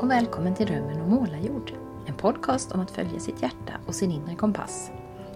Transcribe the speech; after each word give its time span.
Och 0.00 0.10
välkommen 0.10 0.54
till 0.54 0.66
Drömmen 0.66 1.00
om 1.00 1.10
målarjord. 1.10 1.72
En 2.06 2.14
podcast 2.14 2.72
om 2.72 2.80
att 2.80 2.90
följa 2.90 3.20
sitt 3.20 3.42
hjärta 3.42 3.72
och 3.86 3.94
sin 3.94 4.10
inre 4.10 4.34
kompass. 4.34 4.90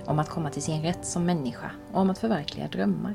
Om 0.05 0.19
att 0.19 0.29
komma 0.29 0.51
till 0.51 0.63
sin 0.63 0.83
rätt 0.83 1.07
som 1.07 1.25
människa 1.25 1.71
och 1.93 2.01
om 2.01 2.11
att 2.11 2.19
förverkliga 2.19 2.69
drömmar. 2.69 3.15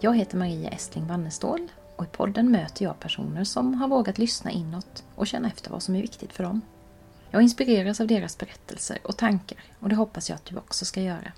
Jag 0.00 0.16
heter 0.16 0.36
Maria 0.36 0.70
Estling 0.70 1.06
Wannestål 1.06 1.68
och 1.96 2.04
i 2.04 2.08
podden 2.08 2.50
möter 2.50 2.84
jag 2.84 3.00
personer 3.00 3.44
som 3.44 3.74
har 3.74 3.88
vågat 3.88 4.18
lyssna 4.18 4.50
inåt 4.50 5.04
och 5.14 5.26
känna 5.26 5.48
efter 5.48 5.70
vad 5.70 5.82
som 5.82 5.96
är 5.96 6.02
viktigt 6.02 6.32
för 6.32 6.44
dem. 6.44 6.60
Jag 7.30 7.42
inspireras 7.42 8.00
av 8.00 8.06
deras 8.06 8.38
berättelser 8.38 8.98
och 9.02 9.16
tankar 9.16 9.58
och 9.80 9.88
det 9.88 9.94
hoppas 9.94 10.28
jag 10.28 10.36
att 10.36 10.44
du 10.44 10.56
också 10.56 10.84
ska 10.84 11.00
göra. 11.00 11.32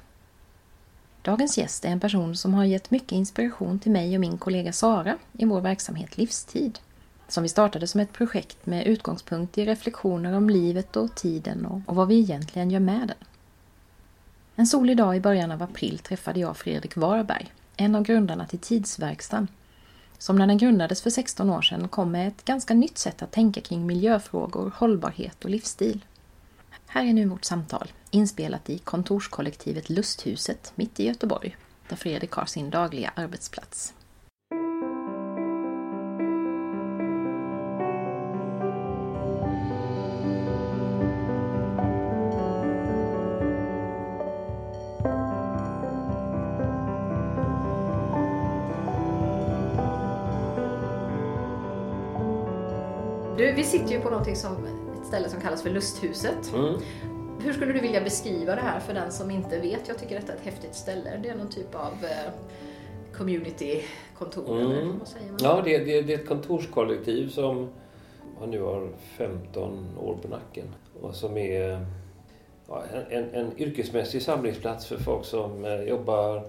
Dagens 1.22 1.58
gäst 1.58 1.84
är 1.84 1.88
en 1.88 2.00
person 2.00 2.36
som 2.36 2.55
har 2.55 2.64
gett 2.64 2.91
mycket 2.91 3.12
inspiration 3.12 3.78
till 3.78 3.92
mig 3.92 4.14
och 4.14 4.20
min 4.20 4.38
kollega 4.38 4.72
Sara 4.72 5.19
i 5.33 5.45
vår 5.45 5.60
verksamhet 5.60 6.16
Livstid 6.16 6.78
som 7.28 7.42
vi 7.42 7.48
startade 7.48 7.87
som 7.87 8.00
ett 8.00 8.12
projekt 8.12 8.66
med 8.66 8.87
utgångspunkt 8.87 9.59
i 9.59 9.64
reflektioner 9.64 10.32
om 10.32 10.50
livet 10.50 10.96
och 10.96 11.14
tiden 11.14 11.66
och, 11.66 11.80
och 11.86 11.96
vad 11.96 12.09
vi 12.09 12.19
egentligen 12.19 12.70
gör 12.70 12.80
med 12.80 13.09
den. 13.09 13.28
En 14.56 14.66
solig 14.66 14.96
dag 14.96 15.16
i 15.16 15.20
början 15.20 15.52
av 15.52 15.62
april 15.62 15.98
träffade 15.98 16.41
jag 16.41 16.56
Fredrik 16.56 16.96
Warberg, 16.96 17.52
en 17.77 17.95
av 17.95 18.02
grundarna 18.02 18.46
till 18.46 18.59
Tidsverkstan, 18.59 19.48
som 20.19 20.36
när 20.36 20.46
den 20.46 20.59
grundades 20.59 21.02
för 21.02 21.10
16 21.10 21.50
år 21.50 21.62
sedan 21.62 21.88
kom 21.88 22.12
med 22.12 22.28
ett 22.28 22.45
ganska 22.45 22.74
nytt 22.74 22.98
sätt 22.98 23.22
att 23.22 23.33
tänka 23.33 23.60
kring 23.60 23.86
miljöfrågor, 23.86 24.72
hållbarhet 24.77 25.44
och 25.44 25.50
livsstil. 25.50 26.05
Här 26.86 27.05
är 27.05 27.12
nu 27.12 27.25
vårt 27.25 27.44
samtal, 27.44 27.92
inspelat 28.10 28.70
i 28.70 28.78
kontorskollektivet 28.78 29.91
Lusthuset 29.91 30.72
mitt 30.75 31.00
i 31.00 31.06
Göteborg, 31.06 31.56
där 31.88 31.97
Fredrik 31.97 32.33
har 32.33 32.47
sin 32.47 32.70
dagliga 32.70 33.12
arbetsplats. 33.14 33.94
Sitter 53.79 53.95
ju 53.95 54.01
på 54.01 54.11
någonting 54.11 54.37
som, 54.37 54.53
ett 55.01 55.07
ställe 55.07 55.29
som 55.29 55.41
kallas 55.41 55.62
för 55.62 55.71
Lusthuset. 55.71 56.53
Mm. 56.55 56.75
Hur 57.41 57.53
skulle 57.53 57.73
du 57.73 57.81
vilja 57.81 58.01
beskriva 58.01 58.55
det 58.55 58.61
här 58.61 58.81
för 58.81 58.95
den 58.95 59.12
som 59.12 59.31
inte 59.31 59.59
vet? 59.59 59.89
Jag 59.89 59.98
tycker 59.98 60.15
detta 60.21 60.33
är 60.33 60.37
ett 60.37 60.45
häftigt 60.45 60.75
ställe. 60.75 61.21
Det 61.23 61.29
är 61.29 61.37
någon 61.37 61.48
typ 61.48 61.75
av 61.75 61.93
eh, 62.03 62.33
communitykontor, 63.17 64.61
eller 64.61 64.83
Mm. 64.83 64.99
vad 64.99 65.09
säger 65.09 65.27
man? 65.27 65.39
Ja, 65.43 65.62
det, 65.65 65.79
det, 65.79 66.03
det 66.03 66.15
är 66.15 66.19
ett 66.19 66.29
kontorskollektiv 66.29 67.29
som 67.29 67.69
nu 68.47 68.61
har 68.61 68.89
15 69.17 69.87
år 69.99 70.19
på 70.23 70.29
nacken 70.29 70.65
och 71.01 71.15
som 71.15 71.37
är 71.37 71.87
ja, 72.69 72.83
en, 73.11 73.23
en, 73.23 73.34
en 73.34 73.59
yrkesmässig 73.59 74.23
samlingsplats 74.23 74.87
för 74.87 74.97
folk 74.97 75.25
som 75.25 75.65
eh, 75.65 75.83
jobbar 75.83 76.43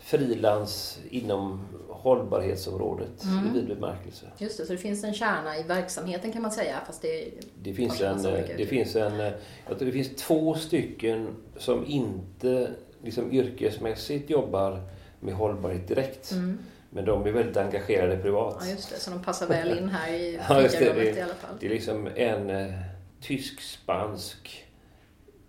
frilans 0.00 0.98
inom 1.10 1.60
hållbarhetsområdet 1.88 3.24
Mm. 3.24 3.46
i 3.46 3.52
vid 3.52 3.68
bemärkelse. 3.68 4.26
Just 4.38 4.58
det, 4.58 4.66
så 4.66 4.72
det 4.72 4.78
finns 4.78 5.04
en 5.04 5.14
kärna 5.14 5.58
i 5.58 5.62
verksamheten 5.62 6.32
kan 6.32 6.42
man 6.42 6.52
säga, 6.52 6.80
fast 6.86 7.02
det. 7.02 7.30
Det 7.62 7.74
finns, 7.74 8.00
en, 8.00 8.22
det 8.56 8.66
finns 8.66 8.96
en, 8.96 9.32
det 9.78 9.92
finns 9.92 10.16
två 10.16 10.54
stycken 10.54 11.28
som 11.56 11.86
inte 11.86 12.70
liksom 13.02 13.32
yrkesmässigt 13.32 14.30
jobbar 14.30 14.82
med 15.20 15.34
hållbarhet 15.34 15.88
direkt. 15.88 16.32
Mm. 16.32 16.58
Men 16.90 17.04
de 17.04 17.26
är 17.26 17.30
väldigt 17.32 17.56
engagerade 17.56 18.16
privat. 18.16 18.56
Ja, 18.60 18.70
just 18.70 18.90
det, 18.90 18.96
så 19.00 19.10
de 19.10 19.22
passar 19.22 19.46
väl 19.46 19.78
in 19.78 19.88
här 19.88 20.12
i 20.12 20.34
Ja, 20.48 20.68
fikarummet 20.68 20.96
Det- 21.14 21.18
i 21.18 21.20
alla 21.22 21.34
fall. 21.34 21.56
Det 21.60 21.66
är 21.66 21.70
liksom 21.70 22.06
en 22.16 22.50
eh, 22.50 22.74
tysk-spansk 23.20 24.64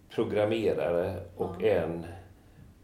programmerare 0.09 1.23
och 1.35 1.55
Ja. 1.59 1.67
en 1.67 2.05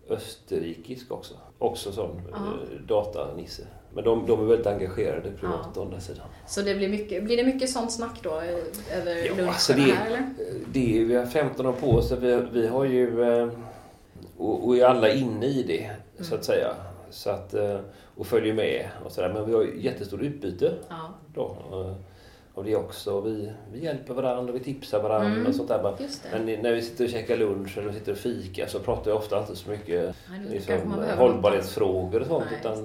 österrikisk 0.09 1.12
också. 1.12 1.34
Också 1.59 1.91
som 1.91 2.09
Ja. 2.31 2.38
eh, 2.38 2.81
datanisse. 2.88 3.62
Men 3.94 4.03
de, 4.03 4.25
de 4.25 4.40
är 4.40 4.44
väldigt 4.45 4.68
engagerade 4.68 5.31
privat 5.31 5.69
Ja. 5.75 5.81
å 5.81 5.85
andra 5.85 6.00
sidan. 6.00 6.25
Så 6.47 6.62
det 6.62 6.75
blir, 6.75 6.90
mycket, 6.90 7.23
blir 7.23 7.38
det 7.38 7.44
mycket 7.44 7.69
sånt 7.69 7.91
snack 7.91 8.19
då 8.23 8.29
eh, 8.29 8.97
över 9.01 9.16
Ja, 9.16 9.29
luncherna 9.31 9.47
alltså 9.50 9.73
det- 9.73 9.81
här 9.81 10.07
eller? 10.07 10.29
Det 10.73 11.00
är, 11.01 11.06
vi 11.06 11.16
har 11.16 11.25
15 11.25 11.66
år 11.66 11.73
på 11.73 11.90
oss. 11.90 12.09
så 12.09 12.16
Vi, 12.16 12.41
vi 12.51 12.67
har 12.67 12.85
ju... 12.85 13.23
eh, 13.23 13.50
Och, 14.38 14.67
och 14.67 14.78
är 14.78 14.85
alla 14.85 15.09
inne 15.09 15.46
i 15.46 15.63
det, 15.63 15.90
så 16.23 16.25
Mm. 16.28 16.40
att 16.40 16.46
säga. 16.46 16.73
Så 17.09 17.29
att, 17.29 17.53
eh, 17.53 17.79
och 18.17 18.28
följer 18.28 18.53
med 18.53 18.85
och 19.06 19.12
sådär. 19.12 19.34
Men 19.34 19.46
vi 19.46 19.53
har 19.53 19.63
jättestort 19.63 20.22
utbyte 20.22 20.73
Ja, 20.90 21.09
då. 21.34 21.56
Av 22.57 22.63
det 22.66 22.75
också. 22.75 23.22
Vi, 23.22 23.51
vi 23.72 23.84
hjälper 23.84 24.13
varandra, 24.13 24.53
vi 24.53 24.59
tipsar 24.59 25.03
varandra 25.03 25.31
Mm. 25.35 25.47
och 25.47 25.56
sånt 25.56 25.69
där. 25.69 25.95
Men 26.31 26.45
när 26.62 26.73
vi 26.73 26.81
sitter 26.81 27.03
och 27.03 27.09
käkar 27.09 27.38
lunch 27.38 27.78
eller 27.78 27.91
sitter 27.91 28.12
och 28.12 28.18
fika 28.18 28.68
så 28.68 28.79
pratar 28.79 29.12
jag 29.12 29.18
ofta 29.18 29.40
inte 29.40 29.56
så 29.56 29.69
mycket 29.69 30.16
Nej, 30.29 30.40
liksom, 30.50 30.91
hållbarhetsfrågor 31.17 32.22
och 32.22 32.28
sånt 32.28 32.46
Nej, 32.51 32.59
utan 32.59 32.84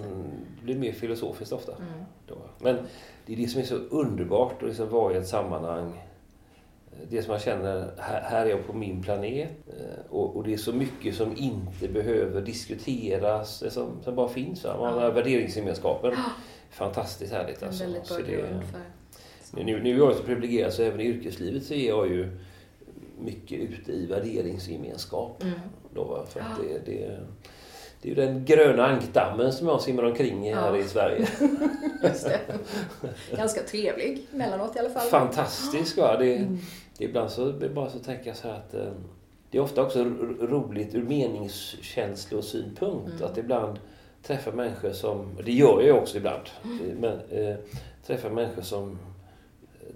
det 0.58 0.64
blir 0.64 0.78
mer 0.78 0.92
filosofiskt 0.92 1.52
ofta. 1.52 1.72
Mm. 1.72 2.38
Men 2.58 2.78
det 3.26 3.32
är 3.32 3.36
det 3.36 3.46
som 3.48 3.60
är 3.60 3.64
så 3.64 3.74
underbart 3.74 4.62
att 4.62 4.68
liksom 4.68 4.88
vara 4.88 5.14
i 5.14 5.16
ett 5.16 5.28
sammanhang. 5.28 6.02
Det 7.10 7.22
som 7.22 7.30
man 7.30 7.40
känner, 7.40 7.90
här, 7.98 8.20
här 8.22 8.46
är 8.46 8.50
jag 8.50 8.66
på 8.66 8.72
min 8.72 9.02
planet 9.02 9.48
eh, 9.66 10.10
och, 10.10 10.36
och 10.36 10.44
det 10.44 10.52
är 10.52 10.56
så 10.56 10.72
mycket 10.72 11.14
som 11.14 11.36
inte 11.36 11.88
behöver 11.88 12.40
diskuteras, 12.40 13.64
som, 13.74 13.88
som 14.04 14.14
bara 14.14 14.28
finns. 14.28 14.64
Va? 14.64 14.76
Man 14.80 14.94
har 14.94 15.02
Ja. 15.02 15.10
värderingsgemenskapen. 15.10 16.12
Fantastiskt 16.70 17.32
härligt 17.32 17.62
En 17.62 17.68
alltså. 17.68 17.84
väldigt 17.84 18.08
bra 18.08 18.18
grund 18.18 18.64
för... 18.64 18.80
nu, 19.52 19.82
nu, 19.82 19.94
är 19.94 19.98
jag 19.98 20.16
så 20.16 20.22
privilegierad 20.22 20.72
så 20.72 20.82
även 20.82 21.00
i 21.00 21.04
yrkeslivet 21.04 21.64
så 21.64 21.74
är 21.74 21.88
jag 21.88 22.08
ju 22.08 22.28
mycket 23.20 23.60
ute 23.60 23.92
i 23.92 24.06
värderingsgemenskap. 24.06 25.42
Mm. 25.42 25.54
Då, 25.94 26.24
för 26.28 26.40
att 26.40 26.46
det, 26.62 26.78
det, 26.92 27.18
det 28.02 28.08
är 28.08 28.10
ju 28.10 28.14
den 28.14 28.44
gröna 28.44 28.86
ankdammen 28.86 29.52
som 29.52 29.66
jag 29.68 29.80
simmar 29.80 30.02
omkring 30.02 30.46
i 30.48 30.54
här 30.54 30.74
Ja. 30.74 30.78
i 30.78 30.84
Sverige. 30.84 31.26
Ganska 33.36 33.62
trevlig 33.62 34.26
emellanåt 34.34 34.76
i 34.76 34.78
alla 34.78 34.90
fall. 34.90 35.08
Fantastisk 35.08 35.96
va? 35.98 36.16
Det, 36.18 36.36
Mm. 36.36 36.58
det 36.98 37.04
är 37.04 37.08
ibland 37.08 37.30
så 37.30 37.52
det 37.52 37.68
bara 37.68 37.90
så 37.90 37.98
tänka 37.98 38.34
så 38.34 38.48
här 38.48 38.54
att 38.54 38.74
eh, 38.74 38.92
det 39.50 39.58
är 39.58 39.62
ofta 39.62 39.82
också 39.82 40.04
roligt 40.40 40.94
ur 40.94 41.02
meningskänslosynpunkt 41.02 43.12
Mm. 43.20 43.24
att 43.30 43.38
ibland 43.38 43.78
träffa 44.22 44.52
människor 44.52 44.92
som, 44.92 45.38
det 45.44 45.52
gör 45.52 45.82
jag 45.82 45.98
också 45.98 46.16
ibland, 46.16 46.42
Mm. 46.64 46.96
men 47.00 47.18
eh, 47.30 47.56
träffa 48.06 48.30
människor 48.30 48.62
som 48.62 48.98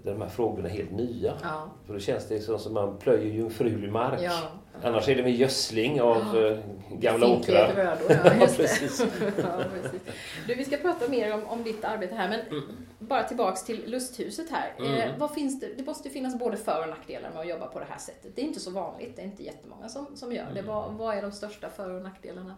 de 0.03 0.21
här 0.21 0.29
frågorna 0.29 0.69
är 0.69 0.73
helt 0.73 0.91
nya. 0.91 1.33
Ja, 1.43 1.69
För 1.85 1.93
då 1.93 1.99
känns 1.99 2.27
det 2.27 2.39
som 2.39 2.73
man 2.73 2.97
plöjer 2.97 3.33
jungfrulig 3.33 3.91
mark. 3.91 4.19
ja. 4.23 4.39
Annars 4.83 5.09
är 5.09 5.15
det 5.15 5.23
med 5.23 5.35
gödsling 5.35 6.01
av 6.01 6.17
Ja. 6.35 6.47
eh, 6.51 6.57
gamla 6.91 7.27
åkrar. 7.27 7.97
ja, 8.09 8.33
just 8.41 8.57
det. 8.57 8.63
precis. 8.63 9.05
ja, 9.37 9.63
precis. 9.81 10.01
Du, 10.47 10.55
vi 10.55 10.65
ska 10.65 10.77
prata 10.77 11.07
mer 11.09 11.33
om, 11.33 11.43
om 11.47 11.63
ditt 11.63 11.83
arbete 11.85 12.15
här, 12.15 12.29
men 12.29 12.39
Mm. 12.39 12.63
bara 12.99 13.23
tillbaks 13.23 13.63
till 13.63 13.83
lusthuset 13.91 14.49
här. 14.49 14.73
Mm. 14.79 14.93
Eh, 14.93 15.17
vad 15.17 15.33
finns 15.33 15.59
det, 15.59 15.67
det 15.77 15.85
måste 15.85 16.07
ju 16.07 16.13
finnas 16.13 16.39
både 16.39 16.57
för 16.57 16.81
och 16.83 16.89
nackdelar 16.89 17.29
med 17.29 17.39
att 17.39 17.47
jobba 17.49 17.67
på 17.67 17.79
det 17.79 17.85
här 17.89 17.97
sättet. 17.99 18.35
Det 18.35 18.41
är 18.41 18.45
inte 18.45 18.59
så 18.59 18.71
vanligt, 18.71 19.15
det 19.15 19.21
är 19.21 19.25
inte 19.25 19.43
jättemånga 19.43 19.89
som, 19.89 20.07
som 20.15 20.31
gör 20.31 20.45
det. 20.53 20.59
Mm. 20.59 20.65
Vad, 20.65 20.93
vad 20.93 21.17
är 21.17 21.21
de 21.21 21.31
största 21.31 21.69
för 21.69 21.89
och 21.89 22.01
nackdelarna, 22.01 22.55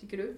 tycker 0.00 0.16
du? 0.16 0.36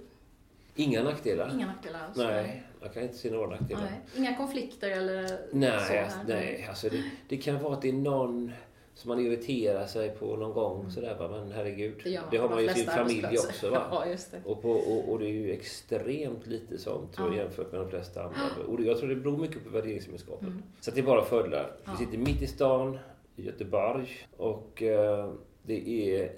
Inga 0.74 1.02
nackdelar. 1.02 1.50
Inga 1.54 1.66
nackdelar 1.66 2.00
alls? 2.08 2.16
Nej, 2.16 2.62
jag 2.80 2.94
kan 2.94 3.02
inte 3.02 3.14
se 3.16 3.30
några 3.30 3.46
nackdelar. 3.50 3.82
Nej. 3.82 4.00
Inga 4.16 4.36
konflikter 4.36 4.90
eller 4.90 5.26
så 5.28 5.34
Nej, 5.52 5.70
här? 5.70 6.02
alltså, 6.04 6.18
nej 6.28 6.66
alltså 6.68 6.88
det, 6.88 7.02
det 7.28 7.36
kan 7.36 7.62
vara 7.62 7.72
att 7.74 7.82
det 7.82 7.88
är 7.88 7.92
någon 7.92 8.52
som 8.94 9.08
man 9.08 9.20
irriterar 9.26 9.86
sig 9.86 10.10
på 10.10 10.36
någon 10.36 10.52
gång 10.52 10.90
sådär 10.90 11.16
va, 11.18 11.28
men 11.28 11.52
herregud. 11.52 11.94
Det, 12.04 12.20
det 12.30 12.36
har 12.36 12.48
man 12.48 12.62
ju 12.62 12.70
i 12.70 12.74
sin 12.74 12.86
familj 12.86 13.26
också 13.38 13.70
va. 13.70 13.82
Ja, 13.90 14.06
just 14.06 14.30
det. 14.30 14.40
Och, 14.44 14.62
på, 14.62 14.70
och, 14.70 15.08
och 15.12 15.18
det 15.18 15.26
är 15.26 15.30
ju 15.32 15.52
extremt 15.52 16.46
lite 16.46 16.78
sånt 16.78 17.12
tror 17.12 17.28
jag, 17.28 17.36
jämfört 17.44 17.72
med 17.72 17.80
de 17.80 17.90
flesta 17.90 18.22
andra. 18.22 18.38
Och 18.68 18.76
det- 18.78 18.84
jag 18.84 18.98
tror 18.98 19.08
det 19.08 19.16
beror 19.16 19.36
mycket 19.38 19.64
på 19.64 19.70
värderingsgemenskapen. 19.70 20.48
Mm. 20.48 20.62
Så 20.80 20.90
det 20.90 21.00
är 21.00 21.04
bara 21.04 21.24
fördelar. 21.24 21.72
Ja. 21.84 21.92
Vi 21.98 22.04
sitter 22.04 22.18
mitt 22.18 22.42
i 22.42 22.46
stan, 22.46 22.98
i 23.36 23.42
Göteborg. 23.46 24.08
Och 24.36 24.82
eh, 24.82 25.32
det 25.62 25.88
är 25.88 26.32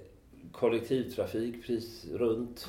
kollektivtrafik 0.51 1.55
precis 1.65 2.05
runt. 2.13 2.67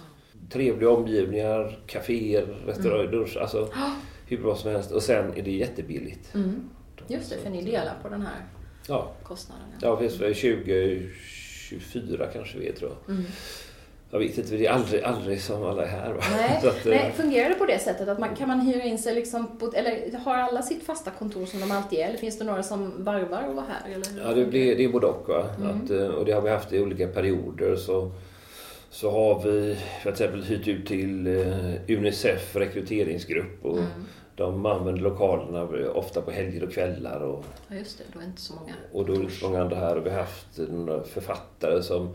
Trevliga 0.51 0.91
omgivningar, 0.91 1.79
kaféer, 1.87 2.47
restauranger, 2.67 3.07
dusch. 3.11 3.37
Alltså 3.37 3.69
hur 4.27 4.39
bra 4.39 4.57
som 4.57 4.71
helst. 4.71 4.91
Och 4.91 5.03
sen 5.03 5.33
är 5.37 5.43
det 5.43 5.51
jättebilligt. 5.51 6.35
Mm. 6.35 6.71
Just 7.07 7.31
det, 7.31 7.37
för 7.37 7.51
ni 7.51 7.63
delar 7.63 7.95
på 8.03 8.09
den 8.09 8.23
här 8.23 8.45
Ja, 8.89 9.13
kostnaden. 9.23 9.65
ja 9.83 9.97
visst, 9.97 10.37
20, 10.37 11.09
24 11.69 12.27
kanske 12.33 12.59
vi 12.59 12.69
är 12.69 12.73
tror 12.73 12.91
jag. 13.07 13.15
Mm. 13.15 13.27
Jag 14.11 14.19
vet 14.19 14.39
inte, 14.39 14.57
det 14.57 14.67
är 14.67 14.71
aldrig, 14.71 15.03
aldrig 15.03 15.41
som 15.41 15.63
alla 15.65 15.83
är 15.85 15.89
här. 15.89 16.13
Va? 16.13 16.21
Nej, 16.33 16.57
att, 16.69 16.87
eh, 16.87 16.91
nej, 16.91 17.13
fungerar 17.17 17.49
det 17.49 17.55
på 17.55 17.67
det 17.67 17.79
sättet? 17.79 18.09
att 18.09 18.19
man, 18.19 18.37
Kan 18.37 18.49
man 18.49 18.61
hyra 18.61 18.83
in 18.83 18.99
sig 18.99 19.15
liksom 19.15 19.59
på, 19.59 19.73
eller 19.75 20.19
har 20.19 20.35
alla 20.37 20.63
sitt 20.63 20.83
fasta 20.83 21.11
kontor 21.11 21.47
som 21.47 21.61
de 21.61 21.73
alltid 21.73 21.99
är? 21.99 22.05
Eller 22.09 22.19
finns 22.19 22.39
det 22.39 22.45
några 22.45 22.63
som 22.63 23.05
varvar 23.05 23.49
och 23.49 23.55
vara 23.55 23.67
här? 23.69 23.93
Eller 23.95 24.07
Ja, 24.29 24.35
det, 24.35 24.45
blir, 24.45 24.77
det 24.77 24.85
är 24.85 24.89
både 24.89 25.07
och. 25.07 25.29
Mm. 25.31 25.69
Att, 25.85 25.91
eh, 25.91 26.07
och 26.07 26.25
det 26.25 26.33
har 26.33 26.41
vi 26.43 26.51
haft 26.51 26.73
i 26.73 26.81
olika 26.81 27.09
perioder. 27.09 27.77
Så, 27.77 28.11
så 28.91 29.11
har 29.11 29.43
vi 29.43 29.79
för 30.03 30.11
exempel 30.11 30.43
hyrt 30.43 30.69
ut 30.69 30.87
till 30.87 31.27
eh, 31.27 31.75
Unicef 31.99 32.57
rekryteringsgrupp. 32.57 33.65
Och 33.65 33.79
Mm. 33.79 33.91
de 34.37 34.67
använder 34.67 35.03
lokalerna 35.03 35.63
ofta 35.95 36.21
på 36.23 36.31
helger 36.31 36.65
och 36.65 36.73
kvällar. 36.73 37.21
Och, 37.21 37.45
Ja, 37.69 37.77
just 37.77 37.99
det. 37.99 38.05
Då 38.13 38.21
är 38.21 38.25
inte 38.25 38.41
så 38.41 38.55
många. 38.55 38.73
och 38.93 39.07
då 39.07 39.13
är 39.13 39.17
det 39.17 39.23
inte 39.23 39.35
så 39.37 39.47
många 39.49 39.63
andra 39.63 39.77
här. 39.77 39.97
Och 39.97 40.07
vi 40.07 40.11
har 40.11 40.19
haft 40.19 40.59
några 40.69 41.03
författare 41.05 41.83
som 41.83 42.11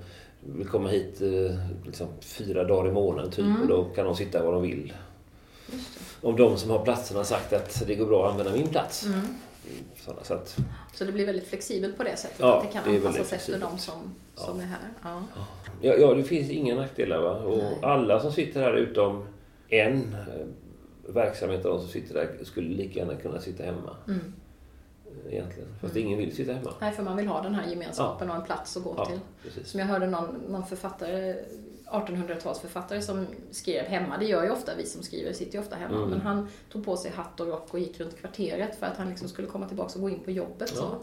vill 0.46 0.68
komma 0.68 0.90
hit 0.90 1.22
eh, 1.22 1.56
liksom, 1.86 2.08
fyra 2.22 2.64
dagar 2.64 2.90
i 2.90 2.94
månaden 2.94 3.32
typ. 3.32 3.46
Mm. 3.46 3.62
Och 3.62 3.68
då 3.68 3.84
kan 3.84 4.06
de 4.06 4.16
sitta 4.16 4.44
var 4.44 4.54
de 4.54 4.62
vill. 4.62 4.94
Om 6.22 6.36
de 6.36 6.58
som 6.58 6.70
har 6.70 6.84
platserna 6.86 7.20
har 7.20 7.26
sagt 7.26 7.54
att 7.54 7.84
det 7.88 7.96
går 7.96 8.06
bra 8.06 8.26
att 8.26 8.32
använda 8.32 8.54
min 8.54 8.68
plats. 8.68 9.06
Mm. 9.06 9.20
Sådana, 9.96 10.24
så 10.24 10.34
att, 10.34 10.58
Så 10.94 11.06
det 11.06 11.12
blir 11.12 11.26
väldigt 11.26 11.48
flexibelt 11.48 11.98
på 11.98 12.04
det 12.04 12.18
sättet? 12.18 12.40
Ja, 12.40 12.58
att 12.58 12.64
det 12.68 12.74
kan 12.74 12.84
det 12.92 12.98
anpassas 12.98 13.34
efter 13.34 13.60
de 13.60 13.78
som, 13.78 14.16
som 14.36 14.60
är 14.60 14.64
här? 14.64 14.80
Ja. 15.04 15.24
ja, 15.82 15.94
ja, 15.94 16.14
det 16.14 16.24
finns 16.24 16.50
inga 16.50 16.76
nackdelar. 16.76 17.22
Va? 17.22 17.32
Och 17.40 17.58
Nej. 17.58 17.78
alla 17.82 18.20
som 18.20 18.32
sitter 18.32 18.62
här 18.62 18.74
utom 18.74 19.28
en 19.70 20.14
eh, 20.14 20.46
verksamhet 21.14 21.66
av 21.66 21.72
de 21.74 21.80
som 21.82 21.90
sitter 21.90 22.14
där 22.14 22.30
skulle 22.44 22.70
lika 22.70 23.00
gärna 23.00 23.16
kunna 23.16 23.40
sitta 23.42 23.64
hemma. 23.64 23.96
Mm. 24.08 24.34
eh, 25.28 25.34
Egentligen. 25.34 25.70
Fast 25.82 25.96
Mm. 25.96 26.08
ingen 26.08 26.20
vill 26.20 26.36
sitta 26.36 26.54
hemma. 26.54 26.74
Nej, 26.82 26.92
för 26.94 27.04
man 27.04 27.18
vill 27.18 27.28
ha 27.28 27.42
den 27.42 27.56
här 27.56 27.70
gemenskapen 27.70 28.30
och 28.30 28.36
en 28.36 28.42
plats 28.44 28.78
att 28.78 28.84
gå 28.84 28.94
Ja, 28.98 29.06
till. 29.06 29.20
precis. 29.44 29.68
Som 29.68 29.80
jag 29.80 29.88
hörde 29.88 30.08
någon, 30.08 30.42
någon 30.50 30.66
författare, 30.66 31.36
1800-talsförfattare 31.94 33.02
som 33.02 33.26
skrev 33.52 33.86
hemma. 33.86 34.18
Det 34.18 34.26
gör 34.26 34.44
ju 34.44 34.50
ofta 34.52 34.72
vi 34.78 34.86
som 34.86 35.04
skriver, 35.04 35.34
sitter 35.34 35.54
ju 35.54 35.60
ofta 35.60 35.76
hemma. 35.76 35.98
Mm. 35.98 36.10
Men 36.10 36.22
han 36.22 36.48
tog 36.72 36.86
på 36.86 36.98
sig 36.98 37.12
hatt 37.12 37.40
och 37.40 37.48
rock 37.48 37.68
och 37.74 37.80
gick 37.80 38.00
runt 38.00 38.18
kvarteret 38.20 38.80
för 38.80 38.86
att 38.86 38.98
han 38.98 39.10
liksom 39.10 39.28
skulle 39.30 39.48
komma 39.48 39.68
tillbaka 39.68 39.92
och 39.96 40.02
gå 40.02 40.10
in 40.10 40.20
på 40.20 40.32
jobbet. 40.32 40.74
Ja. 40.76 40.82
Så 40.82 40.96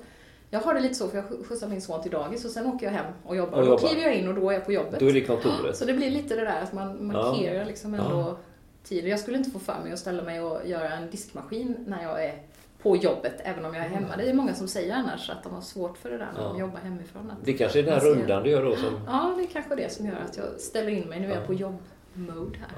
jag 0.51 0.61
har 0.61 0.75
det 0.75 0.81
lite 0.81 0.95
så 0.95 1.09
för 1.09 1.17
jag 1.17 1.47
skjutsar 1.47 1.69
min 1.69 1.83
son 1.83 2.03
till 2.03 2.11
dagis 2.11 2.45
och 2.45 2.51
sen 2.51 2.67
åker 2.67 2.87
jag 2.87 2.93
hem 2.93 3.13
och 3.25 3.37
jobbar. 3.37 3.53
Och 3.53 3.59
Och 3.59 3.65
då 3.67 3.71
jobbar. 3.73 3.89
kliver 3.89 4.03
jag 4.03 4.15
in 4.15 4.29
och 4.29 4.35
då 4.35 4.51
är 4.51 4.55
jag 4.55 4.65
på 4.67 4.73
jobbet. 4.73 5.01
Då 5.01 5.09
är 5.09 5.13
det 5.13 5.21
kontoret. 5.21 5.77
Så 5.77 5.85
det 5.85 5.93
blir 5.93 6.11
lite 6.11 6.37
det 6.37 6.45
där 6.45 6.63
att 6.63 6.73
man 6.73 7.07
markerar 7.07 7.65
liksom 7.65 7.95
ändå 7.95 8.19
Ja. 8.21 8.37
tiden. 8.85 9.11
Jag 9.11 9.21
skulle 9.21 9.39
inte 9.39 9.51
få 9.51 9.59
för 9.59 9.77
mig 9.85 9.93
att 9.93 9.99
ställa 9.99 10.23
mig 10.23 10.41
och 10.41 10.69
göra 10.69 10.91
en 10.91 11.11
diskmaskin 11.11 11.77
när 11.87 12.03
jag 12.03 12.25
är 12.25 12.35
på 12.83 12.97
jobbet, 12.97 13.41
även 13.45 13.65
om 13.65 13.75
jag 13.75 13.85
är 13.85 13.89
hemma. 13.89 14.17
Det 14.17 14.31
är 14.31 14.35
många 14.35 14.55
som 14.55 14.69
säger 14.69 14.95
annars 14.95 15.31
att 15.31 15.43
de 15.43 15.53
har 15.55 15.61
svårt 15.61 15.99
för 15.99 16.11
det 16.11 16.19
där 16.19 16.29
när 16.35 16.41
Ja. 16.43 16.49
de 16.49 16.59
jobbar 16.61 16.79
hemifrån. 16.81 17.33
Det 17.45 17.53
kanske 17.53 17.79
är 17.79 17.83
den 17.83 17.95
här 17.95 18.01
rundan 18.01 18.43
du 18.43 18.51
gör 18.51 18.65
då 18.65 18.77
som... 18.77 19.01
ja, 19.07 19.35
det 19.39 19.43
är 19.43 19.47
kanske 19.47 19.75
det 19.77 19.93
som 19.93 20.07
gör 20.07 20.17
att 20.31 20.37
jag 20.37 20.61
ställer 20.61 20.91
in 20.91 21.09
mig. 21.09 21.21
Nu 21.21 21.27
är 21.27 21.31
jag 21.35 21.43
Ja. 21.43 21.47
på 21.47 21.55
jobb-mode 21.55 22.59
här. 22.59 22.69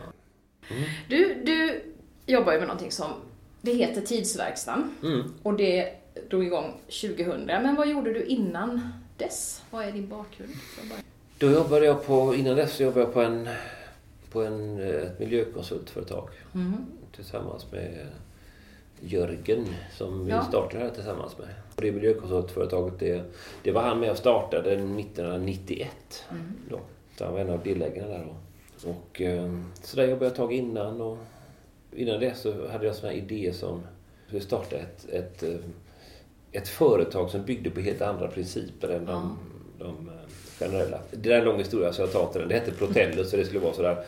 Mm. 0.76 0.82
Du, 1.08 1.42
du 1.44 1.82
jobbar 2.26 2.52
ju 2.52 2.58
med 2.58 2.68
någonting 2.68 2.90
som, 2.92 3.10
det 3.60 3.72
heter 3.72 4.00
Tidsverkstan 4.00 4.94
Mm. 5.02 5.34
och 5.42 5.54
det 5.54 5.94
drog 6.30 6.44
igång 6.44 6.74
2000. 6.86 7.44
Men 7.46 7.74
vad 7.74 7.88
gjorde 7.88 8.12
du 8.12 8.24
innan 8.24 8.80
dess? 9.16 9.62
Vad 9.70 9.84
är 9.84 9.92
din 9.92 10.08
bakgrund? 10.08 10.52
Då 11.38 11.50
jobbade 11.50 11.86
jag 11.86 12.06
på, 12.06 12.34
innan 12.34 12.56
dess 12.56 12.80
jobbade 12.80 13.00
jag 13.00 13.12
på 13.14 13.20
en, 13.20 13.48
på 14.32 14.42
en, 14.42 14.78
eh, 14.80 14.86
ett 14.88 15.18
miljökonsultföretag 15.20 16.28
Mhm. 16.52 16.76
tillsammans 17.16 17.72
med 17.72 18.06
Jörgen 19.04 19.66
som 19.96 20.24
vi 20.24 20.30
Ja. 20.30 20.42
startade 20.44 20.84
här 20.84 20.90
tillsammans 20.90 21.38
med. 21.38 21.48
Och 21.76 21.82
det 21.82 21.92
miljökonsultföretaget 21.92 22.98
det, 22.98 23.22
det 23.62 23.70
var 23.72 23.82
han 23.82 24.00
med 24.00 24.10
och 24.10 24.16
startade 24.18 24.72
1991. 24.72 25.88
Mm. 26.30 26.42
Då. 26.70 26.80
Så 27.18 27.24
han 27.24 27.32
var 27.34 27.40
en 27.40 27.50
av 27.50 27.62
delägarna 27.62 28.08
där 28.08 28.26
då. 28.26 28.36
Och, 28.90 29.20
eh, 29.20 29.52
så 29.82 29.96
där 29.96 30.04
jobbade 30.04 30.24
jag 30.24 30.30
ett 30.30 30.36
tag 30.36 30.52
innan 30.52 31.00
och 31.00 31.18
innan 31.96 32.20
det 32.20 32.36
så 32.36 32.68
hade 32.68 32.86
jag 32.86 32.94
såna 32.94 33.12
här 33.12 33.18
idéer 33.18 33.52
som 33.52 33.82
skulle 34.26 34.40
starta 34.40 34.76
ett, 34.76 35.08
ett, 35.08 35.42
eh, 35.42 35.54
ett 36.52 36.68
företag 36.68 37.30
som 37.30 37.44
byggde 37.44 37.70
på 37.70 37.80
helt 37.80 38.02
andra 38.02 38.28
principer 38.28 38.88
än 38.88 39.04
de, 39.06 39.38
de 39.78 39.88
eh, 40.08 40.14
generella. 40.58 40.98
Det 41.10 41.32
är 41.32 41.38
en 41.38 41.44
lång 41.44 41.58
historia 41.58 41.92
så 41.92 42.02
jag 42.02 42.12
tar 42.12 42.26
inte 42.26 42.38
den. 42.38 42.48
Det 42.48 42.54
hette 42.54 42.70
Protellus 42.72 43.32
och 43.32 43.38
det 43.38 43.44
skulle 43.44 43.60
vara 43.60 43.72
sådär 43.74 44.04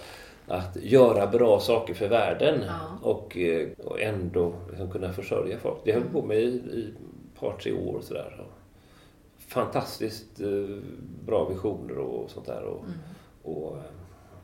att 0.48 0.76
göra 0.82 1.26
bra 1.26 1.60
saker 1.60 1.94
för 1.94 2.08
världen 2.08 2.60
Ja. 2.66 2.80
och, 3.10 3.36
eh, 3.36 3.68
och 3.84 4.00
ändå 4.00 4.52
liksom 4.70 4.90
kunna 4.90 5.12
försörja 5.12 5.58
folk. 5.58 5.78
Det 5.84 5.92
höll 5.92 6.02
jag 6.02 6.12
på 6.12 6.22
med 6.22 6.36
i, 6.38 6.42
i 6.46 6.92
ett 7.34 7.40
par, 7.40 7.52
tre 7.52 7.72
år 7.72 8.00
sådär. 8.02 8.44
Fantastiskt 9.38 10.40
eh, 10.40 10.78
bra 11.26 11.44
visioner 11.48 11.98
och 11.98 12.30
sånt 12.30 12.46
där. 12.46 12.62
Och, 12.62 12.84
Mm. 12.84 12.98
och, 13.42 13.76
eh, 13.76 13.82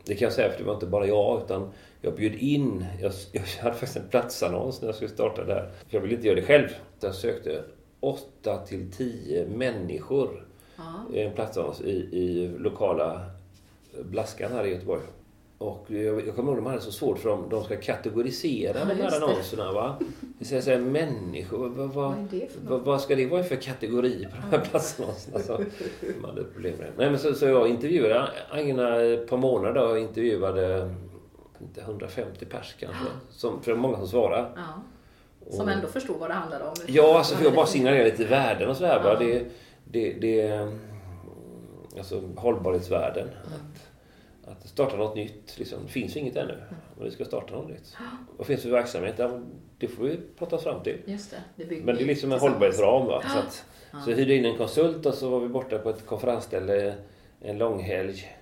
det 0.04 0.14
kan 0.14 0.26
jag 0.26 0.32
säga 0.32 0.50
för 0.50 0.58
det 0.58 0.64
var 0.64 0.74
inte 0.74 0.86
bara 0.86 1.06
jag 1.06 1.42
utan 1.44 1.70
jag 2.00 2.14
bjöd 2.16 2.34
in, 2.34 2.84
jag, 3.00 3.12
jag 3.32 3.42
hade 3.62 3.74
faktiskt 3.74 3.96
en 3.96 4.08
platsannons 4.10 4.80
när 4.80 4.88
jag 4.88 4.94
skulle 4.94 5.10
starta 5.10 5.44
där. 5.44 5.70
Jag 5.88 6.00
ville 6.00 6.14
inte 6.14 6.26
göra 6.26 6.36
det 6.36 6.42
själv. 6.46 6.68
Jag 7.00 7.14
sökte 7.14 7.62
8 8.00 8.56
till 8.66 8.92
10 8.92 9.46
människor 9.48 10.46
Ja. 10.76 11.16
en 11.18 11.32
platsannons 11.32 11.80
i, 11.80 11.90
i 12.12 12.48
lokala 12.58 13.20
Blaskan 14.04 14.52
här 14.52 14.64
i 14.64 14.70
Göteborg. 14.70 15.02
Och 15.60 15.84
jag, 15.88 16.26
jag 16.26 16.36
kommer 16.36 16.52
ihåg 16.52 16.58
att 16.58 16.64
de 16.64 16.70
hade 16.70 16.82
så 16.82 16.92
svårt 16.92 17.18
för 17.18 17.28
dem, 17.28 17.46
de 17.50 17.64
ska 17.64 17.76
kategorisera 17.76 18.78
Ja, 18.78 18.84
de 18.84 18.94
här 18.94 19.22
annonserna. 19.22 19.72
Va? 19.72 19.98
Det 20.38 20.44
säger 20.44 20.62
så 20.62 20.70
här, 20.70 20.78
människor, 20.78 21.68
vad, 21.68 21.88
vad, 21.88 22.14
Vad 22.68 22.80
vad, 22.80 23.00
ska 23.00 23.16
det 23.16 23.26
vara 23.26 23.42
för 23.42 23.56
kategori 23.56 24.28
på 24.30 24.36
de 24.36 24.56
här 24.56 24.64
platsannonserna? 24.64 25.38
Så 25.38 25.60
de 26.00 26.24
hade 26.24 26.44
problem 26.44 26.74
med. 26.78 26.92
Nej, 26.96 27.10
men 27.10 27.18
så, 27.18 27.34
så 27.34 27.46
jag 27.46 27.68
intervjuade 27.68 28.28
Agna 28.50 29.00
ett 29.00 29.28
par 29.28 29.36
månader 29.36 29.88
och 29.90 29.98
intervjuade 29.98 30.94
inte 31.60 31.80
150 31.80 32.44
pers 32.44 32.76
kanske. 32.78 33.04
Som, 33.30 33.62
för 33.62 33.70
det 33.70 33.74
var 33.74 33.82
många 33.82 33.96
som 33.96 34.08
svarade. 34.08 34.48
Ja. 34.56 34.82
Som 35.50 35.68
ändå 35.68 35.86
förstod 35.86 36.16
vad 36.20 36.30
det 36.30 36.34
handlade 36.34 36.64
om. 36.64 36.74
Ja, 36.86 37.18
alltså 37.18 37.36
för 37.36 37.44
jag 37.44 37.54
bara 37.54 37.66
signalerar 37.66 38.04
lite 38.04 38.24
värden 38.24 38.68
och 38.68 38.76
sådär. 38.76 39.00
Ja. 39.04 39.12
Va? 39.12 39.18
Det, 39.18 39.44
det, 39.84 40.12
det, 40.12 40.46
mm, 40.46 40.78
alltså 41.98 42.22
hållbarhetsvärden. 42.36 43.28
Att, 43.28 43.89
att 44.50 44.68
starta 44.68 44.96
något 44.96 45.16
nytt. 45.16 45.58
Liksom. 45.58 45.78
Det 45.86 45.92
finns 45.92 46.16
inget 46.16 46.36
ännu. 46.36 46.62
Men 46.96 47.04
vi 47.04 47.10
ska 47.10 47.24
starta 47.24 47.54
något 47.54 47.68
nytt. 47.68 47.96
Vad 48.36 48.46
finns 48.46 48.62
det 48.62 48.68
för 48.68 48.76
verksamhet? 48.76 49.14
Ja, 49.18 49.40
det 49.78 49.88
får 49.88 50.04
vi 50.04 50.20
prata 50.38 50.56
oss 50.56 50.62
fram 50.62 50.82
till. 50.82 50.98
Just 51.06 51.30
det, 51.30 51.64
det 51.64 51.84
Men 51.84 51.96
det 51.96 52.02
är 52.02 52.06
liksom 52.06 52.32
en 52.32 52.38
hållbarhetsram. 52.40 53.06
Va? 53.06 53.22
Så, 53.32 53.38
att, 53.38 53.64
Ja. 53.92 54.00
så 54.04 54.10
hyrde 54.10 54.34
in 54.34 54.44
en 54.44 54.56
konsult 54.56 55.06
och 55.06 55.14
så 55.14 55.28
var 55.28 55.40
vi 55.40 55.48
borta 55.48 55.78
på 55.78 55.90
ett 55.90 56.06
konferensställe 56.06 56.94
en 57.40 57.58
långhelg. 57.58 58.36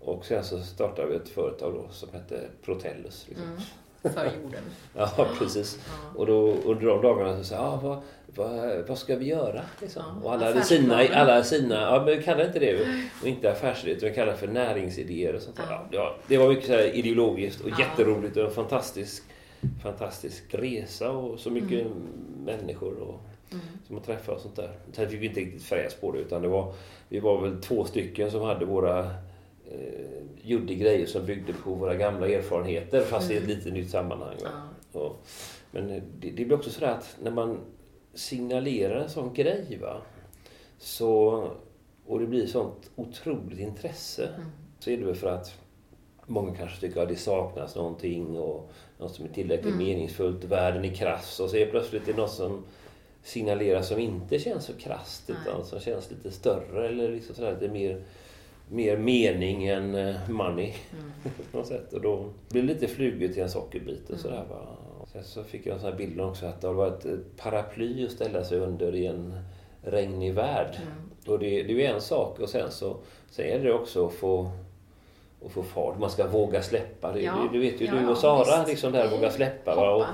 Och 0.00 0.24
sen 0.26 0.44
så 0.44 0.60
startade 0.62 1.08
vi 1.08 1.16
ett 1.16 1.28
företag 1.28 1.74
då 1.74 1.88
som 1.90 2.08
hette 2.12 2.40
Protellus. 2.62 3.26
Liksom. 3.28 3.46
Mm. 3.46 3.60
För 4.02 4.24
jorden. 4.24 4.62
Ja, 4.96 5.26
precis. 5.38 5.78
Ja. 5.86 6.18
Och 6.20 6.26
då 6.26 6.52
under 6.64 6.86
de 6.86 7.02
dagarna 7.02 7.44
så 7.44 7.54
jag, 7.54 7.62
ah, 7.64 7.80
vad, 7.82 7.98
vad, 8.26 8.88
vad 8.88 8.98
ska 8.98 9.16
vi 9.16 9.26
göra? 9.26 9.60
Liksom. 9.80 10.02
Ja, 10.22 10.26
och 10.28 10.32
alla 10.34 10.44
hade 10.46 10.62
sina, 10.62 10.96
alla 11.14 11.44
sina, 11.44 11.74
ja 11.80 12.02
men 12.06 12.16
vi 12.18 12.22
kallar 12.22 12.46
inte 12.46 12.58
det, 12.58 12.80
och 13.22 13.26
inte 13.28 13.52
affärsidéer, 13.52 13.96
utan 13.96 14.08
vi 14.08 14.14
kallar 14.14 14.32
det 14.32 14.38
för 14.38 14.48
näringsidéer 14.48 15.34
och 15.34 15.42
sånt 15.42 15.56
där. 15.56 15.66
Ja. 15.70 15.86
Ja, 15.90 16.16
det 16.26 16.38
var 16.38 16.48
mycket 16.48 16.66
så 16.66 16.72
här 16.72 16.96
ideologiskt 16.96 17.60
och 17.60 17.70
Ja. 17.70 17.76
jätteroligt 17.78 18.36
och 18.36 18.44
en 18.44 18.50
fantastisk, 18.50 19.22
fantastisk 19.82 20.44
resa 20.50 21.10
och 21.10 21.38
så 21.40 21.50
mycket 21.50 21.86
människor 22.44 23.00
och, 23.00 23.20
Mm. 23.52 23.64
som 23.86 23.96
har 23.96 24.02
träffat 24.02 24.34
och 24.36 24.40
sånt 24.40 24.56
där. 24.56 24.70
Sen 24.92 25.08
fick 25.08 25.20
vi 25.22 25.26
inte 25.26 25.40
riktigt 25.40 25.62
fräs 25.62 25.94
på 25.94 26.12
det 26.12 26.18
utan 26.18 26.42
det 26.42 26.48
var, 26.48 26.74
vi 27.08 27.20
var 27.20 27.40
väl 27.40 27.60
två 27.62 27.84
stycken 27.84 28.30
som 28.30 28.40
hade 28.42 28.64
våra 28.64 29.10
eh, 29.70 30.22
gjorde 30.42 30.74
grejer 30.74 31.06
som 31.06 31.26
byggde 31.26 31.52
på 31.52 31.70
våra 31.74 31.94
gamla 31.94 32.28
erfarenheter 32.28 33.00
fast 33.00 33.30
i 33.30 33.36
ett 33.36 33.44
Mm. 33.44 33.56
lite 33.56 33.70
nytt 33.70 33.90
sammanhang. 33.90 34.36
Ja. 34.42 34.50
Och, 35.00 35.16
men 35.70 35.88
det, 36.20 36.30
det 36.30 36.44
blir 36.44 36.52
också 36.52 36.70
så 36.70 36.84
att 36.84 37.16
när 37.22 37.30
man 37.30 37.58
signalerar 38.14 38.96
en 39.00 39.10
sån 39.10 39.34
grej 39.34 39.78
va, 39.82 40.02
så, 40.78 41.44
och 42.06 42.20
det 42.20 42.26
blir 42.26 42.46
sånt 42.46 42.90
otroligt 42.96 43.58
intresse 43.58 44.26
Mm. 44.36 44.48
så 44.78 44.90
är 44.90 44.96
det 44.96 45.04
väl 45.04 45.14
för 45.14 45.28
att 45.28 45.54
många 46.26 46.54
kanske 46.56 46.80
tycker 46.80 47.02
att 47.02 47.08
det 47.08 47.16
saknas 47.16 47.76
någonting 47.76 48.38
och 48.38 48.70
något 48.98 49.14
som 49.14 49.24
är 49.24 49.28
tillräckligt 49.28 49.74
Mm. 49.74 49.86
meningsfullt, 49.86 50.44
världen 50.44 50.84
är 50.84 50.94
krass 50.94 51.40
och 51.40 51.50
så 51.50 51.56
är 51.56 51.66
plötsligt 51.70 52.06
det 52.06 52.16
något 52.16 52.30
som 52.30 52.64
signalerar 53.22 53.82
som 53.82 53.98
inte 53.98 54.38
känns 54.38 54.64
så 54.64 54.72
krasst 54.72 55.30
utan 55.30 55.64
som 55.64 55.80
känns 55.80 56.10
lite 56.10 56.30
större 56.30 56.88
eller 56.88 57.10
liksom 57.12 57.34
sådär, 57.34 57.52
lite 57.60 57.72
mer, 57.72 58.02
mer 58.70 58.96
mening 58.96 59.66
än 59.66 59.94
eh, 59.94 60.14
money 60.28 60.74
Mm. 60.92 61.10
på 61.52 61.58
något 61.58 61.66
sätt. 61.66 61.92
Och 61.92 62.00
då 62.00 62.24
blir 62.50 62.62
det 62.62 62.68
lite 62.68 62.88
flugor 62.88 63.28
till 63.28 63.42
en 63.42 63.50
sockerbit 63.50 64.02
och 64.04 64.10
Mm. 64.10 64.22
sådär. 64.22 64.44
Va? 64.50 64.66
Och 65.00 65.08
Sen 65.08 65.24
så 65.24 65.44
fick 65.44 65.66
jag 65.66 65.74
en 65.74 65.80
sån 65.80 65.90
här 65.90 65.96
bild 65.98 66.20
också 66.20 66.46
att 66.46 66.60
det 66.60 66.66
har 66.66 66.74
varit 66.74 67.04
ett 67.04 67.36
paraply 67.36 68.04
att 68.06 68.12
ställa 68.12 68.44
sig 68.44 68.58
under 68.58 68.94
i 68.94 69.06
en 69.06 69.40
regnig 69.82 70.34
värld. 70.34 70.76
Mm. 70.82 71.10
Och 71.26 71.38
det, 71.38 71.46
det 71.62 71.72
är 71.72 71.76
ju 71.76 71.84
en 71.84 72.00
sak 72.00 72.40
och 72.40 72.48
sen 72.48 72.70
så 72.70 72.96
sen 73.30 73.46
är 73.46 73.58
det 73.58 73.72
också 73.72 74.06
att 74.06 74.12
få, 74.12 74.50
att 75.46 75.52
få 75.52 75.62
fart. 75.62 75.98
Man 75.98 76.10
ska 76.10 76.26
våga 76.26 76.62
släppa. 76.62 77.12
Det, 77.12 77.20
Ja. 77.20 77.48
det, 77.52 77.58
det 77.58 77.70
vet 77.70 77.80
ju 77.80 77.84
Ja, 77.86 77.92
du 77.94 78.00
ja, 78.00 78.10
och 78.10 78.16
Sara, 78.16 78.56
visst. 78.58 78.68
liksom 78.68 78.92
där 78.92 79.10
våga 79.10 79.30
släppa. 79.30 79.74
Va? 79.74 79.90
Och, 79.94 80.06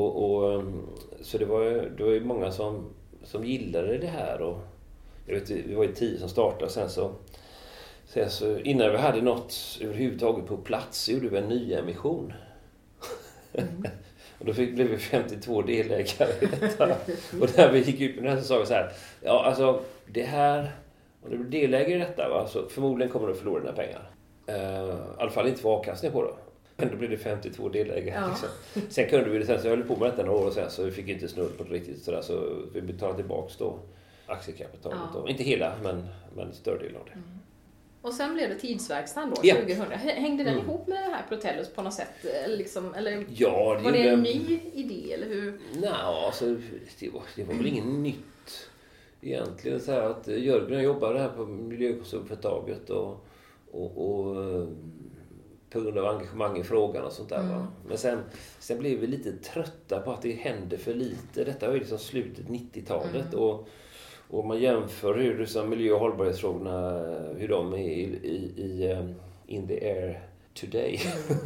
och, 0.00 0.24
och, 0.34 0.58
um, 0.58 0.82
så 1.20 1.38
det 1.38 1.44
var 1.44 1.62
ju, 1.62 1.90
det 1.96 2.04
var 2.04 2.10
ju 2.10 2.24
många 2.24 2.50
som, 2.50 2.84
som 3.24 3.44
gillade 3.44 3.98
det 3.98 4.06
här. 4.06 4.40
Och, 4.42 4.58
jag 5.26 5.34
vet, 5.34 5.50
vi 5.50 5.74
var 5.74 5.84
ju 5.84 5.92
tio 5.94 6.18
som 6.18 6.28
startade 6.28 6.70
sen 6.70 6.90
så, 6.90 7.10
sen 8.14 8.30
så 8.30 8.58
innan 8.58 8.90
vi 8.90 8.96
hade 8.96 9.22
något 9.22 9.78
överhuvudtaget 9.80 10.46
på 10.46 10.56
plats 10.56 10.98
så 10.98 11.12
gjorde 11.12 11.28
vi 11.28 11.38
en 11.38 11.48
nyemission. 11.48 12.32
Mm. 13.52 13.84
och 14.38 14.46
då 14.46 14.54
fick, 14.54 14.74
blev 14.74 14.86
vi 14.86 14.98
52 14.98 15.62
delägare 15.62 16.32
i 16.40 16.46
detta. 16.60 16.84
och 17.40 17.48
när 17.56 17.72
vi 17.72 17.80
gick 17.80 18.00
ut 18.00 18.22
med 18.22 18.30
här 18.32 18.40
så 18.40 18.44
sa 18.44 18.58
vi 18.58 18.66
så 18.66 18.74
här. 18.74 18.92
Ja, 19.22 19.44
alltså 19.44 19.80
det 20.06 20.22
här, 20.22 20.72
om 21.22 21.30
du 21.30 21.38
blir 21.38 21.60
delägare 21.60 21.94
i 21.94 21.98
detta 21.98 22.28
va, 22.28 22.48
så 22.48 22.68
förmodligen 22.68 23.12
kommer 23.12 23.28
du 23.28 23.34
förlora 23.34 23.60
dina 23.60 23.72
pengar. 23.72 24.10
Uh, 24.48 24.94
I 24.94 25.18
alla 25.18 25.30
fall 25.30 25.48
inte 25.48 25.60
få 25.60 25.76
avkastning 25.76 26.12
på 26.12 26.22
det. 26.22 26.34
Ändå 26.84 26.96
blev 26.96 27.10
det 27.10 27.16
52 27.16 27.68
delägare. 27.68 28.20
Ja. 28.20 28.28
Liksom. 28.28 28.48
Sen 28.90 29.08
kunde 29.08 29.30
vi 29.30 29.38
det 29.38 29.46
sen, 29.46 29.62
så 29.62 29.68
höll 29.68 29.82
på 29.82 29.96
med 29.96 30.10
detta 30.10 30.22
några 30.22 30.46
år 30.46 30.50
sen 30.50 30.70
så 30.70 30.84
vi 30.84 30.90
fick 30.90 31.08
inte 31.08 31.28
snurr 31.28 31.48
på 31.58 31.64
det 31.64 31.70
riktigt 31.70 32.02
sådär 32.02 32.22
så 32.22 32.62
vi 32.74 32.82
betalade 32.82 33.16
tillbaks 33.16 33.56
då 33.56 33.78
aktiekapitalet. 34.26 34.98
Ja. 35.14 35.20
Då. 35.20 35.28
Inte 35.28 35.42
hela 35.42 35.72
men, 35.82 36.08
men 36.36 36.52
större 36.52 36.78
del 36.78 36.96
av 36.96 37.04
det. 37.04 37.20
Och 38.04 38.12
sen 38.12 38.34
blev 38.34 38.48
det 38.48 38.54
tidsverkstan 38.54 39.30
då, 39.30 39.36
Ja. 39.42 39.54
2000. 39.54 39.84
Hängde 39.92 40.44
den 40.44 40.52
Mm. 40.54 40.64
ihop 40.66 40.86
med 40.86 40.96
det 40.98 41.14
här 41.14 41.22
Protellus 41.28 41.68
på 41.68 41.82
något 41.82 41.94
sätt? 41.94 42.24
Eller, 42.44 42.56
liksom, 42.56 42.94
eller 42.94 43.26
Ja, 43.36 43.80
var 43.84 43.92
det 43.92 44.08
en 44.08 44.22
ny 44.22 44.60
idé 44.74 45.12
eller 45.12 45.26
hur? 45.26 45.60
Nej, 45.80 45.90
alltså, 45.92 46.56
det, 47.00 47.08
var, 47.08 47.22
det 47.36 47.44
var 47.44 47.54
väl 47.54 47.66
inget 47.66 47.86
nytt 47.86 48.68
egentligen. 49.20 49.80
Så 49.80 49.92
att 49.92 50.28
Jörgen 50.28 50.78
och 50.78 50.84
jobbade 50.84 51.18
här 51.18 51.28
på 51.28 51.46
miljökonsultföretaget 51.46 52.90
och, 52.90 53.26
och, 53.70 53.92
och 54.20 54.42
eh, 54.44 54.68
på 55.70 55.80
grund 55.80 55.98
av 55.98 56.06
engagemang 56.06 56.58
i 56.58 56.64
frågan 56.64 57.04
och 57.04 57.12
sånt 57.12 57.28
där. 57.28 57.42
Va? 57.42 57.66
Men 57.88 57.98
sen, 57.98 58.18
sen 58.58 58.78
blev 58.78 58.98
vi 58.98 59.06
lite 59.06 59.32
trötta 59.32 60.00
på 60.00 60.12
att 60.12 60.22
det 60.22 60.32
hände 60.32 60.78
för 60.78 60.94
lite. 60.94 61.44
Detta 61.44 61.66
var 61.66 61.74
ju 61.74 61.80
liksom 61.80 61.98
slutet 61.98 62.46
90-talet. 62.46 63.34
Och, 63.34 63.68
och 64.28 64.40
om 64.40 64.48
man 64.48 64.60
jämför 64.60 65.14
hur 65.14 65.38
liksom 65.38 65.70
miljö 65.70 65.92
och 65.92 66.00
hållbarhetsfrågorna, 66.00 66.90
hur 67.38 67.48
de 67.48 67.72
är 67.74 67.78
i, 67.78 68.02
i, 68.22 68.52
i 68.62 68.90
eh, 68.90 69.04
in 69.46 69.68
the 69.68 69.74
air 69.90 70.20
today. 70.54 71.00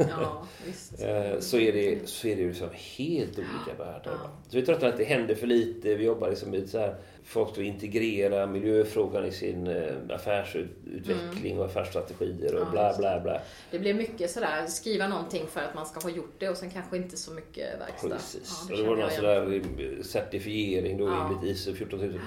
Ja, 0.09 0.43
visst. 0.65 1.03
Eh, 1.03 1.39
så 1.39 1.57
är 1.57 1.73
det, 1.73 2.09
så 2.09 2.27
är 2.27 2.35
det 2.35 2.47
liksom 2.47 2.69
helt 2.97 3.37
olika 3.39 3.83
världar. 3.83 4.01
Ja. 4.23 4.29
Så 4.49 4.57
vi 4.57 4.65
tröttnar 4.65 4.89
att 4.89 4.97
det 4.97 5.03
händer 5.03 5.35
för 5.35 5.47
lite. 5.47 5.95
Vi 5.95 6.03
jobbar 6.05 6.29
liksom 6.29 6.51
med 6.51 6.69
så 6.69 6.79
här, 6.79 6.95
folk 7.23 7.51
ska 7.51 7.61
integrera 7.61 8.45
miljöfrågan 8.47 9.25
i 9.25 9.31
sin 9.31 9.67
eh, 9.67 9.93
affärsutveckling 10.09 11.59
och 11.59 11.65
affärsstrategier 11.65 12.55
och 12.55 12.61
Mm. 12.61 12.67
Ja, 12.67 12.71
bla 12.71 12.91
det. 12.91 12.97
bla 12.97 13.19
bla. 13.19 13.41
Det 13.71 13.79
blev 13.79 13.95
mycket 13.95 14.31
sådär, 14.31 14.65
skriva 14.67 15.07
någonting 15.07 15.47
för 15.47 15.61
att 15.61 15.75
man 15.75 15.85
ska 15.85 15.99
ha 15.99 16.09
gjort 16.09 16.33
det 16.39 16.49
och 16.49 16.57
sen 16.57 16.69
kanske 16.69 16.97
inte 16.97 17.17
så 17.17 17.31
mycket 17.31 17.79
verkstad. 17.79 18.09
Precis. 18.09 18.65
Ja, 18.69 18.73
och 18.75 18.77
det 18.81 18.83
var 18.89 18.95
någon 18.95 18.99
jag 18.99 19.11
sån 19.11 19.25
igen. 19.25 19.63
där 19.77 19.97
eh, 19.97 20.01
certifiering 20.03 20.97
då 20.97 21.05
Ja. 21.07 21.27
enligt 21.27 21.51
ISO 21.51 21.73
14000. 21.73 22.19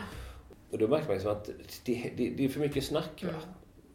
Och 0.72 0.78
då 0.78 0.88
märker 0.88 1.06
man 1.06 1.14
liksom 1.14 1.32
att 1.32 1.50
det, 1.84 2.10
det, 2.16 2.30
det 2.36 2.44
är 2.44 2.48
för 2.48 2.60
mycket 2.60 2.84
snack. 2.84 3.22
Mm. 3.22 3.34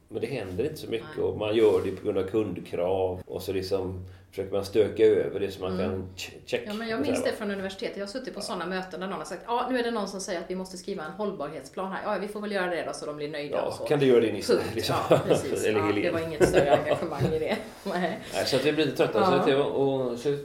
Men 0.09 0.21
det 0.21 0.27
händer 0.27 0.63
inte 0.63 0.77
så 0.77 0.87
mycket 0.89 1.07
Nej. 1.17 1.25
och 1.25 1.37
man 1.37 1.55
gör 1.55 1.81
det 1.85 1.91
på 1.91 2.03
grund 2.03 2.17
av 2.17 2.23
kundkrav 2.23 3.21
och 3.25 3.41
så 3.41 3.53
liksom 3.53 4.05
försöker 4.29 4.51
man 4.51 4.65
stöka 4.65 5.03
över 5.05 5.39
det 5.39 5.51
så 5.51 5.61
man 5.61 5.77
kan 5.77 6.09
ch- 6.17 6.31
check. 6.45 6.61
Mm. 6.63 6.71
Ja, 6.73 6.79
men 6.79 6.87
jag 6.89 6.99
och 6.99 7.05
minns 7.05 7.23
det 7.23 7.31
från 7.31 7.51
universitetet. 7.51 7.97
Jag 7.97 8.05
har 8.05 8.11
suttit 8.11 8.33
på 8.35 8.41
sådana 8.41 8.65
möten 8.65 8.99
där 8.99 9.07
någon 9.07 9.17
har 9.17 9.25
sagt 9.25 9.41
ja 9.47 9.67
nu 9.71 9.79
är 9.79 9.83
det 9.83 9.91
någon 9.91 10.07
som 10.07 10.19
säger 10.21 10.39
att 10.39 10.49
vi 10.51 10.55
måste 10.55 10.77
skriva 10.77 11.03
en 11.05 11.11
hållbarhetsplan 11.11 11.91
här. 11.91 12.01
Ja, 12.13 12.17
vi 12.21 12.27
får 12.27 12.41
väl 12.41 12.51
göra 12.51 12.69
det 12.75 12.83
då 12.87 12.93
så 12.93 13.05
de 13.05 13.15
blir 13.15 13.29
nöjda 13.29 13.61
och 13.61 13.67
Ja, 13.73 13.77
så. 13.77 13.83
kan 13.83 13.99
du 13.99 14.05
göra 14.05 14.21
det 14.21 14.31
Nisse? 14.33 14.59
Liksom. 14.75 14.95
Ja, 15.09 15.19
precis. 15.27 15.63
Eller 15.65 15.79
ja, 15.79 15.91
det 15.95 16.11
var 16.11 16.19
inget 16.27 16.49
större 16.49 16.77
engagemang 16.77 17.25
i 17.33 17.39
det. 17.39 17.57
Nej. 17.83 18.19
Nej, 18.33 18.45
så 18.45 18.55
att 18.55 18.65
vi 18.65 18.73
blir 18.73 18.85
lite 18.85 18.97
trötta. 18.97 19.19
Ja. 19.19 19.25
Så 19.25 19.33
att 19.33 19.45
det, 19.45 19.55
och, 19.57 20.19
så, 20.19 20.37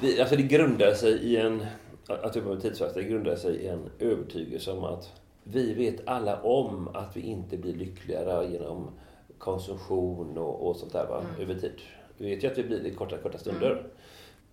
vi, 0.00 0.20
alltså 0.20 0.36
det 0.36 0.42
grundar 0.42 0.94
sig 0.94 1.12
i 1.12 1.36
en... 1.36 1.66
Att 2.08 2.34
med 2.34 2.62
tidsfakta, 2.62 3.00
det 3.00 3.04
grundar 3.04 3.36
sig 3.36 3.54
i 3.56 3.68
en 3.68 3.90
övertygelse 3.98 4.70
om 4.72 4.84
att 4.84 5.12
vi 5.50 5.74
vet 5.74 6.08
alla 6.08 6.42
om 6.42 6.88
att 6.94 7.16
vi 7.16 7.20
inte 7.20 7.56
blir 7.56 7.74
lyckligare 7.74 8.46
genom 8.50 8.90
konsumtion 9.38 10.38
och, 10.38 10.68
och 10.68 10.76
sånt 10.76 10.92
där 10.92 11.06
va, 11.06 11.20
Mm. 11.20 11.40
över 11.50 11.60
tid. 11.60 11.80
Vi 12.18 12.30
vet 12.34 12.44
ju 12.44 12.48
att 12.50 12.58
vi 12.58 12.62
blir 12.64 12.80
det 12.82 12.88
i 12.88 12.94
korta, 12.94 13.16
korta 13.18 13.38
stunder. 13.38 13.86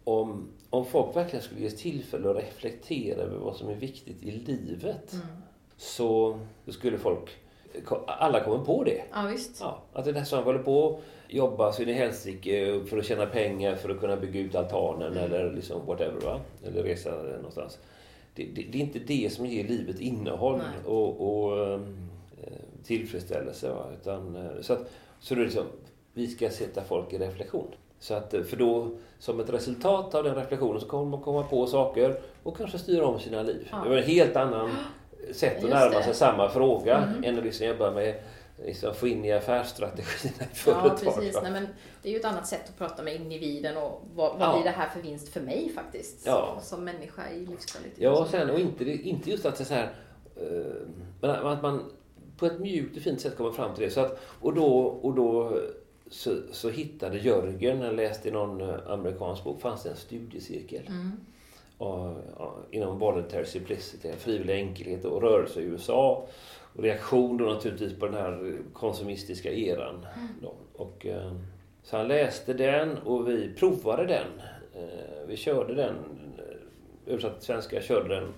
Om, 0.04 0.48
om 0.70 0.86
folk 0.86 1.16
verkligen 1.16 1.44
skulle 1.44 1.62
ges 1.62 1.76
tillfälle 1.82 2.30
att 2.30 2.38
reflektera 2.38 3.22
över 3.22 3.38
vad 3.38 3.56
som 3.56 3.70
är 3.70 3.76
viktigt 3.76 4.24
i 4.24 4.32
livet 4.32 5.14
Mm. 5.14 5.26
så 5.78 6.40
skulle 6.68 6.98
folk... 6.98 7.30
Alla 8.08 8.44
kommer 8.44 8.66
på 8.66 8.84
det. 8.84 9.02
Ja, 9.14 9.22
visst. 9.32 9.58
Ja, 9.62 9.78
att 9.94 10.06
det 10.06 10.12
är 10.12 10.14
nästan 10.14 10.44
håller 10.44 10.60
på 10.60 10.90
att 11.28 11.34
jobba 11.34 11.72
så 11.74 11.82
in 11.84 11.90
i 11.90 11.94
helsike 11.94 12.80
för 12.90 12.98
att 12.98 13.06
tjäna 13.06 13.26
pengar 13.26 13.76
för 13.76 13.90
att 13.90 14.00
kunna 14.00 14.16
bygga 14.18 14.40
ut 14.40 14.56
altanen 14.56 15.12
Mm. 15.12 15.24
eller 15.24 15.52
liksom 15.54 15.86
whatever. 15.86 16.22
Va? 16.22 16.40
Eller 16.66 16.84
resa 16.84 17.12
någonstans. 17.38 17.80
Det, 18.36 18.44
det, 18.44 18.62
det 18.72 18.78
är 18.78 18.82
inte 18.82 19.00
det 19.00 19.34
som 19.34 19.46
ger 19.46 19.64
livet 19.68 20.00
innehåll 20.00 20.58
Nej. 20.58 20.94
och, 20.94 21.22
och 21.46 21.58
eh, 21.74 21.80
tillfredsställelse. 22.84 23.70
Va? 23.70 23.86
Utan, 24.02 24.36
eh, 24.36 24.62
så 24.62 24.74
att, 24.74 24.92
så 25.20 25.36
det 25.36 25.42
är 25.42 25.46
liksom, 25.46 25.64
vi 26.14 26.28
ska 26.28 26.50
sätta 26.50 26.82
folk 26.84 27.14
i 27.14 27.18
reflektion. 27.18 27.68
Så 28.00 28.14
att, 28.14 28.34
eh, 28.34 28.44
för 28.44 28.58
då, 28.58 28.90
som 29.20 29.40
ett 29.40 29.50
resultat 29.50 30.16
av 30.16 30.24
den 30.24 30.36
reflektionen 30.36 30.82
så 30.82 30.88
kommer 30.88 31.06
man 31.12 31.22
komma 31.22 31.44
på 31.44 31.68
saker 31.68 32.20
och 32.44 32.58
kanske 32.58 32.78
styra 32.80 33.06
om 33.06 33.20
sina 33.20 33.42
liv. 33.44 33.68
Ja. 33.72 33.78
Det 33.84 33.90
var 33.90 33.98
en 33.98 34.04
helt 34.04 34.36
annan 34.36 34.70
sätt 35.32 35.56
att 35.58 35.62
Just 35.64 35.74
närma 35.74 35.98
det. 35.98 36.04
sig 36.04 36.14
samma 36.14 36.50
fråga 36.50 36.98
Mm. 36.98 37.24
än 37.24 37.38
att 37.38 37.44
liksom 37.46 37.68
jobba 37.68 37.92
med 37.92 38.16
liksom 38.58 38.94
få 38.94 39.08
in 39.08 39.26
i 39.26 39.32
affärsstrategin 39.32 40.32
i 40.32 40.36
Ja, 40.40 40.46
företag. 40.54 41.00
precis. 41.16 41.38
Nej, 41.44 41.52
men 41.52 41.68
det 42.02 42.10
är 42.10 42.14
ju 42.14 42.20
ett 42.20 42.26
annat 42.26 42.48
sätt 42.48 42.70
att 42.70 42.78
prata 42.78 43.04
med 43.04 43.16
individen 43.16 43.78
och 43.78 44.02
vad, 44.16 44.40
vad 44.40 44.50
Ja. 44.50 44.54
blir 44.54 44.64
det 44.64 44.78
här 44.78 44.90
för 44.90 45.02
vinst 45.02 45.30
för 45.30 45.42
mig 45.42 45.72
faktiskt? 45.76 46.26
Ja. 46.26 46.56
Som, 46.60 46.78
som 46.78 46.86
människa 46.86 47.30
i 47.30 47.46
livskvalitet. 47.46 47.98
Ja, 48.00 48.12
och 48.12 48.22
och 48.22 48.28
sen 48.28 48.50
och 48.50 48.60
inte, 48.60 48.84
inte 48.92 49.30
just 49.30 49.46
att 49.46 49.56
det 49.56 49.64
är 49.64 49.66
så 49.66 49.74
här, 49.74 49.94
eh, 50.36 50.88
men 51.22 51.30
att 51.32 51.62
man 51.62 51.92
på 52.38 52.46
ett 52.46 52.60
mjukt 52.60 52.98
och 52.98 53.04
fint 53.04 53.22
sätt 53.22 53.38
kommer 53.38 53.52
fram 53.52 53.76
till 53.76 53.84
det. 53.84 53.90
Så 53.92 54.00
att, 54.02 54.20
och 54.42 54.54
då, 54.54 54.68
och 54.86 55.14
då 55.14 55.60
så, 56.10 56.36
så 56.52 56.70
hittade 56.70 57.18
Jörgen, 57.18 57.82
jag 57.82 57.96
läste 57.96 58.30
i 58.30 58.32
någon 58.32 58.62
eh, 58.62 58.76
amerikansk 58.88 59.44
bok, 59.44 59.62
fanns 59.62 59.84
det 59.84 59.90
en 59.90 59.96
studiecirkel. 59.96 60.88
Mm. 60.88 61.12
Och, 61.78 62.18
ja, 62.38 62.56
inom 62.72 63.00
voluntary 63.00 63.46
simplicity, 63.46 64.12
frivillig 64.18 64.54
enkelhet 64.54 65.06
och 65.06 65.22
rörelse 65.22 65.62
i 65.62 65.64
USA. 65.64 66.28
Och 66.76 66.84
reaktion 66.84 67.38
då 67.38 67.46
naturligtvis 67.46 68.00
på 68.00 68.06
den 68.06 68.16
här 68.16 68.58
konsumistiska 68.74 69.52
eran. 69.52 70.06
Då. 70.42 70.54
Och, 70.74 71.06
eh, 71.06 71.32
så 71.84 71.98
han 71.98 72.08
läste 72.08 72.54
den 72.54 72.98
och 72.98 73.30
vi 73.30 73.54
provade 73.54 74.06
den. 74.06 74.28
Eh, 74.76 75.28
vi 75.28 75.38
körde 75.38 75.74
den, 75.74 75.96
eh, 76.38 77.14
översatt 77.14 77.38
till 77.38 77.46
svenska, 77.46 77.82
körde 77.82 78.16
den 78.16 78.34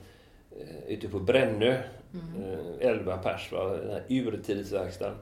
ute 0.87 1.07
på 1.07 1.19
Brännö. 1.19 1.71
Eh, 1.71 2.87
11 2.87 3.17
pers, 3.17 3.51
va? 3.51 3.63
den 3.63 3.89
här 3.89 4.03
urtidsverkstaden. 4.09 5.15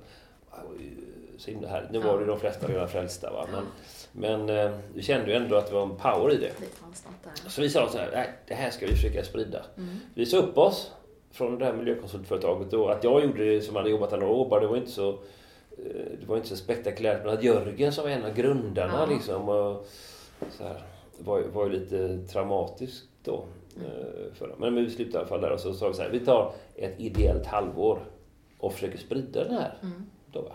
Ju 0.80 0.92
Så 1.38 1.52
himla 1.52 1.68
härligt. 1.68 1.92
Nu 1.92 2.00
var 2.00 2.20
det 2.20 2.26
de 2.26 2.40
flesta 2.40 2.68
redan 2.68 2.90
frälsta. 2.90 3.32
Va? 3.32 3.48
Men, 3.52 3.66
men 4.46 4.72
vi 4.94 5.02
kände 5.02 5.32
ju 5.32 5.38
ändå 5.38 5.56
att 5.56 5.68
det 5.68 5.74
var 5.74 5.84
en 5.84 5.96
power 5.96 6.34
i 6.34 6.38
det. 6.38 6.52
Det. 6.60 7.50
Så 7.50 7.62
vi 7.62 7.70
sa 7.70 7.90
så 7.90 7.98
här, 7.98 8.10
nej, 8.14 8.30
det 8.48 8.54
här 8.54 8.70
ska 8.70 8.86
vi 8.86 8.92
försöka 8.92 9.24
sprida. 9.24 9.66
Mm. 9.78 10.00
Vi 10.14 10.26
sa 10.26 10.38
upp 10.38 10.58
oss 10.58 10.92
från 11.36 11.60
det 11.60 11.66
här 11.66 11.74
miljökonsultföretaget 11.74 12.74
och 12.74 12.92
att 12.92 13.04
jag 13.04 13.24
gjorde 13.26 13.46
det 13.46 13.62
som 13.62 13.76
hade 13.76 13.90
jobbat 13.90 14.10
där 14.10 14.18
några 14.18 14.34
år 14.34 14.50
bara, 14.50 14.60
det 14.60 14.68
var 14.68 14.78
inte 14.78 14.92
så 14.92 15.10
eh, 15.10 16.06
det 16.20 16.26
var 16.28 16.36
inte 16.38 16.48
så 16.50 16.56
spektakulärt 16.56 17.26
men 17.26 17.34
att 17.34 17.44
Jörgen 17.44 17.92
som 17.94 18.04
var 18.04 18.12
en 18.12 18.24
av 18.26 18.34
grundarna 18.34 18.94
Ja. 19.10 19.14
liksom 19.16 19.50
och, 19.50 19.86
så 20.52 20.64
här, 20.64 20.82
var, 21.20 21.42
var 21.42 21.66
ju 21.66 21.72
lite 21.72 22.18
traumatiskt 22.28 23.08
då. 23.24 23.44
eh, 23.78 24.34
För 24.34 24.48
dem. 24.48 24.56
Men 24.60 24.76
vi 24.76 24.90
slutade 24.90 25.16
i 25.16 25.20
alla 25.20 25.28
fall 25.28 25.42
där 25.42 25.52
och 25.52 25.60
så 25.60 25.74
sa 25.74 25.88
vi 25.88 25.94
så 25.94 26.02
här, 26.02 26.10
vi 26.10 26.20
tar 26.20 26.52
ett 26.76 27.00
ideellt 27.00 27.46
halvår 27.46 28.00
och 28.60 28.74
försöker 28.74 28.98
sprida 28.98 29.44
den 29.44 29.54
här. 29.54 29.74
Mm. 29.82 30.06
Då, 30.32 30.42
va? 30.42 30.52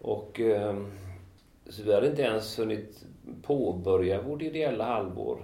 Och 0.00 0.40
ehm, 0.40 0.92
så 1.68 1.82
vi 1.82 1.94
hade 1.94 2.06
inte 2.06 2.22
ens 2.22 2.58
hunnit 2.58 3.04
påbörja 3.42 4.22
vårt 4.22 4.42
ideella 4.42 4.84
halvår. 4.84 5.38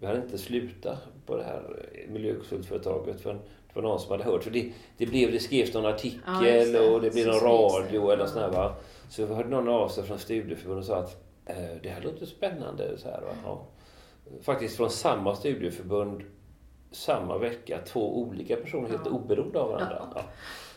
Vi 0.00 0.06
hade 0.06 0.18
inte 0.22 0.38
slutat 0.38 0.98
på 1.26 1.36
det 1.36 1.42
här 1.42 1.86
miljökonsultföretaget 2.08 3.20
förrän 3.20 3.38
det 3.74 3.80
var 3.80 3.88
någon 3.88 4.00
som 4.00 4.10
hade 4.10 4.24
hört. 4.24 4.44
För 4.44 4.50
det, 4.50 4.72
det, 4.96 5.06
blev, 5.06 5.32
det 5.32 5.38
skrevs 5.40 5.74
någon 5.74 5.86
artikel 5.86 6.20
Ja, 6.26 6.40
det. 6.80 6.88
och 6.88 7.00
det 7.00 7.10
blev 7.10 7.24
Så 7.24 7.30
någon 7.30 7.40
det. 7.40 7.46
radio 7.88 8.10
eller 8.10 8.26
sådär 8.26 8.48
va. 8.50 8.74
Så 9.08 9.26
hörde 9.26 9.48
någon 9.48 9.68
av 9.68 9.88
sig 9.88 10.04
från 10.04 10.18
studieförbundet 10.18 10.82
och 10.82 10.86
sa 10.86 10.96
att 10.96 11.16
eh, 11.46 11.76
det 11.82 11.88
här 11.88 12.02
låter 12.02 12.26
spännande. 12.26 12.98
Så 12.98 13.08
här, 13.08 13.20
va? 13.20 13.32
Ja. 13.44 13.66
Faktiskt 14.42 14.76
från 14.76 14.90
samma 14.90 15.34
studieförbund 15.36 16.22
samma 16.90 17.38
vecka, 17.38 17.78
två 17.86 18.18
olika 18.18 18.56
personer 18.56 18.88
helt 18.88 19.02
Ja. 19.04 19.10
oberoende 19.10 19.60
av 19.60 19.68
varandra. 19.70 20.02
Ja. 20.14 20.20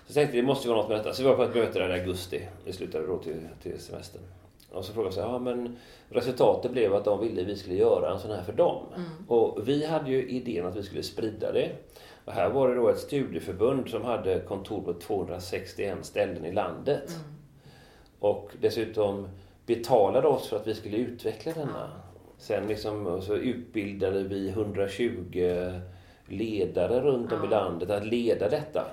Så 0.07 0.09
jag 0.09 0.13
tänkte 0.13 0.37
det 0.37 0.43
måste 0.43 0.67
ju 0.67 0.73
vara 0.73 0.81
något 0.81 0.89
med 0.89 0.97
detta. 0.99 1.13
Så 1.13 1.23
vi 1.23 1.29
var 1.29 1.35
på 1.35 1.43
ett 1.43 1.55
möte 1.55 1.79
där 1.79 1.89
i 1.97 1.99
augusti. 1.99 2.41
Vi 2.65 2.73
slutade 2.73 3.07
då 3.07 3.17
till, 3.17 3.47
till 3.63 3.79
semestern. 3.79 4.21
Och 4.71 4.85
så 4.85 4.93
frågade 4.93 5.15
jag 5.15 5.29
ja 5.29 5.39
men 5.39 5.77
resultatet 6.09 6.71
blev 6.71 6.93
att 6.95 7.05
de 7.05 7.19
ville 7.21 7.41
att 7.41 7.47
vi 7.47 7.55
skulle 7.55 7.75
göra 7.75 8.13
en 8.13 8.19
sån 8.19 8.31
här 8.31 8.43
för 8.43 8.53
dem. 8.53 8.83
Mm. 8.95 9.09
Och 9.27 9.67
vi 9.69 9.85
hade 9.85 10.09
ju 10.11 10.29
idén 10.29 10.65
att 10.65 10.75
vi 10.75 10.83
skulle 10.83 11.03
sprida 11.03 11.51
det. 11.51 11.71
Och 12.25 12.33
här 12.33 12.49
var 12.49 12.69
det 12.69 12.75
då 12.75 12.89
ett 12.89 12.99
studieförbund 12.99 13.89
som 13.89 14.03
hade 14.03 14.39
kontor 14.39 14.81
på 14.81 14.93
261 14.93 15.97
ställen 16.01 16.45
i 16.45 16.51
landet. 16.51 17.09
Mm. 17.09 17.21
Och 18.19 18.51
dessutom 18.61 19.27
betalade 19.65 20.27
oss 20.27 20.47
för 20.47 20.55
att 20.57 20.67
vi 20.67 20.75
skulle 20.75 20.97
utveckla 20.97 21.51
denna. 21.53 21.91
Sen 22.37 22.67
liksom, 22.67 23.21
så 23.21 23.35
utbildade 23.35 24.23
vi 24.23 24.49
120 24.49 25.71
ledare 26.27 27.01
runt 27.01 27.31
om 27.31 27.45
i 27.45 27.47
landet 27.47 27.89
att 27.89 28.05
leda 28.05 28.49
detta. 28.49 28.85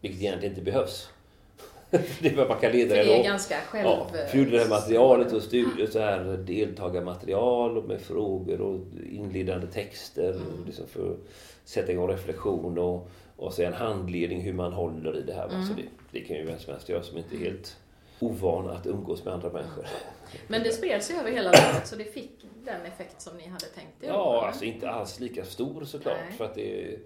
Vilket 0.00 0.20
egentligen 0.20 0.52
inte 0.52 0.70
behövs. 0.70 1.08
det 1.90 2.28
är 2.28 2.36
bara 2.36 2.48
man 2.48 2.60
kan 2.60 2.72
leda 2.72 2.94
det 2.94 3.20
är 3.20 3.24
ganska 3.24 3.54
själv... 3.54 3.88
Ja, 3.88 4.06
för 4.30 4.38
gjorde 4.38 4.50
det 4.50 4.58
här 4.58 4.68
materialet 4.68 5.32
och 5.32 5.42
studier, 5.42 5.86
så 5.86 5.98
här 5.98 6.36
deltagarmaterial 6.36 7.86
med 7.86 8.00
frågor 8.00 8.60
och 8.60 8.80
inledande 9.10 9.66
texter 9.66 10.30
Mm. 10.30 10.64
liksom 10.66 10.86
för 10.86 11.16
sätta 11.64 11.92
igång 11.92 12.08
reflektion 12.08 12.78
och, 12.78 13.08
och 13.36 13.52
sen 13.52 13.72
handledning 13.72 14.40
hur 14.40 14.52
man 14.52 14.72
håller 14.72 15.16
i 15.16 15.22
det 15.22 15.32
här. 15.34 15.46
va. 15.46 15.54
Mm. 15.54 15.66
Så 15.66 15.72
det, 15.74 15.82
det 16.10 16.20
kan 16.20 16.36
ju 16.36 16.44
vem 16.44 16.58
som 16.58 16.72
helst 16.72 16.88
göra 16.88 17.02
som 17.02 17.18
inte 17.18 17.36
är 17.36 17.38
helt 17.38 17.76
ovan 18.20 18.70
att 18.70 18.86
umgås 18.86 19.24
med 19.24 19.34
andra 19.34 19.50
människor. 19.50 19.86
Men 20.48 20.62
det 20.62 20.70
spred 20.72 21.02
sig 21.02 21.16
över 21.16 21.30
hela 21.30 21.50
landet 21.50 21.86
så 21.86 21.96
det 21.96 22.04
fick 22.04 22.30
den 22.64 22.82
effekt 22.86 23.20
som 23.20 23.36
ni 23.36 23.46
hade 23.46 23.66
tänkt 23.66 24.02
er? 24.04 24.08
Ja, 24.08 24.38
eller? 24.38 24.46
alltså 24.48 24.64
inte 24.64 24.90
alls 24.90 25.20
lika 25.20 25.44
stor 25.44 25.84
såklart. 25.84 26.16
Nej. 26.28 26.38
För 26.38 26.44
att 26.44 26.54
det, 26.54 26.98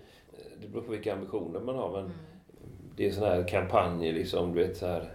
det 0.61 0.69
beror 0.69 0.83
på 0.83 0.93
vilka 0.93 1.13
ambitioner 1.13 1.61
man 1.61 1.77
har. 1.77 1.91
Men 1.93 2.01
Mm. 2.05 2.13
det 2.97 3.07
är 3.09 3.13
sådana 3.13 3.35
här 3.35 3.49
kampanjer 3.49 4.13
liksom, 4.13 4.55
du 4.55 4.67
vet 4.67 4.77
så 4.77 4.87
här 4.87 5.13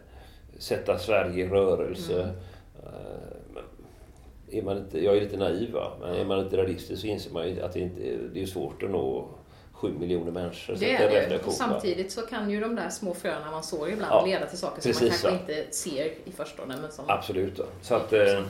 sätta 0.58 0.98
Sverige 1.00 1.46
i 1.46 1.50
rörelse. 1.50 2.22
Mm. 2.24 2.36
Är 4.52 4.62
man 4.62 4.78
inte, 4.78 5.04
jag 5.04 5.18
är 5.18 5.22
lite 5.22 5.38
naiv 5.38 5.72
va? 5.74 5.92
men 6.02 6.16
är 6.16 6.26
man 6.26 6.40
inte 6.40 6.58
realistisk 6.58 7.02
så 7.02 7.08
inser 7.08 7.32
man 7.34 7.50
ju 7.50 7.62
att 7.62 7.74
det, 7.74 7.80
inte, 7.80 8.02
det 8.34 8.42
är 8.42 8.46
svårt 8.46 8.84
att 8.84 8.90
nå 8.90 9.28
sju 9.72 9.94
miljoner 10.00 10.32
människor. 10.32 10.76
Det 10.80 10.96
är 10.96 11.30
det. 11.30 11.36
Och 11.40 11.46
va? 11.46 11.52
samtidigt 11.52 12.12
så 12.12 12.22
kan 12.22 12.50
ju 12.52 12.60
de 12.60 12.76
där 12.76 12.90
små 12.90 13.14
fröna 13.14 13.52
man 13.52 13.64
sår 13.64 13.90
ibland 13.90 14.12
Ja, 14.12 14.26
leda 14.26 14.46
till 14.46 14.58
saker 14.58 14.82
som 14.82 14.90
precis 14.92 15.10
man 15.10 15.18
så. 15.18 15.28
kanske 15.28 15.54
inte 15.62 15.74
ser 15.76 16.06
i 16.26 16.32
förstone. 16.32 16.78
Men 16.82 16.92
som, 16.92 17.06
Absolut. 17.08 17.56
Då. 17.58 17.66
Så, 17.82 17.96
att, 17.96 18.14
eh, 18.14 18.42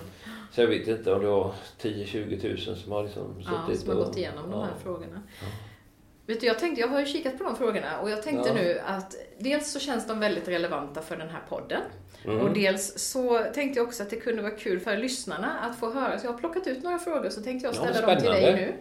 så 0.52 0.62
jag 0.62 0.68
vet 0.68 0.88
inte 0.88 1.14
om 1.14 1.22
det 1.22 1.28
var 1.28 1.52
10-20 1.82 2.42
tusen 2.42 2.76
som 2.76 2.92
har 2.92 3.04
liksom 3.04 3.24
ja, 3.46 3.64
suttit 3.68 3.82
som 3.82 3.90
har 3.90 3.98
och- 3.98 4.06
gått 4.06 4.18
igenom 4.18 4.52
de 4.52 4.60
ja. 4.60 4.66
här 4.66 4.74
frågorna. 4.84 5.22
Vet 6.32 6.42
du, 6.42 6.48
jag, 6.48 6.60
tänkte, 6.60 6.82
jag 6.82 6.88
har 6.88 7.00
ju 7.00 7.06
kikat 7.06 7.38
på 7.38 7.44
de 7.44 7.56
frågorna 7.56 8.00
och 8.02 8.10
jag 8.10 8.24
tänkte 8.24 8.50
Ja. 8.50 8.54
nu 8.56 8.82
att 8.86 9.16
dels 9.38 9.72
så 9.72 9.80
känns 9.80 10.08
de 10.08 10.20
väldigt 10.20 10.48
relevanta 10.48 11.02
för 11.02 11.16
den 11.18 11.30
här 11.30 11.42
podden. 11.50 11.82
Mm. 12.26 12.40
Och 12.42 12.54
dels 12.54 13.00
så 13.00 13.40
tänkte 13.54 13.80
jag 13.80 13.88
också 13.88 14.04
att 14.04 14.10
det 14.10 14.16
kunde 14.16 14.42
vara 14.42 14.52
kul 14.52 14.80
för 14.80 14.98
lyssnarna 14.98 15.60
att 15.60 15.80
få 15.80 15.92
höra. 15.92 16.20
Så 16.20 16.26
jag 16.28 16.32
har 16.32 16.40
plockat 16.40 16.68
ut 16.68 16.84
några 16.84 17.00
frågor 17.00 17.30
så 17.30 17.42
tänkte 17.42 17.68
jag 17.68 17.76
Ja, 17.76 17.92
ställa 17.94 18.08
dem 18.08 18.22
till 18.22 18.30
dig 18.32 18.54
nu. 18.54 18.74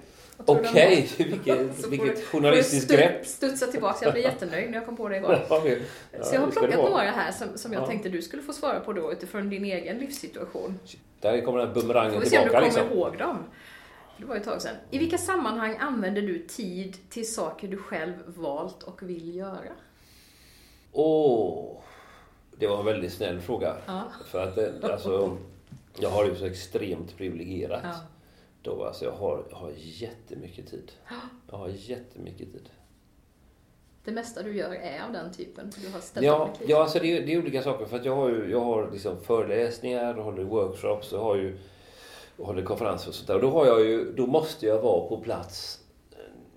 Okej, 0.46 1.08
det? 1.16 1.24
vilket, 1.24 1.76
får 1.82 1.90
vilket 1.90 2.24
journalistiskt 2.24 2.90
får 2.90 2.96
stu- 2.96 3.00
grepp. 3.00 3.26
Studsa 3.26 3.66
tillbaka, 3.66 3.98
jag 4.04 4.12
blir 4.12 4.22
jättenöjd 4.22 4.70
när 4.70 4.76
jag 4.78 4.86
kom 4.86 4.96
på 4.96 5.08
det 5.08 5.16
igår. 5.16 5.38
Ja, 5.48 5.62
ja, 6.12 6.24
Så 6.24 6.34
jag 6.34 6.40
har 6.40 6.50
plockat 6.50 6.74
några 6.74 7.10
här 7.10 7.32
som, 7.32 7.58
som 7.58 7.72
jag 7.72 7.82
Ja. 7.82 7.86
tänkte 7.86 8.08
du 8.08 8.22
skulle 8.22 8.42
få 8.42 8.52
svara 8.52 8.80
på 8.80 8.92
då 8.92 9.12
utifrån 9.12 9.50
din 9.50 9.64
egen 9.64 9.98
livssituation. 9.98 10.78
Där 11.20 11.40
kommer 11.40 11.58
den 11.58 11.68
här 11.68 11.74
Får 11.74 11.80
bumerangen 11.80 12.20
vi 12.20 12.26
se 12.26 12.38
om 12.38 12.44
du 12.44 12.50
tillbaka 12.50 12.70
kommer 12.70 12.82
liksom. 12.82 12.98
ihåg 12.98 13.18
dem. 13.18 13.44
Det 14.20 14.26
var 14.26 14.34
ju 14.34 14.40
ett 14.40 14.46
tag 14.46 14.62
sedan. 14.62 14.76
I 14.90 14.98
vilka 14.98 15.18
sammanhang 15.18 15.76
använder 15.76 16.22
du 16.22 16.46
tid 16.46 16.96
till 17.08 17.34
saker 17.34 17.68
du 17.68 17.76
själv 17.76 18.14
valt 18.26 18.82
och 18.82 19.02
vill 19.02 19.34
göra? 19.34 19.72
Åh, 20.92 21.80
det 22.58 22.66
var 22.66 22.78
en 22.78 22.84
väldigt 22.84 23.12
snäll 23.12 23.40
fråga. 23.40 23.76
Ja. 23.86 24.04
För 24.26 24.46
att 24.46 24.54
det, 24.54 24.92
alltså, 24.92 25.36
jag 25.98 26.10
har 26.10 26.24
ju 26.24 26.36
så 26.36 26.44
extremt 26.44 27.16
privilegierat. 27.16 27.80
Ja. 27.84 27.94
Då, 28.62 28.84
alltså, 28.84 29.04
jag, 29.04 29.12
har, 29.12 29.44
jag 29.50 29.56
har 29.56 29.72
jättemycket 29.76 30.70
tid. 30.70 30.92
Jag 31.50 31.58
har 31.58 31.68
jättemycket 31.68 32.52
tid. 32.52 32.70
Det 34.04 34.12
mesta 34.12 34.42
du 34.42 34.56
gör 34.56 34.74
är 34.74 35.04
av 35.06 35.12
den 35.12 35.32
typen. 35.32 35.72
Du 35.76 35.92
har 35.92 36.00
ställt 36.00 36.26
Ja, 36.26 36.50
ja 36.66 36.82
alltså 36.82 36.98
det, 36.98 37.18
är, 37.18 37.26
det 37.26 37.32
är 37.32 37.38
olika 37.38 37.62
saker. 37.62 37.86
För 37.86 37.96
att 37.96 38.04
jag 38.04 38.16
har 38.16 38.28
ju 38.28 38.50
jag 38.50 38.60
har 38.60 38.90
liksom 38.92 39.20
föreläsningar, 39.20 40.16
jag 40.16 40.24
håller 40.24 40.44
workshops, 40.44 41.12
jag 41.12 41.20
har 41.20 41.36
ju 41.36 41.58
jag 42.40 42.46
håller 42.46 42.62
konferenser 42.62 43.08
och 43.08 43.14
sånt 43.14 43.26
där. 43.28 43.34
Och 43.34 43.40
då, 43.40 43.50
har 43.50 43.66
jag 43.66 43.80
ju, 43.80 44.12
då 44.12 44.26
måste 44.26 44.66
jag 44.66 44.80
vara 44.82 45.08
på 45.08 45.16
plats 45.20 45.76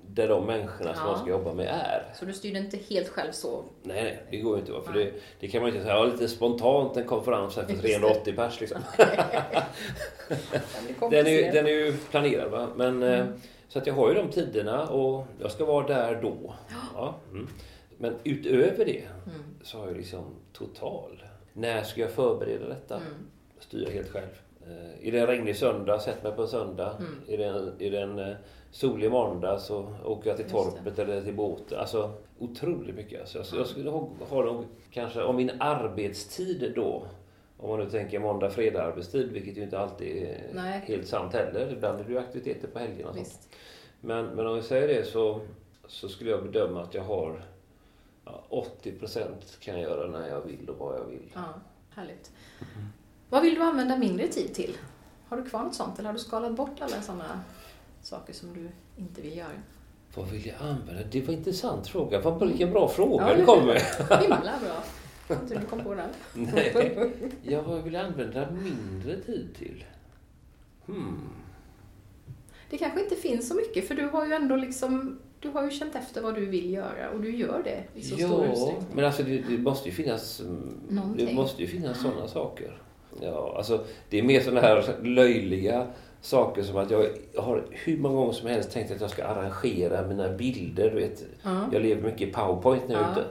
där 0.07 0.27
de 0.27 0.45
människorna 0.45 0.93
som 0.93 1.03
Ja. 1.05 1.11
jag 1.11 1.19
ska 1.19 1.29
jobba 1.29 1.53
med 1.53 1.65
är. 1.67 2.13
Så 2.15 2.25
du 2.25 2.33
styrde 2.33 2.59
inte 2.59 2.77
helt 2.89 3.07
själv 3.09 3.31
så? 3.31 3.63
Nej, 3.83 4.03
nej, 4.03 4.23
det 4.31 4.37
går 4.37 4.55
ju 4.55 4.59
inte. 4.61 4.73
För 4.85 4.93
det, 4.93 5.11
det 5.39 5.47
kan 5.47 5.61
man 5.61 5.69
inte 5.69 5.81
säga. 5.83 5.93
Ja, 5.95 6.05
lite 6.05 6.27
spontant 6.27 6.97
en 6.97 7.03
konferens 7.07 7.55
här 7.55 7.63
för 7.63 7.71
Just 7.71 7.83
det. 7.83 7.89
380 7.99 8.33
pers 8.35 8.59
liksom. 8.61 8.81
Den 10.99 11.09
Den 11.09 11.27
är, 11.27 11.31
ju, 11.31 11.51
den 11.51 11.65
är 11.65 11.71
ju 11.71 11.93
planerad 12.11 12.51
va. 12.51 12.67
Men, 12.75 13.03
eh, 13.03 13.19
Mm. 13.19 13.33
Så 13.67 13.79
att 13.79 13.87
jag 13.87 13.93
har 13.93 14.09
ju 14.09 14.15
de 14.15 14.29
tiderna 14.29 14.87
och 14.87 15.25
jag 15.39 15.51
ska 15.51 15.65
vara 15.65 15.87
där 15.87 16.21
då. 16.21 16.53
Ja, 16.95 17.15
mm. 17.31 17.47
Men 17.97 18.15
utöver 18.23 18.86
det 18.86 19.03
Mm. 19.25 19.43
så 19.63 19.77
har 19.79 19.88
jag 19.88 19.97
liksom 19.97 20.23
total. 20.53 21.23
När 21.53 21.84
ska 21.84 22.01
jag 22.01 22.12
förbereda 22.12 22.67
detta? 22.69 22.95
Mm. 22.95 23.08
Styra 23.60 23.91
helt 23.91 24.10
själv. 24.10 24.41
Eh, 24.67 25.08
Är 25.08 25.12
det 25.12 25.19
en 25.19 25.28
regnig 25.28 25.56
söndag, 25.58 25.99
sätt 25.99 26.23
mig 26.23 26.32
på 26.32 26.41
en 26.41 26.47
söndag. 26.47 26.95
Mm. 26.99 27.12
Är 27.28 27.38
det 27.38 27.45
en, 27.45 27.73
är 27.80 27.91
det 27.91 28.02
en 28.02 28.19
eh, 28.19 28.36
solig 28.71 29.12
måndag 29.12 29.60
så 29.60 29.95
åker 30.06 30.30
jag 30.30 30.38
till 30.38 30.49
torpet 30.49 30.99
eller 30.99 31.21
till 31.21 31.36
båten. 31.36 31.80
Alltså 31.80 32.13
otroligt 32.39 32.95
mycket. 32.95 33.19
Alltså, 33.19 33.38
jag, 33.38 33.60
jag 33.60 33.67
skulle 33.67 33.89
ha, 33.89 34.10
ha 34.30 34.43
nog 34.43 34.65
kanske 34.91 35.23
om 35.23 35.36
min 35.36 35.52
arbetstid 35.60 36.71
då. 36.76 37.04
Om 37.58 37.69
man 37.69 37.80
nu 37.80 37.89
tänker 37.89 38.19
måndag, 38.19 38.49
fredag 38.49 38.84
arbetstid, 38.84 39.32
vilket 39.32 39.58
ju 39.58 39.63
inte 39.63 39.80
alltid 39.80 40.17
är 40.23 40.38
Nej. 40.54 40.82
helt 40.86 41.08
sant 41.08 41.34
heller. 41.34 41.71
Ibland 41.71 41.99
är 41.99 42.04
det 42.04 42.12
ju 42.12 42.19
aktiviteter 42.19 42.67
på 42.67 42.80
helgerna 42.80 43.10
och 43.10 43.15
sånt. 43.15 43.28
Visst. 43.28 43.49
Men, 44.02 44.26
men 44.26 44.47
om 44.47 44.56
vi 44.56 44.62
säger 44.62 44.88
det 44.88 45.04
så, 45.04 45.41
så 45.88 46.10
skulle 46.10 46.30
jag 46.30 46.43
bedöma 46.43 46.82
att 46.82 46.93
jag 46.93 47.04
har 47.04 47.43
ja, 48.26 48.43
80% 48.84 49.60
kan 49.60 49.73
jag 49.73 49.84
göra 49.84 50.08
när 50.08 50.28
jag 50.28 50.41
vill 50.41 50.69
och 50.69 50.78
vad 50.78 50.95
jag 50.99 51.06
vill. 51.06 51.32
Ja, 51.34 51.54
härligt. 51.89 52.32
Vad 53.34 53.41
vill 53.41 53.56
du 53.56 53.62
använda 53.62 53.98
mindre 53.98 54.28
tid 54.28 54.54
till? 54.54 54.78
Har 55.28 55.38
du 55.38 55.43
kvar 55.43 55.63
något 55.63 55.76
sånt 55.76 56.00
eller 56.00 56.10
har 56.10 56.13
du 56.13 56.19
skalat 56.19 56.56
bort 56.56 56.82
alla 56.82 57.02
sådana 57.02 57.43
saker 58.02 58.34
som 58.34 58.54
du 58.54 58.69
inte 58.96 59.22
vill 59.22 59.38
göra? 59.38 59.50
Vad 60.15 60.28
vill 60.30 60.48
jag 60.48 60.56
använda? 60.62 61.04
Det 61.12 61.22
var 61.22 61.34
en 61.34 61.39
intressant 61.39 61.88
fråga. 61.88 62.22
Vad, 62.22 62.48
vilken 62.48 62.72
bra 62.72 62.88
fråga 62.88 63.30
Ja, 63.30 63.36
du 63.36 63.46
kom 63.46 63.65
med. 63.65 63.82
Himla 64.22 64.39
bra. 64.39 64.84
Inte 65.41 65.56
du 65.60 65.65
kom 65.65 65.80
på 65.84 65.96
den. 65.96 66.10
Nej. 66.34 67.12
Ja, 67.43 67.62
vad 67.62 67.84
vill 67.84 67.93
jag 67.93 68.06
använda 68.06 68.48
mindre 68.52 69.22
tid 69.22 69.56
till? 69.58 69.86
Hmm. 70.86 71.30
Det 72.69 72.78
kanske 72.78 73.04
inte 73.04 73.15
finns 73.15 73.48
så 73.50 73.56
mycket 73.56 73.88
för 73.88 73.96
du 73.96 74.08
har 74.08 74.26
ju 74.26 74.34
ändå 74.34 74.56
liksom 74.56 75.19
du 75.39 75.50
har 75.50 75.63
ju 75.63 75.72
känt 75.72 75.96
efter 75.96 76.22
vad 76.22 76.36
du 76.36 76.46
vill 76.46 76.74
göra 76.74 77.10
och 77.10 77.22
du 77.22 77.36
gör 77.36 77.62
det 77.63 78.00
i 78.00 78.04
så 78.04 78.15
stor 78.15 78.46
Ja, 78.46 78.52
utsträckning. 78.52 78.96
men 78.96 79.06
alltså 79.06 79.24
det, 79.24 79.38
det 79.38 79.58
måste 79.58 79.89
ju 79.89 79.96
finnas 79.96 80.39
mm, 80.39 80.80
Någonting. 80.89 81.26
Det 81.26 81.34
måste 81.34 81.62
ju 81.62 81.67
finnas 81.67 82.02
sådana 82.02 82.28
saker. 82.28 82.80
Ja, 83.21 83.54
alltså 83.58 83.86
det 84.10 84.19
är 84.19 84.23
mer 84.23 84.39
sådana 84.41 84.62
här 84.62 84.95
löjliga 85.04 85.88
saker 86.21 86.63
som 86.63 86.78
att 86.78 86.91
jag 86.91 87.06
har 87.38 87.63
hur 87.71 87.97
många 87.97 88.15
gånger 88.15 88.34
som 88.34 88.47
helst 88.47 88.71
tänkt 88.71 88.91
att 88.91 89.02
jag 89.02 89.10
ska 89.10 89.23
arrangera 89.26 90.08
mina 90.08 90.30
bilder. 90.30 90.89
Du 90.89 90.95
vet, 90.99 91.23
Ja. 91.43 91.69
Jag 91.71 91.82
lever 91.82 92.02
mycket 92.02 92.21
i 92.30 92.32
powerpoint 92.32 92.88
nu 92.88 92.93
Ja. 92.93 93.12
ute. 93.12 93.23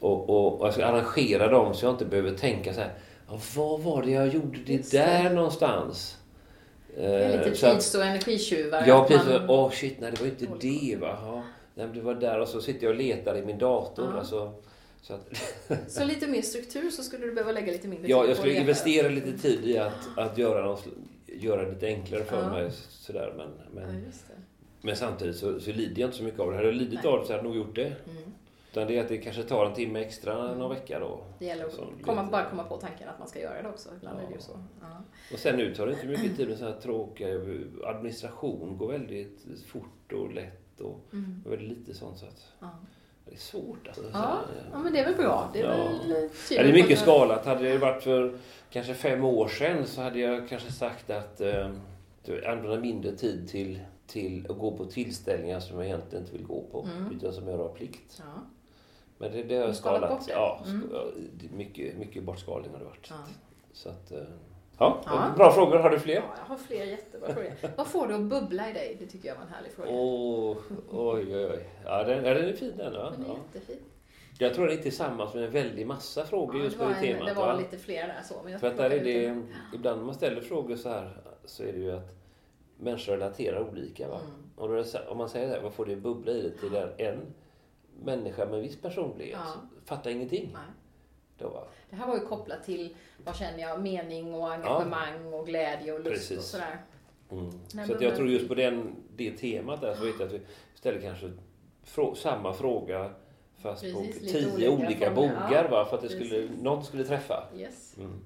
Och, 0.00 0.30
och, 0.30 0.60
och 0.60 0.66
jag 0.66 0.74
ska 0.74 0.84
arrangera 0.86 1.48
dem 1.48 1.74
så 1.74 1.86
jag 1.86 1.92
inte 1.92 2.04
behöver 2.04 2.30
tänka 2.30 2.74
så 2.74 2.80
här. 2.80 2.92
Ja, 3.28 3.38
vad 3.56 3.80
var 3.80 4.02
det 4.02 4.10
jag 4.10 4.28
gjorde 4.28 4.58
det 4.66 4.72
Just 4.72 4.92
där 4.92 5.22
det. 5.24 5.30
någonstans? 5.34 6.16
Det 6.96 7.04
är 7.06 7.30
Eh, 7.38 7.48
lite 7.48 7.66
att- 7.68 7.74
tids 7.74 7.94
och 7.94 8.04
energitjuvar. 8.04 8.84
Ja, 8.86 9.04
precis. 9.08 9.26
man- 9.28 9.50
Åh 9.50 9.70
shit, 9.70 9.96
nej 10.00 10.10
det 10.10 10.20
var 10.20 10.26
inte 10.28 10.46
det 10.60 10.96
va. 11.00 11.16
Ja, 11.22 11.42
nej, 11.74 11.86
det 11.94 12.00
var 12.00 12.14
där 12.14 12.40
och 12.40 12.48
så 12.48 12.60
sitter 12.60 12.84
jag 12.86 12.90
och 12.90 12.98
letar 13.02 13.36
i 13.36 13.42
min 13.42 13.58
dator. 13.58 14.08
Ja. 14.12 14.18
Alltså, 14.18 14.52
så 15.04 15.14
att, 15.14 15.28
Så 15.88 16.04
lite 16.04 16.26
mer 16.26 16.42
struktur 16.42 16.90
så 16.90 17.02
skulle 17.02 17.26
du 17.26 17.32
behöva 17.34 17.52
lägga 17.52 17.72
lite 17.72 17.88
mindre 17.88 18.08
ja, 18.10 18.20
tid 18.22 18.30
jag 18.30 18.36
på 18.36 18.42
skulle 18.42 18.60
investera 18.60 19.08
lite 19.08 19.38
tid 19.38 19.64
i 19.64 19.78
att, 19.78 20.08
att 20.16 20.38
göra, 20.38 20.64
något, 20.64 20.86
göra 21.26 21.64
det 21.64 21.72
lite 21.72 21.86
enklare 21.86 22.24
för 22.24 22.42
Ja. 22.42 22.50
mig. 22.50 22.70
Sådär, 22.88 23.34
men, 23.36 23.48
Ja, 23.58 23.86
men, 23.86 24.02
det. 24.04 24.12
men 24.82 24.96
samtidigt 24.96 25.36
så, 25.36 25.60
så 25.60 25.72
lider 25.72 26.00
jag 26.00 26.08
inte 26.08 26.16
så 26.18 26.24
mycket 26.24 26.40
av 26.40 26.50
det. 26.50 26.56
Hade 26.56 26.68
jag 26.68 26.74
lidit 26.76 27.00
Nej. 27.04 27.12
av 27.12 27.20
det 27.20 27.26
så 27.26 27.32
hade 27.32 27.44
jag 27.48 27.54
nog 27.54 27.56
gjort 27.66 27.74
det. 27.76 27.86
Mm. 28.10 28.22
Utan 28.72 28.86
det 28.86 28.98
är 28.98 29.02
att 29.02 29.08
det 29.08 29.18
kanske 29.18 29.42
tar 29.42 29.66
en 29.66 29.74
timme 29.74 30.00
extra 30.00 30.44
Mm. 30.44 30.58
någon 30.58 30.70
vecka 30.70 30.98
då. 31.00 31.24
Det 31.38 31.44
gäller 31.44 31.64
att 31.64 31.76
komma, 32.02 32.20
lite- 32.22 32.32
bara 32.32 32.50
komma 32.50 32.64
på 32.64 32.76
tanken 32.76 33.08
att 33.08 33.18
man 33.18 33.28
ska 33.28 33.40
göra 33.40 33.62
det 33.62 33.68
också. 33.68 33.88
Ibland 33.96 34.18
Ja. 34.18 34.22
är 34.22 34.28
det 34.28 34.34
ju 34.34 34.40
så. 34.40 34.58
Ja. 34.80 35.02
Och 35.32 35.38
sen 35.38 35.56
nu 35.56 35.74
tar 35.74 35.86
det 35.86 35.92
inte 35.92 36.06
mycket 36.06 36.36
tid 36.36 36.48
med 36.48 36.58
så 36.58 36.64
här 36.64 36.80
tråkiga 36.80 37.28
administration. 37.84 38.76
går 38.78 38.92
väldigt 38.92 39.44
fort 39.66 40.12
och 40.12 40.32
lätt 40.34 40.80
och 40.80 41.00
Mm. 41.12 41.42
väldigt 41.46 41.78
lite 41.78 41.94
sånt. 41.94 42.18
Så 42.18 42.26
att 42.26 42.52
Ja. 42.60 42.70
Det 43.26 43.32
är 43.34 43.38
svårt 43.38 43.86
alltså. 43.86 44.02
Så 44.02 44.08
Ja. 44.12 44.40
ja, 44.72 44.78
men 44.78 44.92
det 44.92 44.98
är 44.98 45.04
väl 45.04 45.14
bra. 45.14 45.50
Det 45.52 45.60
är 45.60 45.64
Ja. 45.64 45.76
väl 46.08 46.28
Ja, 46.50 46.62
det 46.62 46.68
är 46.68 46.72
mycket 46.72 46.98
skalat. 46.98 47.46
Hade 47.46 47.64
det 47.72 47.78
varit 47.78 48.02
för 48.02 48.38
kanske 48.70 48.94
fem 48.94 49.24
år 49.24 49.48
sedan 49.48 49.86
så 49.86 50.00
hade 50.02 50.18
jag 50.18 50.48
kanske 50.48 50.72
sagt 50.72 51.10
att 51.10 51.40
eh, 51.40 51.70
använder 52.46 52.80
mindre 52.80 53.12
tid 53.16 53.48
till, 53.48 53.80
till 54.06 54.46
att 54.50 54.58
gå 54.58 54.76
på 54.76 54.84
tillställningar 54.84 55.60
som 55.60 55.76
jag 55.76 55.86
egentligen 55.86 56.24
inte 56.24 56.36
vill 56.36 56.46
gå 56.46 56.62
på. 56.72 56.82
Mm. 56.96 57.16
Utan 57.16 57.32
som 57.32 57.48
jag 57.48 57.56
har 57.58 57.68
pliktigt. 57.68 58.16
Ja. 58.18 58.40
Men 59.18 59.32
det, 59.32 59.42
det 59.42 59.56
har 59.56 59.64
jag 59.66 59.76
skalat 59.76 60.00
skalat. 60.02 60.18
bort 60.18 60.26
det? 60.28 60.32
Ja, 60.32 60.64
Mm. 60.66 61.56
mycket, 61.56 61.96
mycket 61.98 62.22
bortskalning 62.24 62.70
har 62.72 62.78
det 62.78 62.84
varit. 62.84 63.06
Ja. 63.10 63.16
Så 63.72 63.88
att, 63.88 64.12
eh, 64.12 64.18
ja, 64.78 65.00
Ja. 65.06 65.32
bra 65.36 65.50
frågor. 65.52 65.78
Har 65.78 65.90
du 65.90 65.98
fler? 65.98 66.14
Ja, 66.14 66.22
jag 66.38 66.44
har 66.44 66.56
fler 66.56 66.84
jättebra 66.84 67.32
frågor. 67.34 67.52
Vad 67.76 67.86
får 67.86 68.06
du 68.06 68.14
att 68.14 68.20
bubbla 68.20 68.70
i 68.70 68.72
dig? 68.72 68.96
Det 69.00 69.06
tycker 69.06 69.28
jag 69.28 69.34
var 69.34 69.42
en 69.42 69.48
härlig 69.48 69.72
fråga. 69.72 69.90
Åh, 69.90 70.56
oj, 70.90 71.36
oj, 71.36 71.46
oj. 71.46 71.68
Ja, 71.84 72.04
den, 72.04 72.22
den 72.24 72.36
är 72.36 72.52
fin 72.52 72.72
den. 72.76 72.92
Va? 72.92 73.10
Den 73.10 73.24
är 73.24 73.28
Ja. 73.28 73.36
jättefin. 73.54 73.78
Jag 74.38 74.54
tror 74.54 74.66
den 74.68 74.78
är 74.78 74.82
tillsammans 74.82 75.34
med 75.34 75.44
en 75.44 75.50
väldig 75.50 75.86
massa 75.86 76.24
frågor 76.24 76.56
Ja, 76.56 76.64
just 76.64 76.78
det 76.78 76.84
på 76.84 76.90
det 76.90 76.96
en, 76.96 77.02
temat. 77.02 77.26
det 77.28 77.34
var 77.34 77.46
va? 77.46 77.56
lite 77.58 77.78
fler 77.78 78.06
där 78.06 78.22
så. 78.24 78.34
Men 78.42 78.52
jag 78.52 78.60
För 78.60 78.68
att 78.68 78.76
där 78.76 78.90
är 78.90 79.04
det, 79.04 79.26
en. 79.26 79.54
ibland 79.74 79.98
när 79.98 80.04
man 80.06 80.14
ställer 80.14 80.40
frågor 80.40 80.76
så 80.76 80.88
här 80.88 81.16
så 81.44 81.62
är 81.62 81.72
det 81.72 81.78
ju 81.78 81.92
att 81.92 82.14
människor 82.78 83.12
relaterar 83.12 83.68
olika. 83.70 84.08
Va? 84.08 84.20
Mm. 84.20 84.32
Och 84.56 84.68
då 84.68 84.74
är 84.74 84.78
det 84.78 84.84
så, 84.84 84.98
om 85.08 85.18
man 85.18 85.28
säger 85.28 85.48
det 85.48 85.54
här, 85.54 85.60
vad 85.62 85.72
får 85.72 85.86
det 85.86 85.96
bubbla 85.96 86.32
i 86.32 86.42
det 86.42 86.50
till 86.50 86.74
en, 86.76 86.88
en 86.98 87.20
människa 88.04 88.46
med 88.46 88.60
viss 88.60 88.80
personlighet 88.80 89.38
Ja. 89.44 89.54
fattar 89.84 90.10
ingenting. 90.10 90.50
Nej. 90.52 90.62
Då, 91.38 91.48
va? 91.48 91.64
Det 91.90 91.96
här 91.96 92.06
var 92.06 92.14
ju 92.14 92.20
kopplat 92.26 92.64
till 92.64 92.96
vad 93.24 93.36
känner 93.36 93.58
jag, 93.58 93.82
mening 93.82 94.34
och 94.34 94.52
engagemang 94.52 95.32
och 95.32 95.46
glädje 95.46 95.92
och 95.92 95.98
lust 96.00 96.08
och 96.08 96.12
Precis. 96.36 96.44
sådär. 96.50 96.78
Mm. 97.30 97.44
Nej, 97.74 97.86
Så 97.86 97.92
men- 97.92 98.02
jag 98.02 98.16
tror 98.16 98.28
just 98.28 98.48
på 98.48 98.54
den, 98.54 98.94
det 99.16 99.30
temat 99.30 99.80
där 99.80 99.94
så 99.94 100.04
vet 100.04 100.14
jag 100.18 100.26
att 100.26 100.32
vi 100.32 100.40
ställer 100.74 101.00
kanske 101.00 101.32
frå, 101.82 102.14
samma 102.14 102.52
fråga 102.52 103.10
Fast 103.62 103.82
Precis, 103.82 104.18
på 104.20 104.26
tio 104.26 104.68
olika, 104.68 104.70
olika 104.86 105.10
bogar 105.10 105.68
va, 105.70 105.84
för 105.84 105.96
att 105.96 106.02
det 106.02 106.08
skulle, 106.08 106.30
Precis. 106.30 106.62
någon 106.62 106.84
skulle 106.84 107.04
träffa. 107.04 107.48
Yes. 107.56 107.96
Mm. 107.98 108.20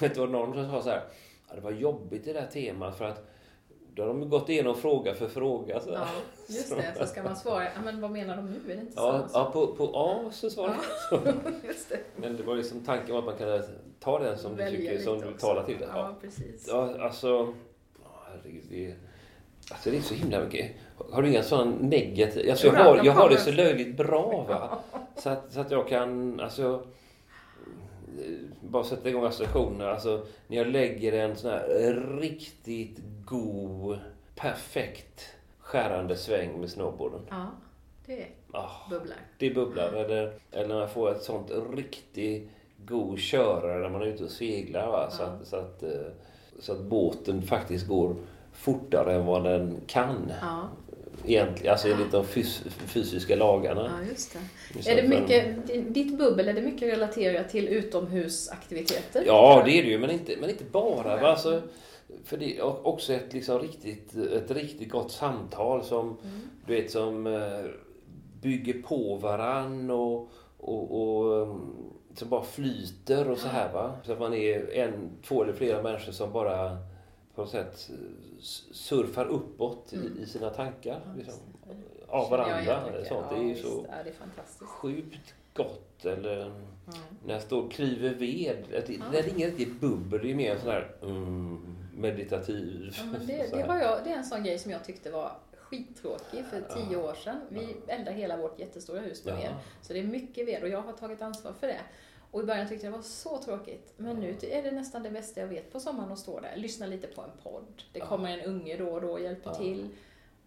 Vet 0.00 0.14
du 0.14 0.20
vad 0.20 0.30
någon 0.30 0.52
som 0.54 0.70
sa 0.70 0.82
så 0.82 0.90
här, 0.90 1.02
ja, 1.48 1.54
det 1.54 1.60
var 1.60 1.70
jobbigt 1.70 2.24
det 2.24 2.32
där 2.32 2.46
temat 2.46 2.98
för 2.98 3.04
att 3.04 3.30
då 3.98 4.04
har 4.04 4.08
de 4.08 4.28
gått 4.30 4.48
igenom 4.48 4.74
fråga 4.76 5.14
för 5.14 5.28
fråga. 5.28 5.80
Så. 5.80 5.90
Ja, 5.90 6.06
just 6.46 6.76
det. 6.76 6.94
Så 6.98 7.06
ska 7.06 7.22
man 7.22 7.36
svara, 7.36 7.64
ja, 7.64 7.70
men 7.84 8.00
vad 8.00 8.10
menar 8.10 8.36
de 8.36 8.46
nu? 8.50 8.72
Är 8.72 8.76
det 8.76 8.80
inte 8.82 8.92
Ja, 8.96 9.28
så? 9.28 9.38
ja 9.38 9.50
på, 9.52 9.66
på 9.66 9.90
A 9.94 10.30
så 10.32 10.50
svarade 10.50 10.76
Ja. 11.10 11.18
just 11.68 11.88
det. 11.88 11.98
Men 12.16 12.36
det 12.36 12.42
var 12.42 12.56
liksom 12.56 12.80
tanken 12.80 13.12
var 13.12 13.18
att 13.18 13.24
man 13.26 13.36
kunde 13.36 13.62
ta 14.00 14.18
den 14.18 14.38
som 14.38 14.50
du 14.50 14.56
Välja 14.56 14.78
tycker 14.78 14.92
lite 14.92 15.04
som 15.04 15.20
du 15.20 15.26
också. 15.28 15.46
talar 15.46 15.64
till. 15.64 15.76
Ja, 15.80 15.86
Ja. 15.94 16.14
precis. 16.20 16.68
Ja, 16.68 16.94
alltså... 17.00 17.28
ja, 18.04 18.10
Herregud, 18.32 18.62
det 18.70 18.86
är, 18.86 18.94
alltså 19.70 19.90
det 19.90 19.96
är 19.96 20.00
så 20.00 20.14
himla 20.14 20.44
mycket. 20.44 20.70
Har 21.10 21.22
du 21.22 21.28
inga 21.30 21.42
sådana 21.42 21.72
negativa... 21.80 22.50
Alltså 22.50 22.66
jag, 22.66 22.74
har, 22.74 22.96
kan 22.96 23.04
jag 23.06 23.12
har 23.12 23.28
det 23.28 23.36
så 23.38 23.50
löjligt 23.52 23.96
bra 23.96 24.44
va. 24.48 24.78
Så 25.16 25.30
att, 25.30 25.52
så 25.52 25.60
att 25.60 25.70
jag 25.70 25.88
kan... 25.88 26.40
Alltså, 26.40 26.82
bara 28.60 28.84
sätta 28.84 29.08
igång 29.08 29.24
associationer. 29.24 29.86
Alltså, 29.86 30.26
när 30.46 30.56
jag 30.56 30.66
lägger 30.66 31.12
en 31.12 31.36
sån 31.36 31.50
här 31.50 31.92
riktigt 32.20 32.98
god, 33.28 33.98
perfekt 34.36 35.26
skärande 35.60 36.16
sväng 36.16 36.60
med 36.60 36.70
snowboarden. 36.70 37.20
Ja, 37.30 37.46
det 38.06 38.26
Ah, 38.52 38.70
bubblar. 38.90 39.16
det 39.38 39.50
bubblar. 39.50 39.92
Eller, 39.92 40.32
eller 40.52 40.68
när 40.68 40.80
jag 40.80 40.90
får 40.92 41.10
ett 41.10 41.22
sånt 41.22 41.50
riktigt 41.76 42.48
god 42.86 43.18
körare 43.18 43.78
när 43.82 43.88
man 43.88 44.02
är 44.02 44.06
ute 44.06 44.24
och 44.24 44.30
seglar. 44.30 44.86
Va? 44.86 45.10
Så, 45.10 45.22
Ja. 45.22 45.26
att, 45.28 45.46
så, 45.46 45.56
att, 45.56 45.82
eh, 45.82 45.90
så 46.60 46.72
att 46.72 46.80
båten 46.80 47.42
faktiskt 47.42 47.86
går 47.86 48.16
fortare 48.52 49.14
än 49.14 49.26
vad 49.26 49.44
den 49.44 49.76
kan. 49.86 50.32
Ja, 50.40 50.68
Egentligen, 51.26 51.72
alltså 51.72 51.88
enligt 51.88 52.12
de 52.12 52.24
fys 52.26 52.62
fysiska 52.86 53.36
lagarna. 53.36 53.90
ja 54.00 54.08
just 54.08 54.36
det. 54.84 54.90
Är 54.92 54.96
det 55.02 55.08
man- 55.08 55.20
mycket, 55.20 55.94
ditt 55.94 56.18
bubbel, 56.18 56.48
är 56.48 56.52
det 56.54 56.60
mycket 56.62 56.92
relaterat 56.92 57.48
till 57.50 57.68
utomhusaktiviteter? 57.68 59.22
Ja, 59.26 59.62
det 59.66 59.70
är 59.78 59.82
det 59.82 59.88
ju, 59.88 59.98
men 59.98 60.10
inte, 60.10 60.36
men 60.40 60.50
inte 60.50 60.64
bara. 60.64 61.16
Va? 61.20 61.28
Alltså, 61.28 61.62
för 62.24 62.36
det 62.36 62.58
är 62.58 62.86
också 62.86 63.12
ett, 63.12 63.32
liksom, 63.32 63.58
riktigt, 63.58 64.14
ett 64.16 64.50
riktigt 64.50 64.90
gott 64.90 65.10
samtal 65.12 65.84
som, 65.84 66.06
Mm. 66.06 66.40
du 66.66 66.74
vet, 66.74 66.90
som 66.90 67.26
eh, 67.26 67.64
bygger 68.42 68.82
på 68.82 69.16
varann 69.16 69.90
och, 69.90 70.28
och, 70.58 71.00
och 71.02 71.42
um, 71.42 71.74
som 72.14 72.28
bara 72.28 72.42
flyter 72.42 73.30
och 73.30 73.38
så 73.38 73.48
här. 73.48 73.72
Va? 73.72 73.92
Så 74.04 74.12
att 74.12 74.20
man 74.20 74.34
är 74.34 74.72
en, 74.74 75.10
två 75.24 75.42
eller 75.42 75.52
flera 75.52 75.82
människor 75.82 76.12
som 76.12 76.32
bara 76.32 76.76
på 77.34 77.40
något 77.40 77.50
sätt 77.50 77.90
surfar 78.72 79.24
uppåt 79.26 79.92
Mm. 79.92 80.18
i, 80.22 80.26
sina 80.26 80.50
tankar. 80.50 81.00
Ja, 81.06 81.12
Liksom, 81.16 81.34
av 82.08 82.30
varandra. 82.30 82.80
Sånt. 83.08 83.26
Ja, 83.30 83.36
Det 83.36 83.42
är 83.42 83.48
ju 83.48 83.54
så 83.54 83.86
Ja, 83.88 83.94
det 84.04 84.10
är 84.10 84.66
sjukt 84.66 85.34
gott. 85.54 86.04
Eller 86.04 86.38
Ja. 86.38 86.92
när 87.26 87.34
jag 87.34 87.42
står 87.42 87.62
och 87.62 87.72
kliver 87.72 88.14
ved. 88.14 88.56
Det, 88.70 89.00
det 89.12 89.18
är 89.18 89.28
inget 89.28 89.58
riktigt 89.58 89.80
bubbel, 89.80 90.20
det 90.22 90.30
är 90.30 90.34
mer 90.34 90.52
en 90.54 90.60
sån 90.60 90.70
här 90.70 90.90
mm, 91.02 91.58
meditativ. 91.98 92.94
Ja, 92.96 93.02
men 93.12 93.26
det, 93.26 93.46
det, 93.52 93.62
har 93.62 93.78
jag, 93.78 94.04
det 94.04 94.10
är 94.10 94.16
en 94.16 94.24
sån 94.24 94.42
grej 94.44 94.58
som 94.58 94.70
jag 94.72 94.84
tyckte 94.84 95.10
var 95.10 95.32
skittråkig 95.58 96.44
för 96.50 96.60
tio 96.74 96.96
år 96.96 97.14
sedan. 97.14 97.40
Vi 97.48 97.76
eldar 97.86 98.12
hela 98.12 98.36
vårt 98.36 98.58
jättestora 98.58 99.00
hus 99.00 99.24
med 99.24 99.34
Ja. 99.34 99.38
ved. 99.38 99.54
Så 99.82 99.92
det 99.92 99.98
är 99.98 100.04
mycket 100.04 100.48
ved 100.48 100.62
och 100.62 100.68
jag 100.68 100.80
har 100.82 100.92
tagit 100.92 101.22
ansvar 101.22 101.52
för 101.52 101.66
det. 101.66 101.80
Och 102.30 102.42
i 102.42 102.46
början 102.46 102.68
tyckte 102.68 102.86
jag 102.86 102.92
det 102.92 102.96
var 102.96 103.02
så 103.04 103.38
tråkigt. 103.38 103.92
Men 103.96 104.16
nu 104.16 104.36
är 104.42 104.62
det 104.62 104.70
nästan 104.70 105.02
det 105.02 105.10
bästa 105.10 105.40
jag 105.40 105.48
vet 105.48 105.72
på 105.72 105.80
sommaren 105.80 106.12
att 106.12 106.18
stå 106.18 106.40
där. 106.40 106.56
Lyssna 106.56 106.86
lite 106.86 107.06
på 107.06 107.22
en 107.22 107.30
podd. 107.42 107.82
Det 107.92 107.98
Ja. 107.98 108.06
kommer 108.06 108.38
en 108.38 108.44
unge 108.44 108.76
då 108.76 108.88
och 108.88 109.00
då 109.00 109.10
och 109.10 109.20
hjälper 109.20 109.50
Ja. 109.50 109.54
till. 109.54 109.88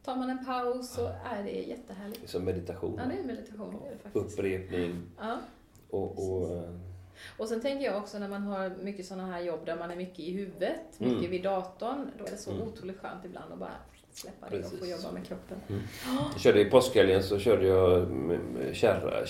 Tar 0.03 0.15
man 0.15 0.29
en 0.29 0.45
paus 0.45 0.89
så 0.93 1.05
är 1.07 1.43
det 1.43 1.51
jättehärligt. 1.51 2.29
Som 2.29 2.43
meditation. 2.45 2.95
Ja, 3.03 3.15
det 3.15 3.19
är 3.21 3.23
meditation. 3.23 3.75
Det 3.81 3.87
är 3.87 3.91
det 3.91 3.97
faktiskt. 3.97 4.39
Upprepning 4.39 5.01
Ja. 5.19 5.37
och... 5.89 6.31
och 6.31 6.55
eh, 6.55 6.69
Och 7.37 7.47
sen 7.47 7.61
tänker 7.61 7.85
jag 7.85 7.97
också 7.97 8.19
när 8.19 8.27
man 8.27 8.41
har 8.43 8.71
mycket 8.81 9.05
sådana 9.05 9.27
här 9.27 9.41
jobb 9.41 9.59
där 9.65 9.75
man 9.75 9.91
är 9.91 9.95
mycket 9.95 10.19
i 10.19 10.31
huvudet, 10.31 10.75
mycket 10.97 11.17
Mm. 11.17 11.31
vid 11.31 11.43
datorn, 11.43 12.11
då 12.17 12.25
är 12.25 12.31
det 12.31 12.37
så 12.37 12.51
Mm. 12.51 12.67
otroligt 12.67 12.99
skönt 13.01 13.25
ibland 13.25 13.53
att 13.53 13.59
bara 13.59 13.71
släppa 14.13 14.49
det 14.49 14.57
och 14.57 14.63
få 14.63 14.69
Precis. 14.77 14.91
jobba 15.03 15.11
med 15.13 15.27
kroppen. 15.27 15.57
jag 16.33 16.41
körde 16.41 16.61
i 16.61 16.65
påskhelgen 16.65 17.23
så 17.23 17.39
körde 17.39 17.67
jag 17.67 18.07
kärra. 18.73 19.25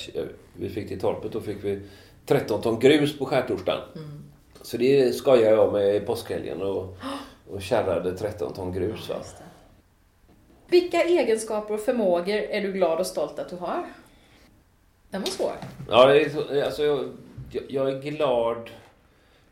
Vi 0.58 0.70
fick 0.70 0.88
till 0.88 1.00
torpet 1.00 1.36
och 1.36 1.44
fick 1.46 1.64
vi 1.64 1.82
13 2.26 2.62
ton 2.62 2.80
grus 2.80 3.18
på 3.18 3.26
skärtorsdagen. 3.26 3.82
Mm. 3.96 4.10
Så 4.62 4.78
det 4.78 5.16
skojar 5.16 5.52
jag 5.52 5.74
med 5.74 5.96
i 5.96 6.00
påskhelgen 6.00 6.62
och, 6.62 6.98
och 7.50 7.62
kärrade 7.62 8.18
13 8.18 8.54
ton 8.54 8.74
grus. 8.74 9.10
Va? 9.10 9.16
Vilka 10.68 11.04
egenskaper 11.04 11.74
och 11.74 11.80
förmågor 11.80 12.36
är 12.36 12.62
du 12.62 12.72
glad 12.72 13.00
och 13.00 13.08
stolt 13.08 13.40
att 13.40 13.50
du 13.50 13.56
har? 13.56 13.86
Den 15.10 15.22
var 15.22 15.28
svår. 15.28 15.52
Ja, 15.90 16.06
det 16.06 16.22
är 16.26 16.30
så, 16.30 16.66
alltså 16.66 16.84
jag, 16.84 17.10
jag, 17.52 17.64
jag 17.70 17.90
är 17.90 18.02
glad. 18.02 18.70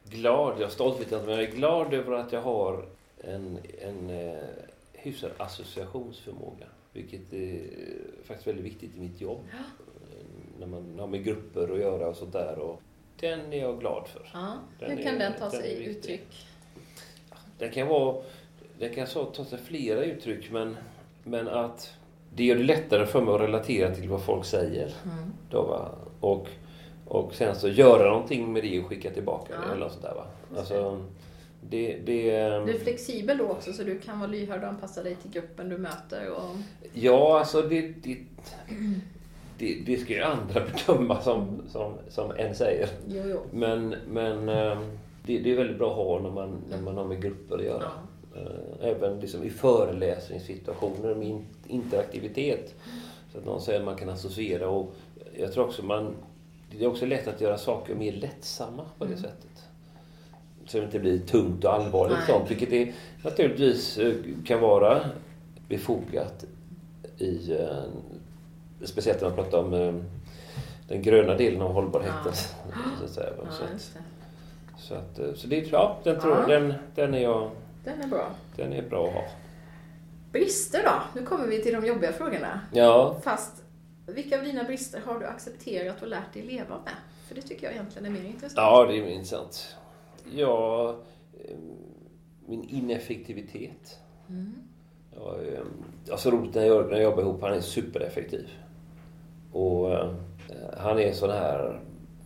Glad, 0.09 0.53
jag 0.53 0.61
är 0.61 0.67
stolt 0.69 1.01
vet 1.01 1.11
jag 1.11 1.17
inte, 1.19 1.29
men 1.29 1.39
jag 1.39 1.49
är 1.49 1.55
glad 1.55 1.93
över 1.93 2.11
att 2.13 2.31
jag 2.31 2.41
har 2.41 2.85
en, 3.21 3.57
en 3.81 4.09
eh, 4.09 4.37
hyfsad 4.93 5.31
associationsförmåga. 5.37 6.65
Vilket 6.93 7.33
är 7.33 7.59
faktiskt 8.23 8.47
väldigt 8.47 8.65
viktigt 8.65 8.95
i 8.97 8.99
mitt 8.99 9.21
jobb. 9.21 9.39
Eh, 9.53 9.59
När 10.59 10.67
man 10.67 10.95
har 10.99 11.07
med 11.07 11.23
grupper 11.23 11.73
att 11.73 11.79
göra 11.79 12.07
och 12.07 12.15
sånt 12.15 12.33
där. 12.33 12.59
Och 12.59 12.81
den 13.19 13.53
är 13.53 13.57
jag 13.57 13.79
glad 13.79 14.07
för. 14.07 14.29
Ja. 14.33 14.53
Den 14.79 14.97
Hur 14.97 15.03
kan 15.03 15.15
är- 15.15 15.19
den 15.19 15.33
ta 15.33 15.49
den 15.49 15.51
sig 15.61 15.75
viktig. 15.75 15.91
uttryck? 15.97 16.45
Den 17.57 17.71
kan 17.71 17.87
vara... 17.87 18.21
Den 18.79 18.93
kan 18.95 19.07
så, 19.07 19.25
ta 19.25 19.45
sig 19.45 19.59
flera 19.59 20.03
uttryck, 20.03 20.51
men, 20.51 20.77
men 21.23 21.47
att 21.47 21.93
det 22.35 22.43
gör 22.43 22.55
det 22.55 22.63
lättare 22.63 23.05
för 23.05 23.21
mig 23.21 23.33
att 23.35 23.41
relatera 23.41 23.95
till 23.95 24.09
vad 24.09 24.23
folk 24.23 24.45
säger. 24.45 24.93
Mm. 25.05 25.33
Då, 25.49 25.61
va? 25.61 25.91
Och, 26.19 26.47
och 27.09 27.33
sen 27.35 27.55
så 27.55 27.67
göra 27.67 28.09
någonting 28.11 28.53
med 28.53 28.63
det 28.63 28.79
och 28.79 28.85
skicka 28.85 29.09
tillbaka 29.11 29.53
det 29.53 29.59
Ja. 29.65 29.71
eller 29.71 29.81
något 29.83 29.91
sånt 29.91 30.03
där. 30.03 30.13
Va? 30.15 30.25
Alltså, 30.59 31.01
det, 31.69 31.97
det, 32.05 32.23
Du 32.65 32.73
är 32.75 32.79
flexibel 32.79 33.37
då 33.37 33.43
också 33.45 33.73
så 33.73 33.83
du 33.83 33.99
kan 33.99 34.19
vara 34.19 34.29
lyhörd 34.31 34.61
och 34.63 34.69
anpassa 34.69 35.03
dig 35.03 35.15
till 35.15 35.31
gruppen 35.31 35.69
du 35.69 35.77
möter. 35.77 36.31
Och... 36.31 36.55
ja, 36.93 37.39
alltså 37.39 37.61
det, 37.61 37.81
det, 38.03 38.17
det, 39.57 39.81
det 39.85 39.97
ska 39.97 40.13
ju 40.13 40.21
andra 40.21 40.61
bedöma 40.87 41.21
som, 41.21 41.61
som, 41.69 41.93
som 42.09 42.31
en 42.37 42.55
säger. 42.55 42.89
Jo, 43.07 43.23
jo. 43.25 43.39
Men, 43.51 43.95
men 44.11 44.49
ehm, 44.49 44.97
det, 45.25 45.39
det 45.39 45.51
är 45.51 45.55
väldigt 45.55 45.77
bra 45.77 45.89
att 45.89 45.95
ha 45.97 46.19
när 46.19 46.29
man, 46.31 46.57
när 46.69 46.81
man 46.81 46.97
har 46.97 47.05
med 47.05 47.21
grupper 47.21 47.57
att 47.57 47.63
göra. 47.63 47.83
Ja. 48.33 48.39
Eh, 48.41 48.87
Även 48.89 49.19
liksom 49.19 49.43
i 49.43 49.49
föreläsningssituationer 49.49 51.15
med 51.15 51.27
in- 51.27 51.45
interaktivitet. 51.67 52.75
Så 53.31 53.37
att 53.37 53.45
någon 53.45 53.61
säger 53.61 53.79
att 53.79 53.85
man 53.85 53.95
kan 53.95 54.09
associera. 54.09 54.69
Och 54.69 54.93
jag 55.37 55.53
tror 55.53 55.65
också 55.65 55.85
man... 55.85 56.15
Det 56.79 56.85
är 56.85 56.89
också 56.89 57.05
lätt 57.05 57.27
att 57.27 57.41
göra 57.41 57.57
saker 57.57 57.95
mer 57.95 58.11
lättsamma 58.11 58.85
på 58.97 59.05
det 59.05 59.11
Mm. 59.11 59.21
sättet. 59.23 59.63
Så 60.65 60.77
det 60.77 60.83
inte 60.83 60.99
blir 60.99 61.19
tungt 61.19 61.65
och 61.65 61.73
allvarligt 61.73 62.17
Nej. 62.17 62.27
sånt. 62.27 62.51
Vilket 62.51 62.69
det 62.69 62.93
naturligtvis 63.23 63.97
eh, 63.97 64.13
kan 64.45 64.59
vara 64.61 64.99
befogat 65.67 66.45
i... 67.17 67.53
eh, 67.53 67.67
Speciellt 68.83 69.21
när 69.21 69.27
man 69.29 69.37
pratar 69.37 69.57
om 69.57 69.73
eh, 69.73 69.93
den 70.87 71.01
gröna 71.01 71.33
delen 71.35 71.61
av 71.61 71.73
hållbarheten. 71.73 72.33
Så 72.99 73.05
att 73.05 73.09
säga. 73.11 73.29
Ja, 73.37 73.43
Så 73.51 73.63
att- 73.63 73.97
så, 74.77 74.93
att, 74.95 75.37
så 75.37 75.47
det, 75.47 75.55
ja, 75.71 75.97
den, 76.03 76.19
tror, 76.19 76.37
Ja. 76.39 76.47
den, 76.59 76.73
den, 76.95 77.13
är 77.13 77.19
jag, 77.19 77.51
Den 77.83 78.01
är 78.01 78.07
bra. 78.07 78.27
den 78.55 78.73
är 78.73 78.81
bra 78.81 79.07
att 79.07 79.13
ha. 79.13 79.23
Brister 80.31 80.83
då? 80.83 81.19
Nu 81.19 81.25
kommer 81.25 81.47
vi 81.47 81.63
till 81.63 81.73
de 81.73 81.85
jobbiga 81.85 82.11
frågorna. 82.13 82.59
Ja, 82.73 83.15
Fast, 83.23 83.58
vilka 84.13 84.39
av 84.39 84.45
dina 84.45 84.63
brister 84.63 85.01
har 85.05 85.19
du 85.19 85.25
accepterat 85.25 86.01
och 86.01 86.07
lärt 86.07 86.33
dig 86.33 86.43
leva 86.43 86.75
med? 86.85 86.93
För 87.27 87.35
det 87.35 87.41
tycker 87.41 87.63
jag 87.63 87.73
egentligen 87.73 88.05
är 88.05 88.19
mer 88.19 88.29
intressant. 88.29 88.53
ja 88.55 88.85
det 88.85 88.97
är 88.97 89.07
intressant. 89.07 89.75
Ja, 90.31 90.89
eh, 91.33 91.55
min 92.45 92.63
ineffektivitet. 92.63 93.99
Mm. 94.29 94.53
Ja, 95.15 95.37
eh, 95.41 95.61
alltså 96.11 96.31
roligt 96.31 96.55
när 96.55 96.65
jag, 96.65 96.85
när 96.89 96.93
jag 96.93 97.03
jobbar 97.03 97.21
ihop, 97.23 97.41
han 97.41 97.53
är 97.53 97.61
supereffektiv. 97.61 98.49
Och 99.51 99.91
eh, 99.91 100.13
han 100.77 100.99
är 100.99 101.13
sån 101.13 101.29
här, 101.29 101.79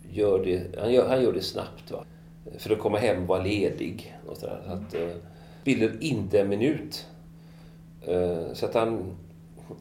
gör 0.09 0.45
det, 0.45 0.79
han, 0.79 0.93
gör, 0.93 1.07
han 1.07 1.23
gör 1.23 1.33
det 1.33 1.41
snabbt. 1.41 1.91
Va? 1.91 2.05
För 2.57 2.73
att 2.73 2.79
komma 2.79 2.97
hem 2.97 3.21
och 3.21 3.27
vara 3.27 3.43
ledig. 3.43 4.17
Och 4.27 4.37
så 4.37 4.45
där. 4.45 4.61
Så 4.65 4.71
att, 4.71 4.93
eh, 4.93 5.17
spiller 5.61 6.03
inte 6.03 6.41
en 6.41 6.49
minut. 6.49 7.07
Eh, 8.01 8.53
så 8.53 8.65
att 8.65 8.73
han 8.73 9.15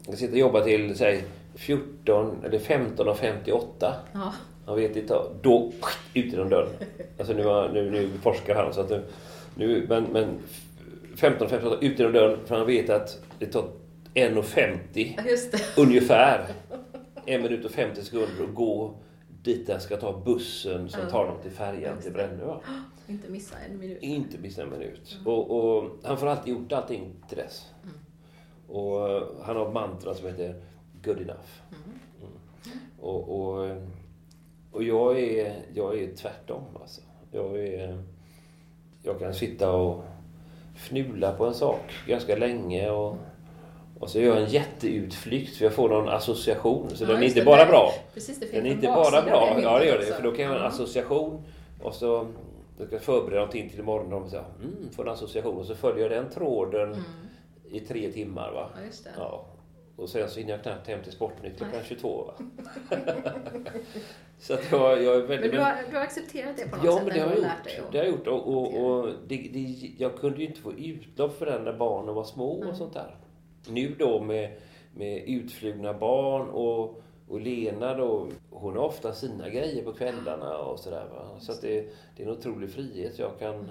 han 0.07 0.17
sitter 0.17 0.33
och 0.33 0.39
jobbar 0.39 0.61
till, 0.61 0.97
säg 0.97 1.25
14 1.55 2.45
eller 2.45 2.59
15 2.59 3.09
och 3.09 3.17
58. 3.17 3.95
Ja. 4.13 4.33
Han 4.67 4.77
vet 4.77 4.97
inte, 4.97 5.21
då 5.43 5.73
ut 6.15 6.33
genom 6.33 6.49
dörren. 6.49 6.69
Alltså 7.19 7.33
nu, 7.35 7.43
nu, 7.73 7.91
nu 7.91 8.11
forskar 8.23 8.55
han 8.55 8.75
så 8.75 8.81
att 8.81 8.91
nu, 8.91 9.03
nu 9.55 9.87
men, 9.89 10.05
men 10.05 10.39
15, 11.17 11.49
15 11.49 11.73
ut 11.81 11.99
genom 11.99 12.13
dörren 12.13 12.39
för 12.47 12.57
han 12.57 12.67
vet 12.67 12.91
att 12.91 13.19
det 13.39 13.47
tar 13.47 13.65
1.50 14.15 15.15
Ja, 15.17 15.23
Just 15.31 15.53
det. 15.53 15.83
ungefär. 15.83 16.47
En 17.27 17.43
minut 17.43 17.65
och 17.65 17.71
50 17.71 18.03
sekunder 18.03 18.45
att 18.49 18.55
gå 18.55 18.95
dit 19.43 19.69
han 19.71 19.81
ska 19.81 19.97
ta 19.97 20.23
bussen 20.25 20.89
som 20.89 21.11
tar 21.11 21.27
dem 21.27 21.37
till 21.43 21.51
färjan 21.51 21.99
till. 21.99 22.13
Brännö. 22.13 22.55
Inte 23.07 23.31
missa 23.31 23.57
en 23.71 23.79
minut. 23.79 23.99
Inte 24.03 24.39
missa 24.39 24.63
en 24.63 24.71
minut. 24.71 25.19
Och, 25.25 25.51
och 25.51 25.91
han 26.03 26.19
får 26.19 26.27
alltid 26.27 26.55
gjort 26.55 26.73
allting 26.73 27.11
till 27.29 27.37
dess. 27.39 27.67
Och 28.69 29.11
eh, 29.11 29.23
han 29.43 29.57
har 29.57 29.67
ett 29.67 29.75
mantra 29.75 30.15
som 30.15 30.27
heter 30.27 30.55
Good 31.05 31.17
enough. 31.21 31.49
Mm. 31.71 31.99
Mm. 32.21 32.79
Och, 33.01 33.29
och, 33.29 33.71
och 34.73 34.83
jag, 34.83 35.19
är, 35.21 35.55
jag 35.75 35.99
är 35.99 36.15
tvärtom. 36.17 36.63
Alltså. 36.81 37.01
Jag, 37.31 37.59
är, 37.59 38.03
jag 39.03 39.19
kan 39.19 39.35
sitta 39.35 39.73
och 39.73 40.05
fnula 40.77 41.33
på 41.33 41.47
en 41.47 41.55
sak 41.55 41.81
ganska 42.07 42.37
länge 42.37 42.91
och, 42.91 43.17
och 44.01 44.11
så 44.11 44.21
gör 44.21 44.35
jag 44.35 44.43
en 44.45 44.49
jätteutflykt 44.51 45.57
för 45.57 45.65
jag 45.65 45.73
får 45.75 45.89
någon 45.89 46.09
association. 46.09 46.91
Så 46.95 47.05
Ja, 47.05 47.09
den 47.09 47.23
är 47.23 47.27
inte 47.27 47.45
bara 47.45 47.67
bra. 47.67 47.91
Precis, 48.15 48.41
det 48.41 48.47
Den 48.53 48.67
är 48.67 48.71
inte 48.71 48.87
bara 48.87 49.23
bra. 49.23 49.59
Ja, 49.63 49.79
det 49.79 49.87
gör 49.87 49.99
det. 49.99 50.05
För 50.05 50.23
då 50.23 50.31
kan 50.33 50.45
jag 50.45 50.49
ha 50.51 50.57
en 50.57 50.63
Ja. 50.63 50.69
association 50.69 51.43
och 51.83 51.95
så 51.95 52.27
då 52.79 52.87
ska 52.87 52.95
jag 52.95 53.03
förbereda 53.03 53.37
någonting 53.41 53.71
till 53.71 53.79
imorgon 53.81 54.13
och 54.23 54.31
så 54.31 54.37
mm, 54.37 54.91
får 54.97 55.03
en 55.07 55.13
association 55.13 55.57
och 55.59 55.67
så 55.67 55.75
följer 55.75 56.11
jag 56.11 56.25
den 56.25 56.33
tråden 56.33 56.89
Mm. 56.89 57.03
i 57.71 57.81
tre 57.81 58.13
timmar. 58.13 58.53
Va? 58.53 58.69
Ja, 58.77 58.85
just 58.87 59.05
det. 59.05 59.11
Ja. 59.19 59.45
Och 60.03 60.09
sen 60.09 60.31
så 60.31 60.39
hinner 60.41 60.53
jag 60.53 60.63
knappt 60.63 60.87
hem 60.89 61.03
till 61.03 61.13
Sportnytt 61.13 61.57
klockan 61.57 61.75
Nej. 61.77 61.85
22. 61.89 62.25
Va? 62.25 62.35
så 64.39 64.55
att 64.55 64.71
jag, 64.73 65.03
jag 65.03 65.15
är 65.15 65.19
Men 65.19 65.29
väldigt... 65.29 65.53
du 65.53 65.59
har, 65.59 65.75
du 65.91 65.97
har 65.97 66.03
accepterat 66.03 66.57
det 66.57 66.69
på 66.69 66.77
något 66.77 66.85
Ja, 66.85 66.93
sätt? 66.97 67.07
men 67.07 67.15
det 67.15 67.21
har 67.21 67.29
jag 67.31 67.39
gjort. 67.39 67.93
Det 67.93 67.99
har 67.99 68.05
jag 68.05 68.15
gjort. 68.15 68.27
Och, 68.27 68.49
och, 68.49 68.85
och 68.85 69.09
det, 69.27 69.37
det, 69.53 69.91
jag 69.99 70.17
kunde 70.17 70.41
ju 70.41 70.47
inte 70.47 70.61
få 70.61 70.73
utlopp 70.73 71.39
för 71.39 71.47
den 71.47 71.65
när 71.65 71.73
barnen 71.73 72.15
var 72.15 72.25
små 72.25 72.57
Mm. 72.57 72.69
och 72.69 72.77
sånt 72.77 72.95
där. 72.95 73.17
Nu 73.69 73.95
då 73.99 74.21
med, 74.21 74.57
med 74.95 75.25
utflugna 75.29 75.95
barn 75.95 76.49
och, 76.49 77.03
och 77.29 77.41
Lena 77.41 77.95
då, 77.95 78.27
hon 78.51 78.77
har 78.77 78.85
ofta 78.85 79.13
sina 79.13 79.49
grejer 79.49 79.85
på 79.85 79.93
kvällarna 79.93 80.59
och 80.59 80.79
sådär. 80.79 81.05
Va? 81.15 81.29
Så 81.41 81.53
att 81.53 81.61
det, 81.63 81.87
det 82.17 82.23
är 82.23 82.27
en 82.27 82.33
otrolig 82.33 82.71
frihet. 82.71 83.19
Jag 83.19 83.39
kan, 83.39 83.71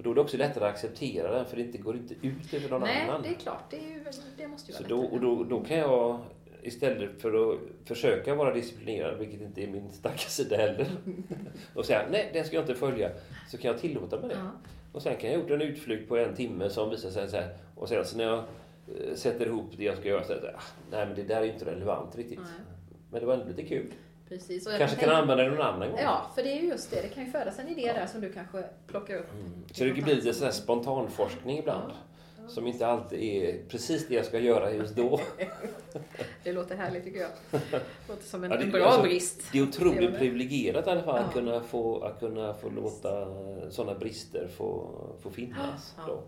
och 0.00 0.04
då 0.04 0.10
är 0.10 0.14
det 0.14 0.20
också 0.20 0.36
lättare 0.36 0.64
att 0.64 0.70
acceptera 0.74 1.30
den 1.32 1.46
för 1.46 1.56
det 1.56 1.62
inte 1.62 1.78
går 1.78 1.96
inte 1.96 2.14
ut 2.22 2.54
över 2.54 2.68
någon 2.68 2.80
Nej, 2.80 3.02
annan. 3.08 3.22
det 3.22 3.28
är 3.28 3.34
klart. 3.34 3.70
Det, 3.70 3.76
är 3.76 3.80
ju, 3.80 4.04
det 4.36 4.48
måste 4.48 4.72
ju 4.72 4.76
Så 4.76 4.82
vara 4.82 4.88
då, 4.88 5.02
lättare. 5.02 5.16
och 5.16 5.20
då, 5.20 5.44
då 5.44 5.64
kan 5.64 5.76
jag 5.78 6.20
istället 6.62 7.22
för 7.22 7.52
att 7.52 7.58
försöka 7.84 8.34
vara 8.34 8.54
disciplinerad, 8.54 9.18
vilket 9.18 9.40
inte 9.40 9.62
är 9.62 9.66
min 9.66 9.92
starka 9.92 10.28
sida 10.28 10.56
heller, 10.56 10.86
och 11.74 11.84
säga 11.86 12.02
nej, 12.10 12.30
den 12.32 12.44
ska 12.44 12.56
jag 12.56 12.62
inte 12.62 12.74
följa, 12.74 13.10
så 13.50 13.58
kan 13.58 13.70
jag 13.70 13.80
tillåta 13.80 14.20
mig 14.20 14.28
det. 14.28 14.34
Ja. 14.34 14.50
Och 14.92 15.02
sen 15.02 15.16
kan 15.16 15.30
jag 15.30 15.36
ha 15.38 15.42
gjort 15.42 15.50
en 15.60 15.62
utflykt 15.68 16.08
på 16.08 16.16
en 16.16 16.34
timme 16.34 16.70
som 16.70 16.90
visar 16.90 17.10
sig 17.10 17.28
så 17.30 17.36
här, 17.36 17.48
och 17.76 17.88
sen 17.88 18.04
så 18.04 18.16
när 18.16 18.24
jag 18.24 18.38
eh, 18.38 19.14
sätter 19.14 19.46
ihop 19.46 19.70
det 19.76 19.84
jag 19.84 19.96
ska 19.98 20.08
göra 20.08 20.24
så 20.24 20.32
här, 20.32 20.54
ah, 20.56 20.62
nej 20.90 21.06
men 21.06 21.14
det 21.16 21.22
där 21.22 21.40
är 21.42 21.52
inte 21.52 21.64
relevant 21.64 22.16
riktigt. 22.16 22.38
Nej. 22.38 22.48
Men 23.10 23.20
det 23.20 23.26
var 23.26 23.34
ändå 23.34 23.46
lite 23.46 23.62
kul. 23.62 23.86
Precis. 24.30 24.66
Och 24.66 24.72
jag 24.72 24.78
Kanske 24.78 24.96
kan 24.96 25.04
tänka- 25.08 25.16
använda 25.22 25.44
det 25.44 25.50
någon 25.50 25.60
annan 25.66 25.90
gång. 25.90 25.98
Ja, 26.02 26.30
för 26.34 26.42
det 26.42 26.48
är 26.52 26.60
ju 26.62 26.68
just 26.68 26.90
det. 26.90 27.02
Det 27.02 27.08
kan 27.08 27.24
ju 27.24 27.30
födas 27.30 27.58
en 27.58 27.68
idé 27.68 27.92
där 27.92 28.06
som 28.06 28.20
du 28.20 28.32
kanske 28.32 28.64
plockar 28.86 29.16
upp. 29.16 29.32
Mm. 29.34 29.64
Så 29.72 29.84
det 29.84 29.92
blir 29.92 30.14
lite 30.14 30.34
sån 30.34 30.44
här 30.44 30.52
spontanforskning 30.52 31.58
ibland. 31.58 31.92
Som 32.48 32.66
inte 32.66 32.86
alltid 32.86 33.18
är 33.22 33.68
precis 33.68 34.08
det 34.08 34.14
jag 34.14 34.24
ska 34.26 34.38
göra 34.38 34.72
just 34.72 34.96
då. 34.96 35.20
Det 36.44 36.52
låter 36.52 36.76
härligt 36.76 37.04
tycker 37.04 37.20
jag. 37.20 37.30
låter 38.08 38.24
som 38.24 38.44
en, 38.44 38.50
Ja, 38.50 38.56
det- 38.56 38.62
en 38.64 38.70
bra 38.70 38.84
alltså, 38.86 39.02
brist. 39.02 39.42
Det 39.52 39.58
är 39.58 39.62
otroligt 39.62 40.18
privilegierat 40.18 40.86
i 40.86 40.90
alla 40.90 41.02
fall 41.02 41.16
att, 41.18 41.26
Ja. 41.26 41.32
kunna 41.40 41.60
få, 41.60 42.00
att 42.04 42.20
kunna 42.20 42.54
få 42.54 42.68
låta 42.70 43.26
sådana 43.70 43.98
brister 43.98 44.48
få, 44.56 44.90
få 45.22 45.30
finnas. 45.30 45.94
Ja. 45.96 46.02
Då. 46.06 46.22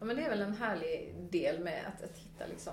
Ja, 0.00 0.04
men 0.06 0.16
det 0.16 0.22
är 0.22 0.30
väl 0.30 0.40
en 0.42 0.54
härlig 0.54 1.14
del 1.30 1.58
med 1.60 1.80
att, 1.86 2.04
att 2.04 2.16
hitta, 2.18 2.44
liksom, 2.50 2.72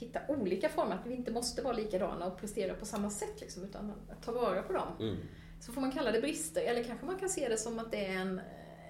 hitta 0.00 0.20
olika 0.28 0.68
former. 0.68 0.94
Att 0.94 1.06
vi 1.06 1.14
inte 1.14 1.30
måste 1.32 1.62
vara 1.62 1.76
likadana 1.76 2.26
och 2.26 2.38
prestera 2.40 2.74
på 2.74 2.86
samma 2.86 3.10
sätt. 3.10 3.40
Liksom, 3.40 3.64
utan 3.64 3.90
att 4.10 4.22
ta 4.22 4.32
vara 4.32 4.62
på 4.62 4.72
dem. 4.72 4.88
Mm. 5.00 5.16
Så 5.60 5.72
får 5.72 5.80
man 5.80 5.92
kalla 5.92 6.10
det 6.12 6.20
brister. 6.20 6.62
Eller 6.62 6.84
kanske 6.84 7.06
man 7.06 7.18
kan 7.18 7.28
se 7.28 7.48
det 7.48 7.56
som 7.56 7.78
att 7.78 7.90
det 7.90 8.06
är 8.06 8.12
en, 8.18 8.38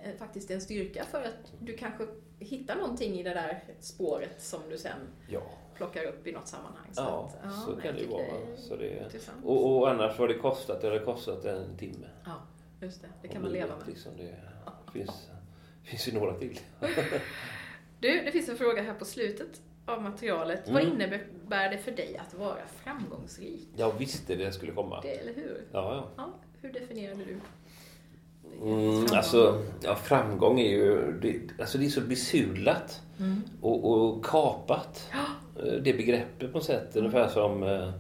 eh, 0.05 0.17
faktiskt 0.19 0.51
en 0.51 0.61
styrka 0.61 1.05
för 1.05 1.23
att 1.23 1.53
du 1.61 1.77
kanske 1.77 2.07
hittar 2.39 2.77
någonting 2.77 3.15
i 3.21 3.23
det 3.23 3.35
där 3.35 3.65
spåret 3.81 4.43
som 4.43 4.61
du 4.71 4.79
sen 4.79 4.99
Ja, 5.29 5.43
plockar 5.77 6.05
upp 6.05 6.27
i 6.27 6.33
något 6.33 6.49
sammanhang. 6.49 6.87
Så 6.93 7.01
ja, 7.01 7.33
att, 7.43 7.55
så 7.65 7.71
men 7.71 7.81
kan 7.81 7.95
det 7.95 8.01
ju 8.01 8.07
vara. 8.07 8.23
är 8.23 8.57
Så 8.57 8.77
det, 8.77 9.03
intressant. 9.05 9.45
och, 9.45 9.77
och 9.79 9.91
annars 9.91 10.19
vad 10.19 10.29
det 10.29 10.35
kostat, 10.39 10.81
det 10.81 10.87
hade 10.89 11.01
kostat 11.05 11.45
en 11.45 11.77
timme. 11.77 12.07
Ja, 12.25 12.43
just 12.81 13.03
det. 13.03 13.09
Det 13.23 13.29
kan 13.29 13.37
Och 13.37 13.43
man 13.43 13.53
leva 13.53 13.77
med. 13.77 13.87
Liksom, 13.89 14.13
det 14.17 14.35
finns, 14.93 15.29
finns 15.85 16.09
ju 16.09 16.13
några 16.13 16.35
till. 16.39 16.59
Du, 18.01 18.23
det 18.25 18.31
finns 18.33 18.49
en 18.49 18.57
fråga 18.57 18.83
här 18.83 18.95
på 18.95 19.05
slutet 19.05 19.61
av 19.91 20.03
materialet. 20.03 20.63
Vad 20.69 20.83
Mm. 20.83 20.95
innebär 20.95 21.71
det 21.71 21.79
för 21.79 21.91
dig 21.91 22.21
att 22.29 22.35
vara 22.39 22.57
framgångsrik? 22.85 23.69
Jag 23.77 23.99
visste 23.99 24.35
det 24.35 24.53
skulle 24.53 24.73
komma. 24.73 25.01
Det, 25.01 25.09
eller 25.21 25.35
hur? 25.35 25.61
Ja, 25.73 25.95
ja. 25.95 26.09
Ja, 26.17 26.29
hur 26.63 26.73
definierade 26.73 27.21
du? 27.25 27.37
Mm, 28.63 29.07
alltså, 29.13 29.63
ja, 29.83 29.95
framgång 29.95 30.61
är 30.61 30.69
ju... 30.71 31.13
Det, 31.23 31.41
alltså 31.61 31.79
det 31.79 31.85
är 31.87 31.89
så 31.89 32.01
besudlat 32.01 33.03
Mm. 33.19 33.43
och, 33.61 33.93
och 33.93 34.25
kapat. 34.25 35.11
Eh, 35.59 35.73
Det 35.73 35.93
begreppet 35.93 36.53
på 36.53 36.59
något 36.59 36.65
sätt. 36.67 36.97
Ungefär 36.97 37.29
som 37.29 37.63
eh, 37.63 37.91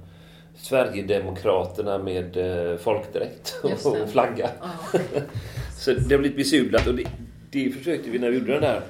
Sverigedemokraterna 0.57 1.99
med 1.99 2.37
eh, 2.37 2.77
folkdräkt 2.79 3.61
det. 3.63 3.85
och 3.87 4.09
flagga. 4.11 4.51
Ja, 4.61 4.99
Så 5.79 5.93
det 5.93 6.15
har 6.15 6.19
blivit 6.19 6.37
besudlat 6.37 6.87
och 6.87 6.95
det, 6.95 7.05
det 7.51 7.71
försökte 7.71 8.11
vi 8.11 8.19
när 8.19 8.31
vi 8.31 8.39
gjorde 8.39 8.53
den 8.53 8.63
där 8.63 8.83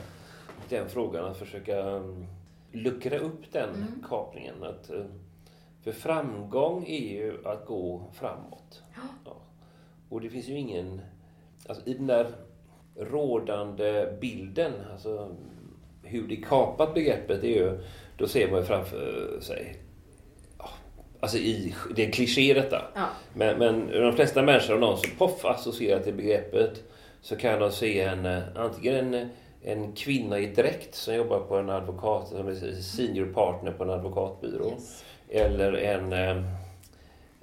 den 0.68 0.88
frågan 0.88 1.24
att 1.24 1.36
försöka 1.36 1.80
um, 1.82 2.26
luckra 2.72 3.18
upp 3.18 3.52
den 3.52 3.68
Mm. 3.74 4.04
kapningen. 4.08 4.62
Att, 4.62 4.90
eh, 4.90 5.04
för 5.84 5.92
framgång 5.92 6.86
är 6.86 7.10
ju 7.10 7.46
att 7.46 7.66
gå 7.66 8.02
framåt. 8.12 8.82
Ja. 8.94 9.00
Ja. 9.24 9.36
Och 10.08 10.20
det 10.20 10.30
finns 10.30 10.48
ju 10.48 10.54
ingen... 10.58 11.00
Alltså 11.66 11.86
i 11.86 11.94
den 11.94 12.06
där 12.06 12.26
rådande 12.96 14.06
bilden, 14.20 14.72
alltså 14.92 15.36
hur 16.02 16.28
det 16.28 16.36
kapat 16.36 16.94
begreppet, 16.94 17.44
är 17.44 17.48
ju, 17.48 17.80
då 18.16 18.26
ser 18.28 18.50
man 18.50 18.60
ju 18.60 18.66
framför 18.66 19.38
sig... 19.40 19.76
Alltså 21.22 21.38
i, 21.38 21.74
det 21.96 22.02
är 22.02 22.06
en 22.06 22.12
kliché 22.12 22.54
detta. 22.54 22.82
ja. 22.94 23.06
Men, 23.34 23.58
men 23.58 23.86
de 24.02 24.12
flesta 24.12 24.42
människor, 24.42 24.74
om 24.74 24.80
någon 24.80 24.98
som 24.98 25.10
poff 25.18 25.44
associerar 25.44 26.00
till 26.00 26.14
begreppet, 26.14 26.82
så 27.20 27.36
kan 27.36 27.60
de 27.60 27.70
se 27.72 28.00
en, 28.00 28.26
eh, 28.26 28.42
antingen 28.56 29.14
en, 29.14 29.28
en 29.62 29.92
kvinna 29.92 30.38
i 30.38 30.46
dräkt 30.46 30.94
som 30.94 31.14
jobbar 31.14 31.40
på 31.40 31.56
en 31.56 31.70
advokat, 31.70 32.28
som 32.28 32.48
är 32.48 32.80
senior 32.80 33.26
partner 33.26 33.72
på 33.72 33.84
en 33.84 33.90
advokatbyrå. 33.90 34.70
Yes. 34.70 35.04
Eller 35.28 35.72
en 35.72 36.12
eh, 36.12 36.36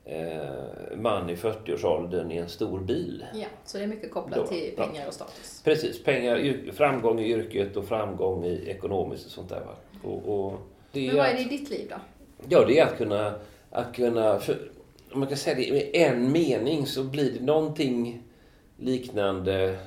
eh, 0.06 0.98
man 0.98 1.30
i 1.30 1.36
40-årsåldern 1.36 2.32
i 2.32 2.38
en 2.38 2.50
stor 2.50 2.80
bil. 2.80 3.26
ja, 3.34 3.48
så 3.66 3.78
det 3.78 3.84
är 3.84 3.88
mycket 3.88 4.12
kopplat 4.12 4.40
Då, 4.40 4.48
till 4.48 4.74
ja. 4.78 4.84
pengar 4.84 5.08
och 5.08 5.14
status. 5.14 5.62
Precis, 5.64 6.04
pengar, 6.04 6.72
framgång 6.72 7.20
i 7.20 7.32
yrket 7.32 7.78
och 7.78 7.86
framgång 7.86 8.46
i 8.46 8.70
ekonomiskt 8.70 9.26
och 9.26 9.32
sånt 9.32 9.50
där. 9.50 9.60
Va? 9.60 9.76
Och, 10.04 10.46
och 10.46 10.60
det 10.92 11.08
Men 11.08 11.16
vad 11.16 11.26
är 11.26 11.34
det 11.34 11.42
i 11.42 11.58
ditt 11.58 11.70
liv 11.70 11.88
då? 11.90 11.96
Ja, 12.50 12.66
det 12.66 12.80
är 12.80 12.86
att 12.86 12.98
kunna... 12.98 13.34
Att 13.72 13.96
kunna 13.96 14.40
för, 14.40 14.72
om 15.12 15.20
man 15.20 15.30
kan 15.30 15.38
säga 15.38 15.56
det 15.56 15.72
med 15.72 15.90
en 15.94 16.32
mening 16.32 16.86
så 16.86 17.04
blir 17.04 17.32
det 17.32 17.46
någonting 17.46 18.24
liknande 18.78 19.78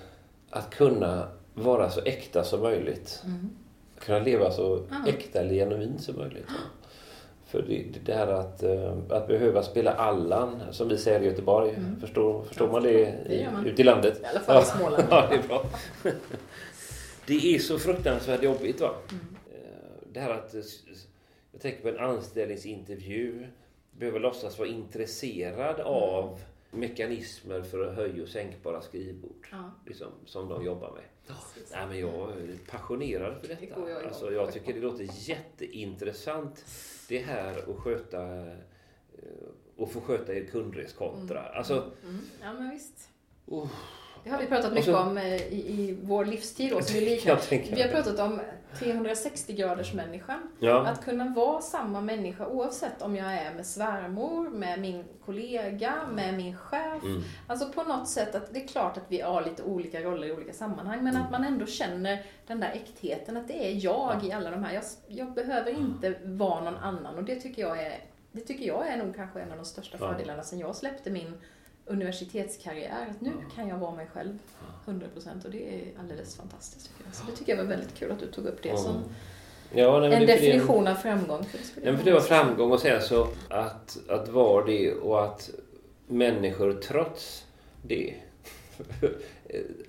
att 0.51 0.71
kunna 0.71 1.29
vara 1.61 1.91
så 1.91 2.01
äkta 2.05 2.45
som 2.45 2.61
möjligt. 2.61 3.23
Mm. 3.25 3.51
Kunna 3.99 4.19
leva 4.19 4.51
så 4.51 4.83
Ja. 4.91 5.09
äkta 5.11 5.41
eller 5.41 5.55
genuint 5.55 6.03
som 6.03 6.17
möjligt. 6.17 6.47
För 7.47 7.63
det, 7.63 7.85
det 7.95 8.13
där 8.13 8.27
att, 8.27 8.63
eh, 8.63 8.93
att 9.09 9.29
behöva 9.29 9.63
spela 9.63 9.93
Allan, 9.93 10.63
som 10.71 10.89
vi 10.89 10.99
säger 10.99 11.21
i 11.23 11.25
Göteborg. 11.27 11.71
Mm. 11.75 12.01
Förstår, 12.01 12.43
förstår 12.43 12.67
Ja, 12.69 12.73
man 12.73 12.83
det, 12.83 13.15
det 13.29 13.49
man. 13.53 13.67
ute 13.67 13.83
i 13.83 13.85
landet? 13.85 14.21
I 14.23 14.27
alla 14.27 14.41
fall 14.41 14.63
i 14.63 14.67
Småland. 14.67 15.05
ja, 15.11 15.27
det 15.31 15.37
är 15.37 15.43
bra. 15.49 15.65
Det 17.27 17.55
är 17.55 17.59
så 17.59 17.79
fruktansvärt 17.79 18.43
jobbigt. 18.43 18.81
va? 18.81 18.91
Mm. 19.11 19.27
Eh, 19.55 20.09
Det 20.13 20.21
här 20.21 20.31
att... 20.31 20.55
eh, 20.55 20.61
Jag 21.53 21.61
tänker 21.63 21.83
på 21.83 21.89
en 21.89 21.99
anställningsintervju. 21.99 23.47
Behöver 23.99 24.21
låtsas 24.21 24.59
vara 24.59 24.69
intresserad 24.69 25.81
av 25.81 26.41
mekanismer 26.71 27.63
för 27.63 27.93
höj 27.93 28.23
och 28.23 28.29
sänkbara 28.29 28.81
skrivbord. 28.83 29.49
Ja. 29.53 29.71
Liksom, 29.87 30.13
som 30.27 30.49
de 30.49 30.65
jobbar 30.65 30.93
med. 30.93 31.03
Precis. 31.27 31.73
Nej, 31.73 31.87
men 31.87 31.99
jag 32.01 32.31
är 32.31 32.59
passionerad 32.71 33.41
för 33.41 33.49
Det 33.49 33.55
detta. 33.61 33.81
går 33.81 33.91
jag 33.91 34.05
alltså, 34.05 34.33
jag 34.33 34.53
tycker 34.53 34.75
det 34.75 34.81
låter 34.81 35.07
jätteintressant 35.29 36.65
det 37.09 37.19
här 37.19 37.71
att 37.71 37.77
sköta 37.79 38.47
eh, 38.47 39.49
och 39.77 39.93
få 39.93 40.01
sköta 40.01 40.35
er 40.35 40.45
kundreskontra. 40.45 41.41
Alltså, 41.43 41.91
Mm. 42.05 42.21
Ja, 42.43 42.53
men 42.53 42.71
visst. 42.71 43.09
oh, 43.47 43.69
Det 44.25 44.31
har 44.31 44.39
vi 44.39 44.47
pratat 44.47 44.73
mycket 44.73 44.85
så- 44.95 44.99
om 44.99 45.19
eh, 45.19 45.35
i, 45.35 45.81
i 45.81 45.99
vår 46.03 46.25
livstid. 46.25 46.73
Jag 47.25 47.43
tänker 47.43 47.77
Vi 47.77 47.83
har 47.83 47.89
pratat 47.89 48.19
om 48.19 48.41
360-graders 48.79 49.95
människan. 49.95 50.39
ja. 50.59 50.87
Att 50.87 51.05
kunna 51.05 51.25
vara 51.37 51.61
samma 51.61 52.01
människa 52.01 52.47
oavsett 52.47 53.03
om 53.03 53.17
jag 53.17 53.33
är 53.35 53.55
med 53.55 53.67
svärmor, 53.67 54.49
med 54.51 54.81
min 54.81 55.05
kollega, 55.25 55.95
med 56.15 56.35
min 56.35 56.57
chef. 56.57 57.03
Mm. 57.03 57.23
Alltså 57.47 57.69
på 57.73 57.83
något 57.83 58.09
sätt 58.09 58.35
att 58.35 58.55
det 58.55 58.63
är 58.65 58.69
klart 58.69 58.97
att 58.97 59.05
vi 59.09 59.21
har 59.21 59.43
lite 59.45 59.63
olika 59.63 60.01
roller 60.01 60.27
i 60.29 60.33
olika 60.33 60.53
sammanhang 60.53 60.99
men 61.05 61.15
Mm. 61.15 61.23
att 61.23 61.31
man 61.33 61.45
ändå 61.45 61.67
känner 61.67 62.23
den 62.47 62.61
där 62.61 62.71
äktheten 62.75 63.37
att 63.37 63.49
det 63.49 63.67
är 63.71 63.85
jag 63.85 64.25
i 64.25 64.33
alla 64.33 64.51
de 64.51 64.65
här. 64.65 64.75
Jag, 64.75 64.83
jag 65.07 65.33
behöver 65.35 65.71
inte 65.71 66.15
vara 66.25 66.61
någon 66.65 66.77
annan 66.77 67.15
och 67.17 67.25
det 67.25 67.37
tycker 67.37 67.63
jag 67.63 67.83
är, 67.83 67.99
det 68.33 68.41
tycker 68.41 68.65
jag 68.67 68.87
är 68.89 68.97
nog 68.97 69.17
kanske 69.17 69.41
en 69.41 69.51
av 69.51 69.57
de 69.57 69.65
största 69.65 69.97
Ja. 70.01 70.09
fördelarna 70.09 70.43
sen 70.43 70.59
jag 70.59 70.77
släppte 70.77 71.11
min 71.11 71.35
universitetskarriär. 71.91 73.07
Att 73.11 73.21
nu 73.21 73.33
kan 73.55 73.69
jag 73.69 73.79
vara 73.79 73.95
mig 73.95 74.07
själv 74.15 74.39
100% 74.87 75.45
och 75.45 75.51
det 75.51 75.75
är 75.75 75.81
alldeles 76.01 76.37
fantastiskt. 76.37 76.87
Tycker 76.89 77.05
jag. 77.07 77.15
Så 77.15 77.23
det 77.31 77.37
tycker 77.37 77.53
jag 77.53 77.63
var 77.63 77.71
väldigt 77.71 77.95
kul 77.95 78.13
att 78.13 78.21
du 78.21 78.27
tog 78.27 78.47
upp 78.47 78.63
det 78.63 78.79
som, 78.79 78.95
Ja, 79.75 80.01
nej, 80.01 80.13
En 80.15 80.27
definition 80.27 80.87
av 80.89 80.95
framgång. 80.95 81.45
För 81.45 81.59
det 81.59 81.87
Nej, 81.91 81.97
för 81.97 82.05
det 82.05 82.13
var 82.13 82.21
framgång 82.21 82.73
och 82.73 82.81
sen 82.81 83.03
så 83.03 83.29
att, 83.49 83.99
att 84.09 84.29
vara 84.29 84.67
det 84.67 84.93
och 84.95 85.25
att 85.25 85.51
människor 86.07 86.73
trots 86.73 87.45
det 87.83 88.15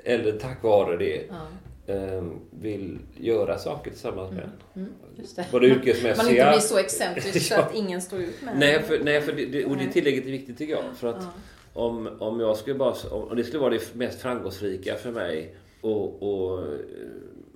eller 0.04 0.32
tack 0.40 0.64
vare 0.64 0.98
det 0.98 1.26
Ja. 1.30 1.94
eh, 1.94 2.24
vill 2.52 3.00
göra 3.18 3.58
saker 3.58 3.92
tillsammans 3.92 4.32
med 4.32 4.44
en. 4.44 4.52
Mm, 4.82 4.94
just 5.16 5.36
det. 5.36 5.46
Både 5.52 5.68
Man 5.68 5.78
inte 5.78 5.90
yrkesmässiga... 5.90 6.52
blir 6.52 6.60
så 6.60 6.78
excentrisk 6.86 7.48
så 7.48 7.54
Ja. 7.54 7.60
att 7.62 7.76
ingen 7.76 8.02
står 8.02 8.20
ut 8.22 8.42
med 8.42 8.60
Nej, 8.60 8.84
för, 8.84 9.00
nej 9.04 9.22
för 9.22 9.34
det, 9.34 9.46
det, 9.46 9.66
och 9.66 9.78
det 9.78 9.88
tillägget 9.88 10.26
är 10.26 10.32
viktigt 10.32 10.58
tycker 10.58 10.74
jag. 10.74 10.84
För 10.98 11.08
att 11.08 11.16
Ja. 11.22 11.32
Om, 11.74 12.10
om 12.20 12.40
jag 12.40 12.58
skulle 12.58 12.76
bara... 12.76 12.96
Om 13.12 13.36
det 13.36 13.44
skulle 13.44 13.60
vara 13.62 13.74
det 13.74 13.96
mest 13.96 14.22
framgångsrika 14.22 14.96
för 14.96 15.12
mig 15.12 15.56
och, 15.82 16.24
och 16.24 16.60
eh, 16.60 16.68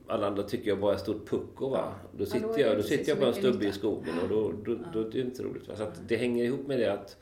alla 0.08 0.28
andra 0.28 0.43
tycker 0.43 0.69
jag 0.69 0.80
bara 0.80 0.91
är 0.91 0.95
ett 0.95 1.01
stort 1.01 1.30
pucko 1.30 1.69
va. 1.69 1.93
Då 2.12 2.17
då 2.17 2.25
sitter 2.25 2.49
är 2.49 2.54
det 2.54 2.62
jag, 2.62 2.78
då 2.78 2.84
sitter 2.84 3.10
jag 3.10 3.19
på 3.19 3.25
en 3.25 3.34
stubbe 3.34 3.65
i 3.67 3.71
skogen 3.71 4.13
och 4.23 4.30
då, 4.30 4.51
då, 4.65 4.75
då, 4.75 4.84
då 4.93 4.99
är 5.08 5.12
det 5.12 5.19
inte 5.19 5.43
roligt. 5.43 5.67
Va? 5.67 5.75
Så 5.75 5.88
det 6.08 6.15
hänger 6.15 6.43
ihop 6.43 6.67
med 6.67 6.80
det 6.80 6.93
att, 6.93 7.17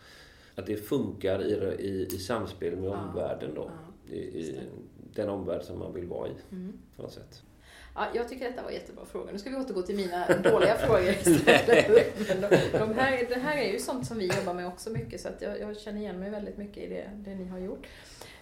att 0.56 0.66
det 0.66 0.76
funkar 0.76 1.44
i, 1.44 1.54
i, 1.80 2.06
i 2.16 2.18
samspel 2.18 2.76
med 2.76 2.90
Ja. 2.90 2.98
omvärlden 3.10 3.52
då. 3.56 3.70
Ja, 4.10 4.16
I, 4.16 4.18
i 4.20 4.60
den 5.16 5.30
omvärld 5.30 5.62
som 5.64 5.80
man 5.80 5.94
vill 5.94 6.06
vara 6.06 6.28
i 6.28 6.32
Mm. 6.52 6.74
på 6.96 7.02
något 7.02 7.12
sätt. 7.12 7.44
Ja, 7.96 8.08
jag 8.14 8.30
tycker 8.30 8.46
detta 8.50 8.64
var 8.64 8.72
jättebra 8.72 9.06
frågor. 9.06 9.30
Nu 9.32 9.40
ska 9.40 9.50
vi 9.50 9.56
återgå 9.56 9.82
till 9.82 9.96
mina 9.96 10.28
dåliga 10.44 10.76
frågor 10.78 11.10
istället. 11.10 11.88
Men 12.30 12.42
de, 12.42 12.58
de 12.80 12.94
här, 13.00 13.26
det 13.30 13.40
här 13.40 13.58
är 13.58 13.72
ju 13.72 13.80
sånt 13.80 14.08
som 14.08 14.18
vi 14.18 14.28
jobbar 14.28 14.54
med 14.54 14.68
också 14.68 14.90
mycket 14.90 15.22
så 15.22 15.28
att 15.28 15.42
jag, 15.42 15.60
jag 15.60 15.80
känner 15.80 16.00
igen 16.02 16.20
mig 16.20 16.30
väldigt 16.30 16.58
mycket 16.58 16.78
i 16.84 16.88
det, 16.90 17.10
det 17.16 17.36
ni 17.36 17.48
har 17.48 17.60
gjort. 17.60 17.88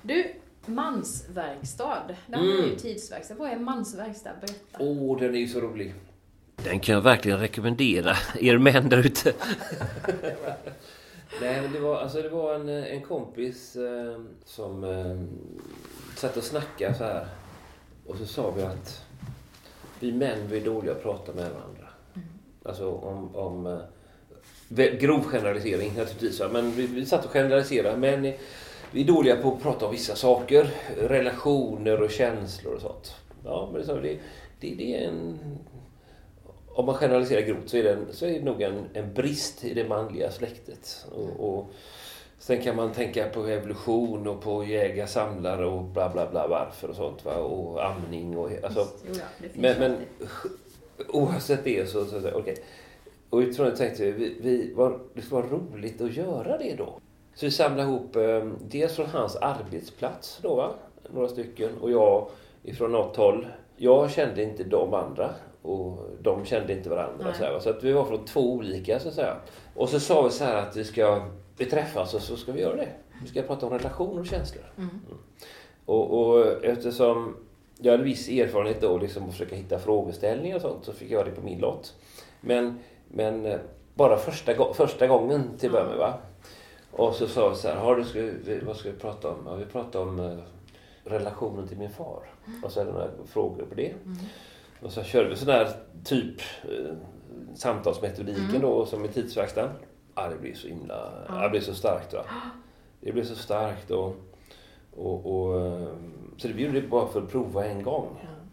Du, 0.01 0.25
mansverkstad. 0.65 2.03
Det 2.27 2.35
här 2.37 2.43
är 2.43 2.47
ju 2.47 2.63
Mm. 2.63 2.75
tidsverkstad. 2.77 3.35
Vad 3.35 3.49
är 3.51 3.55
mansverkstad? 3.55 4.31
Berätta. 4.41 4.77
Åh, 4.79 5.19
den 5.19 5.35
är 5.35 5.39
ju 5.39 5.47
så 5.47 5.59
rolig. 5.59 5.93
Den 6.63 6.79
kan 6.79 6.95
jag 6.95 7.01
verkligen 7.01 7.39
rekommendera 7.39 8.15
er 8.39 8.57
män 8.57 8.89
där 8.89 9.05
ute. 9.05 9.33
Nej, 11.41 11.61
men 11.61 11.71
det 11.73 11.79
var, 11.79 11.97
alltså, 12.01 12.21
det 12.21 12.29
var 12.29 12.55
en, 12.55 12.69
en 12.69 13.01
kompis 13.01 13.75
eh, 13.75 14.21
som 14.45 14.83
eh, 14.83 15.17
satt 16.17 16.37
och 16.37 16.43
snackade 16.43 16.93
så 16.95 17.03
här. 17.03 17.27
Och 18.07 18.17
så 18.17 18.25
sa 18.25 18.51
vi 18.51 18.61
att 18.63 19.05
vi 20.03 20.11
män 20.11 20.47
vi 20.49 20.57
är 20.57 20.65
dåliga 20.65 20.91
att 20.91 21.03
prata 21.03 21.33
med 21.33 21.51
varandra. 21.51 21.87
Alltså 22.65 22.91
om, 22.91 23.35
om 23.35 23.65
eh, 23.67 24.97
grov 24.99 25.23
generalisering 25.23 25.93
naturligtvis. 25.97 26.41
Men 26.51 26.71
vi, 26.71 26.87
vi 26.87 27.05
satt 27.05 27.25
och 27.25 27.31
generaliserade. 27.31 27.97
Men 27.97 28.25
eh, 28.25 28.33
vi 28.91 29.01
är 29.01 29.07
dåliga 29.07 29.35
på 29.35 29.53
att 29.53 29.61
prata 29.61 29.85
om 29.85 29.91
vissa 29.91 30.15
saker. 30.15 30.69
Relationer 30.97 32.01
och 32.01 32.11
känslor 32.11 32.73
och 32.73 32.81
sånt. 32.81 33.15
Ja, 33.45 33.69
men 33.73 34.01
det, 34.01 34.17
det, 34.59 34.75
det 34.75 34.95
är 34.95 35.07
en... 35.07 35.39
Om 36.73 36.85
man 36.85 36.95
generaliserar 36.95 37.41
grovt 37.41 37.69
så 37.69 37.77
är 37.77 37.83
det, 37.83 37.93
en, 37.93 38.07
så 38.11 38.25
är 38.25 38.31
det 38.31 38.45
nog 38.45 38.61
en, 38.61 38.85
en 38.93 39.13
brist 39.13 39.63
i 39.63 39.73
det 39.73 39.87
manliga 39.87 40.31
släktet. 40.31 41.05
Och, 41.11 41.57
och 41.57 41.71
sen 42.41 42.61
kan 42.61 42.75
man 42.75 42.91
tänka 42.91 43.29
på 43.29 43.47
evolution 43.47 44.27
och 44.27 44.41
på 44.41 44.63
jägare, 44.63 45.07
samlare 45.07 45.65
och 45.65 45.83
bla 45.83 46.09
bla 46.09 46.29
bla 46.31 46.47
varför 46.47 46.89
och 46.89 46.95
sånt. 46.95 47.25
Va? 47.25 47.35
Och 47.35 47.85
amning 47.85 48.37
och... 48.37 48.51
Alltså, 48.63 48.87
Jo, 49.07 49.13
ja, 49.13 49.25
det 49.39 49.61
men, 49.61 49.79
men 49.79 49.97
oavsett 51.07 51.63
det 51.63 51.89
så, 51.89 52.05
så, 52.05 52.21
så 52.21 52.31
okej. 52.31 52.55
Och 53.29 53.37
utifrån 53.37 53.65
det 53.65 53.77
tänkte 53.77 54.03
vi, 54.03 54.11
vi, 54.11 54.37
vi 54.41 54.73
var, 54.73 54.99
det 55.13 55.21
skulle 55.21 55.41
vara 55.41 55.51
roligt 55.51 56.01
att 56.01 56.13
göra 56.13 56.57
det 56.57 56.75
då. 56.77 56.93
Så 57.35 57.45
vi 57.45 57.51
samlade 57.51 57.89
ihop 57.89 58.15
eh, 58.15 58.45
dels 58.69 58.95
från 58.95 59.05
hans 59.05 59.35
arbetsplats 59.35 60.39
då 60.41 60.55
va, 60.55 60.73
några 61.13 61.27
stycken 61.27 61.69
och 61.81 61.91
jag 61.91 62.27
ifrån 62.63 62.91
något 62.91 63.15
håll. 63.15 63.47
Jag 63.77 64.11
kände 64.11 64.43
inte 64.43 64.63
de 64.63 64.93
andra 64.93 65.29
och 65.61 65.97
de 66.21 66.45
kände 66.45 66.73
inte 66.73 66.89
varandra. 66.89 67.25
Nej. 67.25 67.33
Så, 67.37 67.43
här, 67.43 67.59
så 67.59 67.69
att 67.69 67.83
vi 67.83 67.91
var 67.91 68.05
från 68.05 68.25
två 68.25 68.53
olika 68.53 68.99
så 68.99 69.07
att 69.07 69.13
säga. 69.13 69.35
Och 69.75 69.89
så 69.89 69.99
sa 69.99 70.21
vi 70.21 70.29
så 70.29 70.43
här 70.43 70.55
att 70.55 70.75
vi 70.75 70.83
ska 70.83 71.21
vi 71.61 71.69
träffas 71.69 72.13
och 72.13 72.21
så 72.21 72.37
ska 72.37 72.51
vi 72.51 72.61
göra 72.61 72.75
det. 72.75 72.89
Vi 73.21 73.27
ska 73.27 73.41
prata 73.41 73.65
om 73.65 73.71
relationer 73.73 74.19
och 74.19 74.25
känslor. 74.25 74.63
Mm. 74.77 74.89
Och, 75.85 76.19
och 76.19 76.65
eftersom 76.65 77.35
jag 77.77 77.91
hade 77.91 78.03
viss 78.03 78.29
erfarenhet 78.29 78.81
då 78.81 78.97
liksom 78.97 79.23
att 79.23 79.31
försöka 79.31 79.55
hitta 79.55 79.79
frågeställningar 79.79 80.55
och 80.55 80.61
sånt 80.61 80.85
så 80.85 80.93
fick 80.93 81.11
jag 81.11 81.25
det 81.25 81.31
på 81.31 81.41
min 81.41 81.59
lott. 81.59 81.93
Men, 82.41 82.79
men 83.07 83.45
eh, 83.45 83.59
bara 83.93 84.17
första, 84.17 84.73
första 84.73 85.07
gången 85.07 85.43
till 85.57 85.69
att 85.69 85.73
börja 85.73 85.87
med 85.87 85.97
va. 85.97 86.13
Och 86.91 87.15
så 87.15 87.27
sa 87.27 87.49
vi 87.49 87.55
så 87.55 87.67
här, 87.67 87.75
har 87.75 87.95
du, 87.95 88.03
ska 88.03 88.65
vad 88.65 88.75
ska 88.75 88.91
vi 88.91 88.97
prata 88.97 89.29
om? 89.29 89.37
Ja, 89.45 89.55
vi 89.55 89.65
pratar 89.65 89.99
om 89.99 90.19
eh, 90.19 90.37
relationen 91.03 91.67
till 91.67 91.77
min 91.77 91.89
far. 91.89 92.23
Och 92.63 92.71
så 92.71 92.79
hade 92.79 92.91
några 92.91 93.09
frågor 93.25 93.65
på 93.65 93.75
det. 93.75 93.93
Mm. 94.05 94.17
Och 94.81 94.91
så 94.91 95.03
körde 95.03 95.29
vi 95.29 95.35
sån 95.35 95.47
där 95.47 95.69
typ 96.03 96.41
eh, 96.63 96.93
samtalsmetodiken 97.55 98.49
Mm. 98.49 98.61
då 98.61 98.85
som 98.85 99.05
i 99.05 99.07
tidsverkstan. 99.07 99.69
Ja, 100.15 100.27
det 100.29 100.35
blir 100.35 100.53
så 100.53 100.67
himla, 100.67 101.11
Ja. 101.27 101.35
ja. 101.35 101.43
det 101.43 101.49
blir 101.49 101.61
så 101.61 101.73
starkt 101.73 102.13
va. 102.13 102.23
Det 103.01 103.11
blev 103.11 103.23
så 103.23 103.35
starkt 103.35 103.91
och, 103.91 104.15
och, 104.95 105.25
och 105.25 105.61
eh, 105.61 105.87
så 106.37 106.47
det 106.47 106.67
det 106.67 106.81
bara 106.81 107.07
för 107.07 107.21
att 107.21 107.31
prova 107.31 107.65
en 107.65 107.83
gång. 107.83 108.07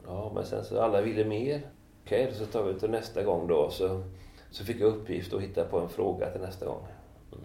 Ja. 0.06 0.32
Men 0.34 0.46
sen 0.46 0.64
så 0.64 0.80
alla 0.80 1.00
ville 1.00 1.24
mer. 1.24 1.60
Okej, 2.04 2.32
så 2.34 2.46
tar 2.46 2.62
vi 2.62 2.80
till 2.80 2.90
nästa 2.90 3.22
gång 3.22 3.46
då. 3.46 3.70
Så, 3.70 4.02
så 4.50 4.64
fick 4.64 4.80
jag 4.80 4.86
uppgift 4.86 5.34
att 5.34 5.40
hitta 5.40 5.64
på 5.64 5.78
en 5.78 5.88
fråga 5.88 6.30
till 6.30 6.40
nästa 6.40 6.66
gång. 6.66 6.86
Mm. 7.32 7.44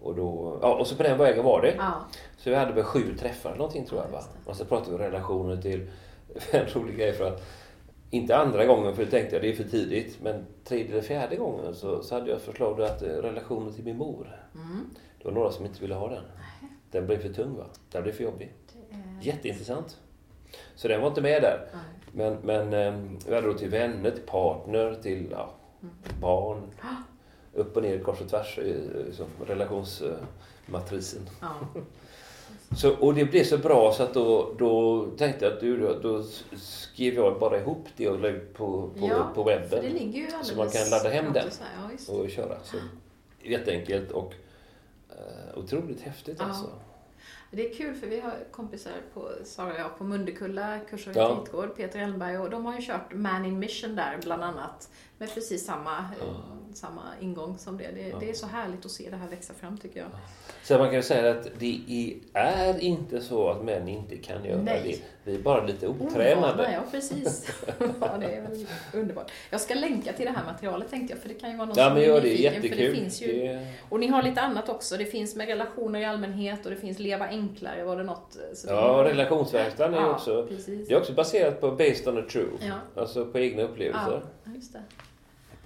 Och, 0.00 0.14
då, 0.14 0.58
ja, 0.62 0.74
och 0.74 0.86
så 0.86 0.96
på 0.96 1.02
den 1.02 1.18
vägen 1.18 1.44
var 1.44 1.62
det. 1.62 1.74
Ja. 1.78 1.92
Så 2.36 2.50
vi 2.50 2.56
hade 2.56 2.72
väl 2.72 2.84
sju 2.84 3.16
träffar 3.18 3.50
eller 3.50 3.58
någonting 3.58 3.86
tror 3.86 4.00
jag. 4.00 4.08
Ja, 4.08 4.12
Va? 4.12 4.24
Och 4.44 4.56
så 4.56 4.64
pratade 4.64 4.96
vi 4.96 5.04
relationer 5.04 5.56
till 5.56 5.90
en 6.50 6.66
rolig 6.66 6.96
grej 6.96 7.12
för 7.12 7.24
att 7.24 7.42
inte 8.10 8.36
andra 8.36 8.64
gången 8.66 8.96
för 8.96 9.04
det 9.04 9.10
tänkte 9.10 9.36
jag 9.36 9.42
det 9.42 9.48
är 9.50 9.54
för 9.56 9.64
tidigt. 9.64 10.18
Men 10.22 10.46
tredje 10.64 10.92
eller 10.92 11.02
fjärde 11.02 11.36
gången 11.36 11.74
så, 11.74 12.02
så 12.02 12.14
hade 12.14 12.30
jag 12.30 12.40
förslag 12.40 12.76
då 12.76 12.82
att 12.84 13.02
eh, 13.02 13.08
relationen 13.08 13.72
till 13.72 13.84
min 13.84 13.96
mor. 13.96 14.40
Mm. 14.54 14.84
Det 15.18 15.24
var 15.24 15.32
några 15.32 15.50
som 15.50 15.66
inte 15.66 15.80
ville 15.80 15.94
ha 15.94 16.08
den. 16.08 16.22
Den 16.90 17.06
blev 17.06 17.18
för 17.18 17.28
tung 17.28 17.56
va? 17.56 17.64
Den 17.90 18.02
blev 18.02 18.12
för 18.12 18.24
jobbig. 18.24 18.52
Är- 18.90 19.24
Jätteintressant. 19.26 20.00
Så 20.74 20.88
den 20.88 21.00
var 21.00 21.08
inte 21.08 21.20
med 21.22 21.42
där. 21.42 21.68
Nej. 21.72 21.82
Men, 22.12 22.38
men 22.42 22.72
eh, 22.94 23.00
vi 23.28 23.34
hade 23.34 23.46
då 23.46 23.54
till 23.54 23.68
vänner, 23.70 24.10
till 24.10 24.22
partner, 24.22 24.94
till 25.02 25.26
ja, 25.30 25.50
Mm. 25.82 25.94
barn. 26.20 26.62
Upp 27.52 27.76
och 27.76 27.82
ner, 27.82 27.98
kors 27.98 28.20
och 28.20 28.28
tvärs 28.28 28.58
i 28.58 28.88
liksom, 29.06 29.26
relationsmatrisen. 29.46 31.28
Ja. 31.40 31.54
Så, 32.74 32.96
och 32.96 33.14
det 33.14 33.24
blev 33.24 33.44
så 33.44 33.58
bra 33.58 33.92
så 33.92 34.02
att 34.02 34.14
då, 34.14 34.54
då 34.58 35.04
tänkte 35.18 35.44
jag 35.44 35.54
att 35.54 35.60
du, 35.60 35.76
då, 35.80 35.98
då 36.02 36.22
skrev 36.56 37.14
jag 37.14 37.38
bara 37.38 37.60
ihop 37.60 37.86
det 37.96 38.08
och 38.08 38.20
la 38.20 38.28
ut 38.28 38.54
på, 38.54 38.90
på, 38.98 39.08
Ja, 39.08 39.30
på 39.34 39.44
För 39.44 39.50
det 39.50 39.58
webben 39.68 39.92
ligger 39.92 40.20
ju 40.20 40.28
Så 40.42 40.56
man 40.56 40.70
kan 40.70 40.90
ladda 40.90 41.08
hem 41.08 41.32
den. 41.32 41.48
Ja, 42.08 42.14
och 42.14 42.30
köra. 42.30 42.56
Så, 42.64 42.76
jätteenkelt 43.42 44.10
och 44.10 44.34
eh, 45.10 45.58
otroligt 45.58 46.00
häftigt 46.00 46.36
Ja. 46.40 46.44
alltså. 46.44 46.66
Det 47.50 47.70
är 47.70 47.74
kul 47.74 47.94
för 47.94 48.06
vi 48.06 48.20
har 48.20 48.34
kompisar 48.50 48.92
på, 49.14 49.28
Sara 49.44 49.72
och 49.72 49.78
jag, 49.78 49.98
på 49.98 50.04
Mundekulla, 50.04 50.78
kurs 50.90 51.06
och 51.08 51.16
Ja. 51.16 51.44
Peter 51.76 51.98
Ellenberg 51.98 52.38
och 52.38 52.50
de 52.50 52.66
har 52.66 52.74
ju 52.74 52.86
kört 52.86 53.14
Man 53.14 53.44
in 53.44 53.58
Mission 53.58 53.96
där 53.96 54.18
bland 54.22 54.42
annat. 54.44 54.90
Med 55.18 55.34
precis 55.34 55.66
samma, 55.66 55.98
eh, 55.98 56.26
samma 56.76 57.02
ingång 57.20 57.58
som 57.58 57.76
det. 57.78 57.90
Det, 57.94 58.08
Ja. 58.08 58.16
det 58.20 58.30
är 58.30 58.34
så 58.34 58.46
härligt 58.46 58.84
att 58.84 58.90
se 58.90 59.10
det 59.10 59.16
här 59.16 59.28
växa 59.28 59.54
fram 59.54 59.78
tycker 59.78 60.00
jag. 60.00 60.08
Så 60.62 60.78
man 60.78 60.90
kan 60.90 61.02
säga 61.02 61.30
att 61.30 61.48
det 61.58 61.80
är, 61.88 62.40
är 62.40 62.80
inte 62.80 63.20
så 63.20 63.48
att 63.48 63.64
män 63.64 63.88
inte 63.88 64.16
kan 64.16 64.44
göra 64.44 64.62
Nej. 64.62 64.80
det. 64.84 65.30
Vi 65.30 65.38
är 65.38 65.42
bara 65.42 65.64
lite 65.66 65.88
otränade. 65.88 66.72
ja 66.72 66.80
precis. 66.90 67.52
ja, 68.00 68.16
det 68.20 68.26
är 68.26 68.46
underbart. 68.94 69.30
Jag 69.50 69.60
ska 69.60 69.74
länka 69.74 70.12
till 70.12 70.26
det 70.26 70.32
här 70.32 70.44
materialet 70.44 70.90
tänkte 70.90 71.14
jag 71.14 71.22
för 71.22 71.28
det 71.28 71.34
kan 71.34 71.50
ju 71.50 71.56
vara 71.56 71.66
någon 71.66 71.76
Ja 71.78 71.84
som 71.84 71.94
men 71.94 72.02
är 72.02 72.06
gör 72.06 72.20
det, 72.20 72.28
nyfiken. 72.28 72.52
För 72.52 72.60
jättekul. 72.68 72.94
det 72.94 73.00
finns 73.00 73.22
ju, 73.22 73.26
Det- 73.26 73.66
Och 73.88 74.00
ni 74.00 74.06
har 74.06 74.22
lite 74.22 74.40
annat 74.40 74.68
också. 74.68 74.96
Det 74.96 75.04
finns 75.04 75.36
med 75.36 75.46
relationer 75.48 76.00
i 76.00 76.04
allmänhet 76.04 76.64
och 76.64 76.70
det 76.70 76.76
finns 76.76 76.98
leva 76.98 77.26
enklare, 77.28 77.84
var 77.84 77.96
det 77.96 78.02
något? 78.04 78.36
Så 78.54 78.68
Ja, 78.68 79.02
det, 79.02 79.10
relationsverkstan 79.10 79.94
är 79.94 79.98
Ja, 79.98 80.10
också... 80.14 80.46
precis. 80.46 80.88
Det 80.88 80.94
är 80.94 80.98
också 80.98 81.12
baserat 81.12 81.60
på 81.60 81.70
based 81.70 82.08
on 82.08 82.18
a 82.18 82.22
true. 82.32 82.48
Ja. 82.60 83.00
Alltså 83.02 83.26
på 83.26 83.38
egna 83.38 83.62
upplevelser. 83.62 84.22
Ja, 84.44 84.50
just 84.54 84.72
det. 84.72 84.82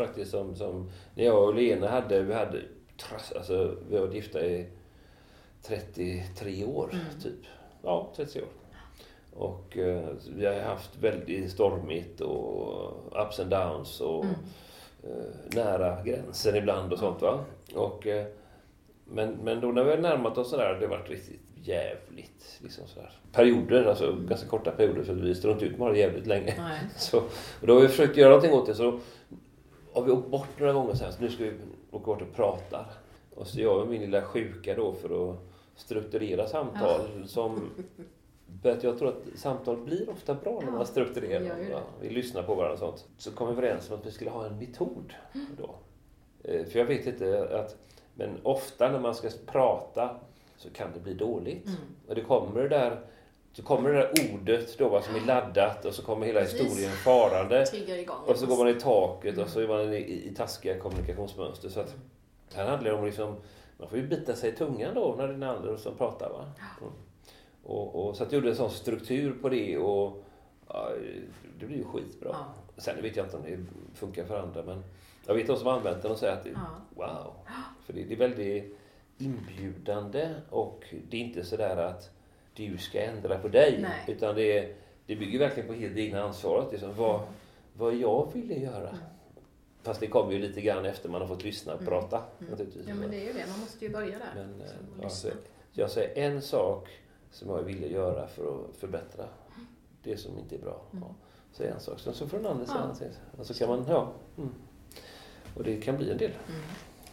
Praktiskt 0.01 0.31
som, 0.31 0.55
som 0.57 0.91
när 1.15 1.25
jag 1.25 1.45
och 1.45 1.55
Lena 1.55 1.89
hade, 1.89 2.23
vi 2.23 2.35
hade 2.35 2.59
alltså 3.37 3.75
vi 3.91 3.99
varit 3.99 4.15
gifta 4.15 4.45
i 4.47 4.67
33 5.63 6.65
år 6.65 6.91
Mm. 6.93 7.05
typ. 7.23 7.47
Ja, 7.83 8.13
30 8.17 8.41
år. 8.41 8.49
Och 9.37 9.77
eh, 9.79 10.09
vi 10.37 10.47
har 10.47 10.61
haft 10.61 10.97
väldigt 10.97 11.51
stormigt 11.51 12.21
och 12.21 13.23
ups 13.27 13.41
and 13.41 13.51
downs 13.51 14.01
och 14.01 14.25
Mm. 14.25 14.37
eh, 15.05 15.55
nära 15.65 16.03
gränsen 16.05 16.57
ibland 16.57 16.93
och 16.93 16.99
sånt 16.99 17.23
va. 17.23 17.45
Och, 17.75 18.07
eh, 18.07 18.27
men, 19.05 19.31
men 19.43 19.61
då 19.61 19.69
när 19.69 19.85
vi 19.85 19.91
har 19.91 19.99
närmat 19.99 20.39
oss 20.39 20.51
sådär, 20.51 20.77
det 20.81 20.87
har 20.87 20.97
varit 20.99 21.11
riktigt 21.11 21.41
jävligt. 21.63 22.59
Liksom 22.63 22.87
sådär. 22.87 23.13
Perioder, 23.33 23.85
alltså 23.85 24.13
ganska 24.29 24.49
korta 24.49 24.71
perioder 24.71 25.03
för 25.03 25.15
vi 25.15 25.35
står 25.35 25.53
inte 25.53 25.65
ut 25.65 25.79
med 25.79 25.93
det 25.93 25.99
jävligt 25.99 26.27
länge. 26.27 26.55
Nej. 26.59 26.79
Så, 26.97 27.19
och 27.61 27.67
då 27.67 27.75
har 27.75 27.81
vi 27.81 27.89
försökt 27.89 28.17
göra 28.17 28.29
någonting 28.29 28.53
åt 28.53 28.67
det 28.67 28.75
så 28.75 29.01
har 29.93 30.03
vi 30.03 30.11
åkt 30.11 30.29
bort 30.29 30.59
några 30.59 30.73
gånger 30.73 30.95
sen 30.95 31.13
så 31.13 31.23
nu 31.23 31.31
ska 31.31 31.45
vi 31.45 31.53
åka 31.91 32.05
bort 32.05 32.23
och 32.23 32.33
prata. 32.35 32.87
Och 33.35 33.47
så 33.47 33.61
gör 33.61 33.85
vi 33.85 33.91
min 33.91 34.01
lilla 34.01 34.23
sjuka 34.23 34.75
då 34.75 34.93
för 34.93 35.31
att 35.31 35.37
strukturera 35.77 36.47
samtal 36.47 37.01
som 37.27 37.71
För 38.63 38.79
jag 38.83 38.99
tror 38.99 39.09
att 39.09 39.23
samtal 39.39 39.77
blir 39.77 40.11
ofta 40.11 40.35
bra 40.35 40.61
när 40.61 40.67
Ja, 40.67 40.71
man 40.73 40.87
strukturerar 40.87 41.41
dem. 41.41 41.67
Ja, 41.71 41.81
vi 42.01 42.11
lyssnar 42.11 42.43
på 42.43 42.55
varandra 42.55 42.73
och 42.73 42.79
sånt. 42.79 43.09
Så 43.19 43.31
kom 43.31 43.47
vi 43.47 43.53
överens 43.53 43.91
om 43.91 43.97
att 43.99 44.07
vi 44.07 44.11
skulle 44.11 44.31
ha 44.31 44.47
en 44.47 44.59
metod. 44.59 45.15
Då. 45.59 45.75
Eh, 46.43 46.65
För 46.65 46.79
jag 46.79 46.87
vet 46.87 47.07
inte 47.07 47.49
att... 47.59 47.77
Men 48.15 48.39
ofta 48.43 48.93
när 48.93 49.01
man 49.01 49.15
ska 49.15 49.29
prata 49.47 50.17
så 50.57 50.71
kan 50.71 50.89
det 50.95 51.01
bli 51.01 51.15
dåligt. 51.15 51.67
Mm. 51.67 51.79
Och 52.09 52.15
det 52.15 52.21
kommer 52.23 52.63
det 52.63 52.69
där... 52.69 53.01
Så 53.53 53.63
kommer 53.63 53.91
det 53.91 53.99
där 53.99 54.35
ordet 54.35 54.79
då, 54.79 54.89
vad 54.89 55.05
som 55.05 55.15
är 55.15 55.21
laddat 55.21 55.85
och 55.85 55.95
så 55.95 56.03
kommer 56.03 56.27
hela 56.27 56.41
Precis. 56.41 56.61
historien 56.61 56.91
farande. 56.93 57.65
Och 58.27 58.37
så 58.37 58.47
går 58.47 58.57
man 58.57 58.69
i 58.69 58.81
taket 58.81 59.39
och 59.39 59.49
så 59.49 59.61
är 59.61 59.69
man 59.69 59.93
i, 59.93 59.97
i 59.97 60.35
taskiga 60.37 60.79
kommunikationsmönster. 60.79 61.69
Så 61.69 61.81
att, 61.81 61.95
här 62.55 62.69
handlar 62.69 62.91
det 62.91 62.97
om 62.99 63.05
liksom, 63.05 63.37
man 63.79 63.89
får 63.89 63.99
ju 63.99 64.07
bita 64.07 64.37
sig 64.37 64.51
i 64.51 64.57
tungan 64.57 64.95
då 64.95 65.15
när 65.19 65.27
det 65.27 65.35
är 65.35 65.39
den 65.39 65.43
andra 65.43 65.79
som 65.79 65.95
pratar. 65.95 66.31
Va? 66.31 66.53
Mm. 66.81 66.93
Och, 67.65 68.09
och, 68.09 68.17
så 68.17 68.25
att 68.25 68.33
jag 68.33 68.39
gjorde 68.39 68.51
en 68.51 68.57
sån 68.57 68.71
struktur 68.71 69.39
på 69.43 69.49
det 69.49 69.79
och 69.79 70.25
ja, 70.69 70.89
det 71.61 71.67
blir 71.67 71.77
ju 71.77 71.85
skitbra. 71.85 72.31
Ja. 72.33 72.47
Sen 72.77 73.03
vet 73.03 73.17
jag 73.17 73.27
inte 73.27 73.37
om 73.37 73.43
det 73.43 73.59
funkar 73.99 74.25
för 74.25 74.39
andra 74.41 74.63
men 74.63 74.85
jag 75.27 75.35
vet 75.35 75.47
de 75.47 75.57
som 75.57 75.69
använt 75.69 76.03
den 76.03 76.13
och 76.13 76.19
säger 76.19 76.33
att 76.33 76.45
det, 76.45 76.51
Ja. 76.51 76.67
wow. 76.95 77.33
För 77.87 77.93
det, 77.93 78.05
det 78.05 78.15
är 78.15 78.19
väldigt 78.19 78.79
inbjudande 79.19 80.35
och 80.51 80.85
det 81.11 81.17
är 81.17 81.21
inte 81.21 81.45
sådär 81.45 81.77
att 81.77 82.11
du 82.69 82.79
ska 82.79 83.01
ändra 83.03 83.39
på 83.39 83.49
dig. 83.49 83.79
Nej. 83.83 84.05
Utan 84.17 84.35
det, 84.35 84.75
det 85.07 85.17
bygger 85.17 85.39
verkligen 85.39 85.69
på 85.69 85.75
helt 85.75 85.97
egna 85.97 86.23
ansvaret. 86.23 86.73
Liksom, 86.73 86.95
vad, 86.97 87.21
vad 87.73 87.95
jag 87.95 88.31
ville 88.35 88.55
göra. 88.55 88.89
Mm. 88.89 89.01
Fast 89.83 90.01
det 90.01 90.07
kommer 90.07 90.33
ju 90.33 90.39
lite 90.39 90.61
grann 90.61 90.85
efter 90.85 91.09
man 91.09 91.21
har 91.21 91.29
fått 91.29 91.45
lyssna 91.45 91.75
och 91.75 91.81
Mm. 91.81 91.91
prata. 91.93 92.17
Mm. 92.39 92.51
Naturligtvis. 92.51 92.87
Ja, 92.89 92.95
men 92.95 93.11
det 93.11 93.17
är 93.17 93.27
ju 93.27 93.33
det. 93.33 93.45
Man 93.51 93.61
måste 93.61 93.85
ju 93.85 93.91
börja 93.93 94.19
där. 94.19 94.33
Men, 94.35 94.61
eh, 94.61 94.67
Så, 94.67 94.75
ja, 94.99 95.05
lyssna. 95.05 95.31
så 95.73 95.81
jag 95.81 95.91
säger 95.91 96.31
en 96.31 96.43
sak 96.43 96.89
som 97.31 97.49
jag 97.51 97.63
ville 97.63 97.87
göra 97.87 98.27
för 98.27 98.43
att 98.55 98.77
förbättra 98.77 99.25
det 100.03 100.17
som 100.17 100.39
inte 100.39 100.55
är 100.55 100.59
bra. 100.59 100.83
Mm. 100.93 101.05
Ja, 101.09 101.15
så 101.53 101.63
en 101.63 101.81
sak. 101.81 101.99
Så 101.99 102.29
får 102.29 102.37
den 102.39 102.47
andra 102.47 102.65
Ja. 102.69 102.95
säga. 102.95 103.11
Och 103.39 103.47
så 103.47 103.55
kan 103.55 103.69
man, 103.69 103.85
ja. 103.89 104.13
Mm. 104.39 104.51
Och 105.57 105.65
det 105.65 105.77
kan 105.77 105.97
bli 105.97 106.11
en 106.11 106.19
del. 106.19 106.31
Mm. 106.49 106.61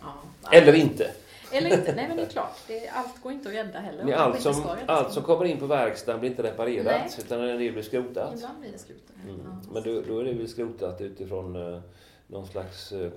Ja. 0.01 0.13
Eller 0.57 0.73
inte. 0.73 1.11
Eller 1.51 1.77
inte. 1.77 1.95
Nej, 1.95 2.07
men 2.07 2.17
det 2.17 2.23
är 2.23 2.27
klart. 2.27 2.57
Det, 2.67 2.89
allt 2.89 3.21
går 3.23 3.31
inte 3.31 3.49
att 3.49 3.55
rädda 3.55 3.79
heller. 3.79 4.05
Och 4.05 4.13
allt 4.13 4.41
som, 4.41 4.65
allt 4.85 5.13
som 5.13 5.23
kommer 5.23 5.45
in 5.45 5.59
på 5.59 5.65
verkstaden 5.65 6.19
blir 6.19 6.29
inte 6.29 6.43
reparerat 6.43 6.85
Nej. 6.85 7.09
utan 7.19 7.41
en 7.41 7.59
del 7.59 7.73
blir 7.73 7.83
skrotat. 7.83 8.33
Ibland 8.35 8.59
blir 8.59 8.71
det 8.71 8.77
slut. 8.77 9.03
Mm. 9.23 9.39
Ja. 9.45 9.73
Men 9.73 9.83
då, 9.83 10.01
då 10.07 10.19
är 10.19 10.23
det 10.23 10.33
väl 10.33 10.47
skrotat 10.47 11.01
utifrån 11.01 11.73
eh, 11.73 11.79
någon 12.27 12.47
slags 12.47 12.91
eh, 12.91 13.11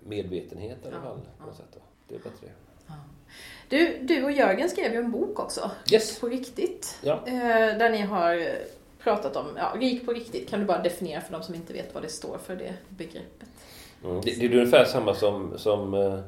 medvetenhet 0.00 0.78
i 0.84 0.88
alla 0.88 1.00
fall. 1.00 1.16
På 1.16 1.22
ja. 1.38 1.46
något 1.46 1.56
sätt. 1.56 1.78
Det 2.08 2.14
är 2.14 2.18
bättre. 2.18 2.46
Ja. 2.86 2.94
Du, 3.68 3.98
du 4.02 4.24
och 4.24 4.32
Jörgen 4.32 4.70
skrev 4.70 4.92
ju 4.92 4.98
en 4.98 5.10
bok 5.10 5.38
också. 5.38 5.70
Yes! 5.92 6.20
På 6.20 6.28
riktigt. 6.28 6.98
Ja. 7.02 7.22
Eh, 7.26 7.32
där 7.78 7.90
ni 7.90 8.00
har 8.00 8.48
pratat 9.04 9.36
om, 9.36 9.46
ja, 9.56 9.72
rik 9.80 10.06
på 10.06 10.12
riktigt. 10.12 10.50
Kan 10.50 10.60
du 10.60 10.66
bara 10.66 10.82
definiera 10.82 11.20
för 11.20 11.32
de 11.32 11.42
som 11.42 11.54
inte 11.54 11.72
vet 11.72 11.94
vad 11.94 12.02
det 12.02 12.08
står 12.08 12.38
för, 12.38 12.56
det 12.56 12.74
begreppet? 12.88 13.48
Mm. 14.04 14.20
Det, 14.20 14.30
det 14.40 14.46
är 14.46 14.54
ungefär 14.54 14.84
samma 14.84 15.14
som, 15.14 15.58
som, 15.58 15.94
eh, 15.94 16.20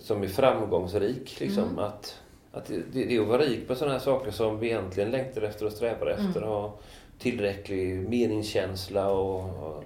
som 0.00 0.22
är 0.22 0.26
framgångsrik. 0.28 1.40
Liksom. 1.40 1.62
Mm. 1.64 1.78
Att, 1.78 2.14
att 2.52 2.66
det, 2.66 2.82
det 2.92 3.16
är 3.16 3.20
att 3.20 3.26
vara 3.28 3.42
rik 3.42 3.68
på 3.68 3.74
sådana 3.74 3.92
här 3.92 4.00
saker 4.00 4.30
som 4.30 4.58
vi 4.58 4.66
egentligen 4.66 5.10
längtar 5.10 5.42
efter 5.42 5.66
och 5.66 5.72
strävar 5.72 6.06
efter. 6.06 6.36
Mm. 6.40 6.48
Ha 6.48 6.74
tillräcklig 7.18 8.08
meningskänsla 8.08 9.10
och 9.10 9.42
ha 9.42 9.82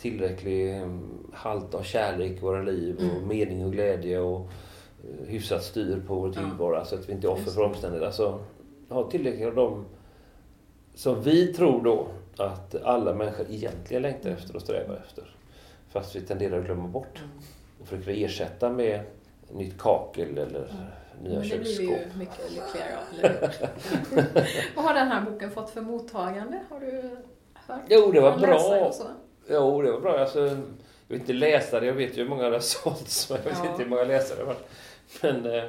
tillräcklig 0.00 0.72
mm, 0.74 1.08
halt 1.32 1.74
av 1.74 1.82
kärlek 1.82 2.32
i 2.32 2.40
våra 2.40 2.62
liv 2.62 2.96
och 2.96 3.02
Mm. 3.16 3.28
mening 3.28 3.64
och 3.64 3.72
glädje 3.72 4.18
och 4.18 4.40
eh, 4.40 5.26
hyfsat 5.28 5.62
styr 5.64 6.02
på 6.06 6.14
vår 6.14 6.28
Ja. 6.36 6.40
tillvaro 6.40 6.84
så 6.84 6.94
att 6.94 7.08
vi 7.08 7.12
inte 7.12 7.26
är 7.26 7.30
offer 7.30 7.50
för 7.50 7.62
omständigheter. 7.62 8.06
Alltså, 8.06 8.40
ha 8.88 9.10
tillräckligt 9.10 9.46
av 9.46 9.54
dem 9.54 9.84
som 10.94 11.22
vi 11.22 11.46
tror 11.52 11.82
då 11.84 12.06
att 12.36 12.74
alla 12.82 13.14
människor 13.14 13.46
egentligen 13.50 14.02
längtar 14.02 14.28
Mm. 14.30 14.38
efter 14.38 14.56
och 14.56 14.62
strävar 14.62 15.02
efter. 15.06 15.34
Fast 15.88 16.16
vi 16.16 16.20
tenderar 16.20 16.58
att 16.58 16.64
glömma 16.64 16.88
bort 16.88 17.18
Mm. 17.18 17.30
Och 17.92 17.98
försöker 17.98 18.24
ersätta 18.24 18.70
med 18.70 19.00
nytt 19.50 19.78
kakel 19.78 20.38
eller 20.38 20.68
nya 21.22 21.38
Men 21.38 21.48
det 21.48 21.58
blir 21.58 21.64
köksskåp. 21.64 21.86
ju 22.14 22.18
mycket 22.18 22.50
lyckligare? 22.52 23.50
Vad 24.76 24.84
har 24.84 24.94
den 24.94 25.08
här 25.08 25.20
boken 25.30 25.50
fått 25.50 25.70
för 25.70 25.80
mottagande? 25.80 26.60
Har 26.70 26.80
du 26.80 27.16
hört? 27.66 27.80
Jo, 27.88 28.12
det 28.12 28.20
var 28.20 28.36
läsare 28.38 28.80
bra. 28.80 28.92
Jo, 29.48 29.82
det 29.82 29.92
var 29.92 30.00
bra. 30.00 30.18
Alltså, 30.18 30.40
jag 30.40 30.56
vill 31.08 31.20
inte 31.20 31.32
läsa 31.32 31.80
det. 31.80 31.86
Jag 31.86 31.94
vet 31.94 32.18
ju 32.18 32.22
hur 32.22 32.28
många 32.28 32.44
det 32.48 32.56
har 32.56 32.60
sålts, 32.60 33.30
men 33.30 33.38
jag 33.44 33.50
vet 33.50 33.58
Ja. 33.64 33.70
inte 33.70 33.82
hur 33.82 33.90
många 33.90 34.04
läsare 34.04 34.38
det 34.38 34.44
har 34.44 34.54
varit. 34.54 34.68
Men, 35.22 35.54
eh, 35.58 35.64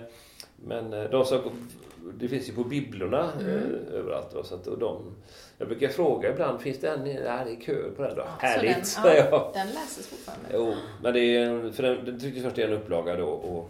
men 0.55 0.93
eh, 0.93 1.09
de 1.09 1.26
som, 1.26 1.70
det 2.19 2.27
finns 2.27 2.49
ju 2.49 2.53
på 2.53 2.63
bibblorna 2.63 3.31
Mm. 3.33 3.47
eh, 3.47 3.93
överallt. 3.99 4.33
va, 4.33 4.43
Så 4.43 4.55
att, 4.55 4.67
och 4.67 4.77
de, 4.77 5.15
jag 5.57 5.67
brukar 5.67 5.87
fråga 5.87 6.31
ibland, 6.31 6.61
finns 6.61 6.79
det 6.79 6.89
en? 6.89 7.03
Nej, 7.03 7.15
det 7.15 7.21
är 7.29 7.61
kö 7.61 7.91
på 7.95 8.01
den 8.01 8.15
då. 8.15 8.21
Så 8.39 8.45
Härligt, 8.45 8.75
den, 8.75 8.85
säger 8.85 9.23
jag. 9.23 9.33
ja, 9.33 9.51
den 9.53 9.67
läses 9.67 10.07
fortfarande? 10.07 10.49
Jo, 10.53 10.73
men 11.03 11.13
det 11.13 11.19
är 11.35 11.71
för 11.71 11.83
den, 11.83 12.05
den 12.05 12.19
trycktes 12.19 12.43
först 12.43 12.57
i 12.57 12.61
en 12.63 12.73
upplaga 12.73 13.15
då 13.15 13.27
och 13.27 13.69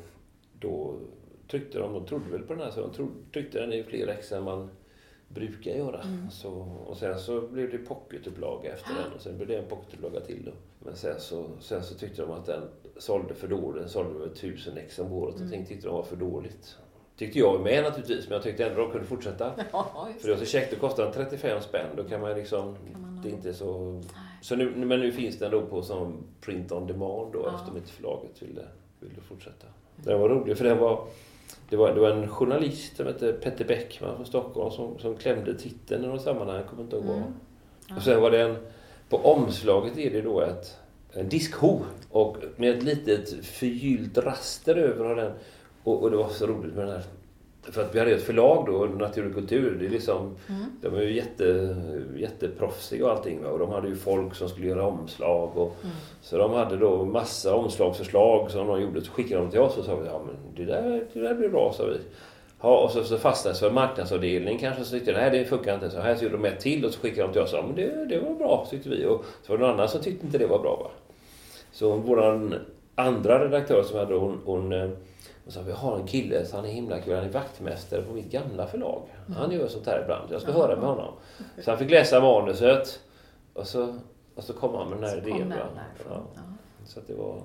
då 0.59 0.95
tryckte 1.51 1.79
de, 1.79 1.93
de 1.93 2.05
trodde 2.05 2.31
väl 2.31 2.41
på 2.41 2.53
den 2.53 2.63
här, 2.63 2.71
så 2.71 2.81
de 2.81 2.93
trodde, 2.93 3.11
tryckte 3.33 3.59
den 3.59 3.73
i 3.73 3.83
fler 3.83 4.07
ex 4.07 4.31
än 4.31 4.43
man 4.43 4.69
brukar 5.27 5.71
göra. 5.71 6.01
Mm. 6.01 6.29
Så, 6.31 6.49
och 6.87 6.97
sen 6.97 7.19
så 7.19 7.41
blev 7.41 7.71
det 7.71 7.77
pocketupplaga 7.77 8.73
efter 8.73 8.89
den 9.03 9.13
och 9.13 9.21
sen 9.21 9.35
blev 9.37 9.47
det 9.47 9.57
en 9.57 9.67
pocketupplaga 9.69 10.19
till 10.19 10.41
då. 10.45 10.51
Men 10.79 10.95
sen 10.95 11.19
så, 11.19 11.45
sen 11.61 11.83
så 11.83 11.95
tyckte 11.95 12.21
de 12.21 12.31
att 12.31 12.45
den 12.45 12.61
sålde 12.97 13.33
för 13.33 13.47
dåligt. 13.47 13.81
Den 13.81 13.89
sålde 13.89 14.15
över 14.15 14.35
tusen 14.35 14.77
ex 14.77 14.99
om 14.99 15.11
året 15.13 15.33
och 15.35 15.39
Mm. 15.41 15.51
tänkte 15.51 15.73
tyckte 15.73 15.87
de 15.87 15.95
var 15.95 16.03
för 16.03 16.15
dåligt. 16.15 16.75
Tyckte 17.17 17.39
jag 17.39 17.61
med 17.61 17.83
naturligtvis, 17.83 18.25
men 18.27 18.33
jag 18.33 18.43
tyckte 18.43 18.65
ändå 18.65 18.81
de 18.81 18.91
kunde 18.91 19.07
fortsätta. 19.07 19.51
Ja, 19.71 20.07
För 20.19 20.27
det 20.27 20.33
var 20.33 20.39
så 20.39 20.45
käckt, 20.45 20.69
det 20.71 20.75
kostar 20.75 21.03
den 21.03 21.13
35 21.13 21.61
spänn. 21.61 21.85
Då 21.97 22.03
kan 22.03 22.21
man 22.21 22.33
liksom, 22.35 22.75
Kan 22.91 23.01
man 23.01 23.19
det 23.23 23.29
är 23.29 23.33
inte 23.33 23.53
så... 23.53 24.01
så 24.41 24.55
nu, 24.55 24.71
men 24.75 24.99
nu 24.99 25.11
finns 25.11 25.39
den 25.39 25.51
då 25.51 25.61
på 25.61 25.81
som 25.81 26.13
print 26.41 26.71
on 26.71 26.87
demand 26.87 27.33
då 27.33 27.41
Ja. 27.45 27.55
eftersom 27.55 27.77
inte 27.77 27.91
förlaget 27.91 28.41
ville, 28.41 28.61
ville 28.99 29.21
fortsätta. 29.21 29.67
Den 29.95 30.19
var 30.19 30.29
rolig 30.29 30.57
för 30.57 30.65
den 30.65 30.77
var, 30.77 31.03
det 31.69 31.75
var, 31.75 31.93
det 31.93 31.99
var 31.99 32.09
en 32.09 32.27
journalist 32.27 32.97
som 32.97 33.05
hette 33.05 33.33
Petter 33.33 33.65
Bäckman 33.65 34.15
från 34.15 34.25
Stockholm 34.25 34.71
som, 34.71 34.99
som 34.99 35.15
klämde 35.15 35.53
titeln 35.53 36.03
i 36.03 36.07
något 36.07 36.21
sammanhang. 36.21 36.55
Jag 36.57 36.67
kommer 36.67 36.83
inte 36.83 36.95
ihåg. 36.95 37.05
Mm. 37.15 37.97
Och 37.97 38.03
sen 38.03 38.21
var 38.21 38.31
det 38.31 38.41
en, 38.41 38.57
på 39.09 39.17
omslaget 39.17 39.97
är 39.97 40.11
det 40.11 40.21
då 40.21 40.41
ett, 40.41 40.77
en 41.13 41.29
diskho 41.29 41.79
och 42.11 42.37
med 42.55 42.77
ett 42.77 42.83
litet 42.83 43.45
förgyllt 43.45 44.17
raster 44.17 44.75
över 44.75 45.05
har 45.05 45.15
den. 45.15 45.31
Och, 45.87 46.03
och 46.03 46.11
det 46.11 46.17
var 46.17 46.27
så 46.29 46.47
roligt 46.47 46.75
med 46.75 46.85
den 46.85 46.93
här. 46.93 47.03
För 47.71 47.81
att 47.81 47.95
vi 47.95 47.99
hade 47.99 48.11
ett 48.11 48.23
förlag 48.23 48.65
då, 48.65 48.85
Natur 48.85 49.27
och 49.29 49.33
kultur. 49.33 49.77
Det 49.79 49.85
är 49.85 49.89
liksom, 49.89 50.35
Mm. 50.49 50.61
de 50.81 50.95
är 50.95 51.01
ju 51.01 51.15
jätte, 51.15 51.75
jätteproffsiga 52.15 53.05
och 53.05 53.11
allting. 53.11 53.43
va. 53.43 53.49
Och 53.49 53.59
de 53.59 53.69
hade 53.69 53.87
ju 53.87 53.95
folk 53.95 54.35
som 54.35 54.49
skulle 54.49 54.67
göra 54.67 54.85
omslag. 54.87 55.57
Och, 55.57 55.75
Mm. 55.83 55.95
Så 56.21 56.37
de 56.37 56.53
hade 56.53 56.77
då 56.77 57.05
massa 57.05 57.55
omslagsförslag 57.55 58.51
som 58.51 58.67
de 58.67 58.81
gjorde. 58.81 59.01
Så 59.01 59.11
skickade 59.11 59.41
de 59.41 59.51
till 59.51 59.59
oss 59.59 59.77
och 59.77 59.85
sa 59.85 59.91
ja 60.05 60.21
men 60.25 60.35
det 60.55 60.71
där, 60.73 61.03
det 61.13 61.19
där 61.19 61.33
blir 61.33 61.49
bra, 61.49 61.73
sa 61.77 61.85
vi. 61.85 61.97
Ja, 62.61 62.77
och 62.83 62.91
så, 62.91 63.03
så 63.03 63.17
fastnade 63.17 63.57
för 63.57 63.71
marknadsavdelning 63.71 64.57
kanske 64.59 64.83
så 64.83 64.91
tyckte 64.91 65.11
nej 65.11 65.31
det 65.31 65.45
funkar 65.45 65.73
inte. 65.73 65.89
Så 65.89 65.99
här 65.99 66.15
så 66.15 66.23
gjorde 66.23 66.37
de 66.37 66.45
ett 66.45 66.59
till 66.59 66.85
och 66.85 66.91
så 66.93 66.99
skickade 66.99 67.27
de 67.27 67.33
till 67.33 67.41
oss. 67.41 67.53
Ja, 67.53 67.63
men 67.67 67.75
det, 67.75 68.05
det 68.05 68.19
var 68.19 68.33
bra 68.35 68.67
tyckte 68.69 68.89
vi. 68.89 69.05
Och 69.05 69.25
så 69.43 69.51
var 69.51 69.57
det 69.57 69.63
någon 69.63 69.73
annan 69.73 69.89
som 69.89 70.01
tyckte 70.01 70.25
inte 70.25 70.37
det 70.37 70.47
var 70.47 70.59
bra. 70.59 70.75
Va? 70.83 70.89
Så 71.71 71.93
våran 71.95 72.55
andra 72.95 73.45
redaktör 73.45 73.83
som 73.83 73.99
hade 73.99 74.15
hon, 74.15 74.39
hon, 74.45 74.95
hon 75.47 75.51
sa 75.53 75.61
vi 75.61 75.71
har 75.71 75.97
en 75.99 76.07
kille 76.07 76.45
så 76.45 76.55
han 76.55 76.65
är 76.65 76.69
himla 76.69 76.99
kul. 77.01 77.15
Han 77.15 77.25
är 77.25 77.29
vaktmästare 77.29 78.01
på 78.01 78.13
mitt 78.13 78.31
gamla 78.31 78.67
förlag. 78.67 79.01
Han 79.35 79.51
gör 79.51 79.67
sånt 79.67 79.85
här 79.85 80.01
ibland. 80.03 80.31
Jag 80.31 80.41
ska 80.41 80.51
Jaha. 80.51 80.61
höra 80.61 80.75
med 80.75 80.85
honom. 80.89 81.13
Så 81.63 81.71
han 81.71 81.77
fick 81.77 81.91
läsa 81.91 82.19
manuset 82.19 82.99
och 83.53 83.67
så, 83.67 83.95
och 84.35 84.43
så 84.43 84.53
kom 84.53 84.75
han 84.75 84.89
med 84.89 84.97
den 84.97 85.09
här 85.09 85.21
Så 85.21 85.27
idén. 85.27 85.53
Ja. 86.09 86.21
Så 86.85 86.99
att 86.99 87.07
det 87.07 87.13
var 87.13 87.35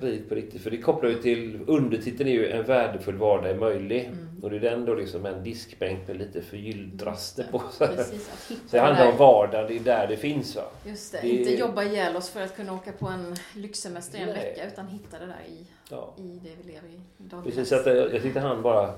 Rikt 0.00 0.28
på 0.28 0.34
riktigt. 0.34 0.62
För 0.62 0.70
det 0.70 0.78
kopplar 0.78 1.10
ju 1.10 1.22
till, 1.22 1.60
undertiteln 1.66 2.28
är 2.28 2.32
ju 2.32 2.50
En 2.50 2.64
värdefull 2.64 3.16
vardag 3.16 3.50
är 3.50 3.54
möjlig. 3.54 4.04
Mm. 4.04 4.28
Och 4.42 4.50
det 4.50 4.56
är 4.56 4.60
den 4.60 4.84
då 4.84 4.94
liksom 4.94 5.26
en 5.26 5.42
diskbänk 5.44 6.08
med 6.08 6.16
lite 6.16 6.42
förgyllt 6.42 7.02
raster 7.02 7.46
på. 7.50 7.62
Så, 7.72 7.86
Precis, 7.86 8.30
så 8.48 8.54
det 8.70 8.78
handlar 8.80 9.10
om 9.12 9.16
vardag, 9.16 9.68
det 9.68 9.76
är 9.76 9.80
där 9.80 10.06
det 10.06 10.16
finns 10.16 10.56
va. 10.56 10.62
Just 10.86 11.12
det, 11.12 11.18
det- 11.22 11.28
inte 11.28 11.54
jobba 11.54 11.82
ihjäl 11.82 12.16
oss 12.16 12.28
för 12.30 12.40
att 12.42 12.56
kunna 12.56 12.72
åka 12.74 12.92
på 12.92 13.06
en 13.06 13.36
lyxsemester 13.54 14.18
i 14.18 14.20
en 14.22 14.28
vecka 14.28 14.66
utan 14.66 14.86
hitta 14.88 15.18
det 15.18 15.26
där 15.26 15.42
i, 15.48 15.66
Ja. 15.90 16.14
i 16.18 16.40
det 16.44 16.50
vi 16.62 16.72
lever 16.72 16.88
i 16.88 17.00
dagligdags. 17.18 17.56
Precis, 17.56 17.72
att 17.72 17.86
jag, 17.86 18.14
jag 18.14 18.22
tyckte 18.22 18.40
han 18.40 18.62
bara... 18.62 18.94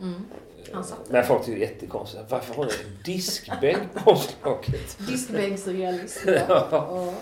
Mm. 0.00 0.14
Han 0.72 0.84
satte 0.84 1.12
Men 1.12 1.24
folk 1.24 1.44
tyckte 1.44 1.60
det 1.60 1.66
är 1.66 1.70
jättekonstigt. 1.70 2.22
Varför 2.28 2.54
har 2.54 2.64
ni 2.64 2.70
en 2.70 3.02
diskbänk 3.04 3.94
på 3.94 4.10
omslaget? 4.10 4.98
Diskbänksrealism. 5.08 6.28
Ja. 6.48 6.68
Ja. 6.70 7.14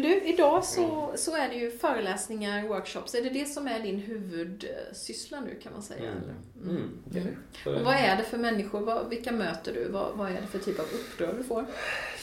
Men 0.00 0.10
du, 0.10 0.20
idag 0.22 0.64
så, 0.64 1.12
så 1.16 1.36
är 1.36 1.48
det 1.48 1.54
ju 1.54 1.70
föreläsningar, 1.70 2.68
workshops. 2.68 3.14
Är 3.14 3.22
det 3.22 3.30
det 3.30 3.44
som 3.48 3.66
är 3.66 3.80
din 3.80 3.98
huvudsyssla 3.98 5.40
nu 5.40 5.54
kan 5.62 5.72
man 5.72 5.82
säga? 5.82 6.00
Mm. 6.00 6.16
eller? 6.22 6.70
Mm. 6.76 6.90
det. 7.04 7.22
Så- 7.64 7.74
Och 7.74 7.80
vad 7.84 7.94
är 7.94 8.16
det 8.16 8.22
för 8.22 8.38
människor? 8.38 8.80
Vad, 8.80 9.08
vilka 9.08 9.32
möter 9.32 9.72
du? 9.72 9.88
Vad, 9.88 10.06
vad 10.14 10.28
är 10.30 10.40
det 10.40 10.46
för 10.46 10.58
typ 10.58 10.78
av 10.78 10.84
uppdrag 10.84 11.34
du 11.38 11.44
får? 11.44 11.64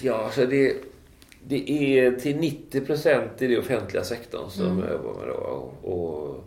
Ja, 0.02 0.30
så 0.34 0.46
det, 0.46 0.76
det 1.44 1.72
är 2.00 2.12
till 2.12 2.36
90 2.38 2.82
procent 2.82 3.42
i 3.42 3.48
den 3.48 3.60
offentliga 3.60 4.04
sektorn 4.04 4.50
som 4.50 4.66
Mm. 4.66 4.80
jag 4.80 4.92
jobbar 4.92 5.14
med. 5.20 5.28
Då. 5.28 5.72
Och, 5.90 6.44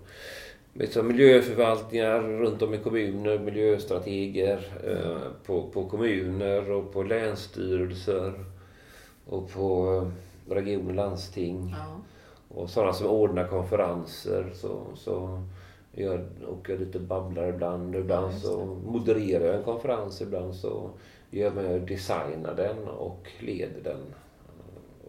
liksom 0.75 1.09
miljöförvaltningar 1.09 2.21
runt 2.21 2.63
om 2.63 2.75
i 2.75 2.79
kommuner, 2.79 3.39
miljöstrateger 3.39 4.69
eh, 4.87 5.33
på, 5.47 5.63
på 5.71 5.89
kommuner 5.89 6.71
och 6.71 6.93
på 6.93 7.03
länsstyrelser 7.03 8.33
och 9.27 9.53
på 9.53 10.11
region 10.55 10.89
och 10.89 10.95
landsting. 10.95 11.75
Ja. 11.79 12.01
Och 12.49 12.71
sådana 12.71 12.93
som 12.93 13.07
ordnar 13.07 13.49
konferenser 13.49 14.51
så, 14.55 14.81
så 14.95 15.43
jag 15.93 16.21
åker 16.49 16.73
jag 16.73 16.81
dit 16.81 16.95
och 16.95 17.01
babblar 17.01 17.47
ibland. 17.49 17.97
Ibland 17.97 18.33
Ja, 18.35 18.39
så 18.39 18.65
modererar 18.87 19.45
jag 19.45 19.57
en 19.57 19.63
konferens. 19.65 20.21
Ibland 20.21 20.55
så 20.55 20.91
gör 21.31 21.45
jag 21.45 21.55
med 21.55 21.81
och 21.81 21.87
designar 21.87 22.55
den 22.55 22.89
och 22.89 23.29
leder 23.41 23.81
den. 23.83 24.01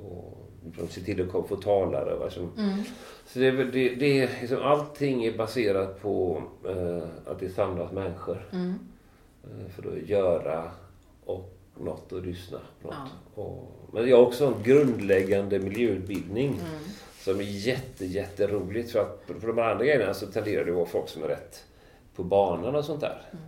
Och 0.06 0.38
liksom 0.66 0.88
ser 0.88 1.02
till 1.02 1.22
att 1.22 1.48
få 1.48 1.56
talare. 1.56 2.30
Mm. 2.58 2.84
Så 3.26 3.40
det, 3.40 3.52
det, 3.52 3.96
det 3.96 4.22
är 4.22 4.30
liksom, 4.42 4.58
allting 4.64 5.26
är 5.26 5.38
baserat 5.38 6.02
på 6.02 6.44
eh, 6.68 7.04
att 7.32 7.40
det 7.40 7.50
samlas 7.50 7.92
människor 7.92 8.50
Mm. 8.52 8.74
eh, 9.44 9.70
för 9.72 9.92
att 9.92 10.10
göra 10.10 10.72
och 11.26 11.56
något 11.78 12.12
och 12.12 12.22
lyssna 12.26 12.60
på 12.82 12.88
något. 12.88 12.98
Ja. 13.36 13.42
Och, 13.42 13.79
men 13.92 14.10
jag 14.10 14.18
har 14.18 14.26
också 14.26 14.46
en 14.46 14.64
grundläggande 14.64 15.60
miljöutbildning 15.60 16.48
Mm. 16.50 16.80
som 17.20 17.40
är 17.40 17.44
jätte, 17.44 18.06
jätteroligt. 18.06 18.92
För 18.92 19.00
att 19.00 19.24
för 19.42 19.48
de 19.48 19.60
andra 19.60 19.86
grejerna 19.86 20.14
så 20.14 20.26
tenderar 20.28 20.66
det 20.66 20.72
att 20.72 20.76
vara 20.78 20.86
folk 20.86 21.10
som 21.10 21.24
är 21.24 21.28
rätt 21.28 21.64
på 22.16 22.24
banan 22.24 22.76
och 22.76 22.86
sånt 22.86 23.02
där. 23.02 23.22
Mm. 23.32 23.44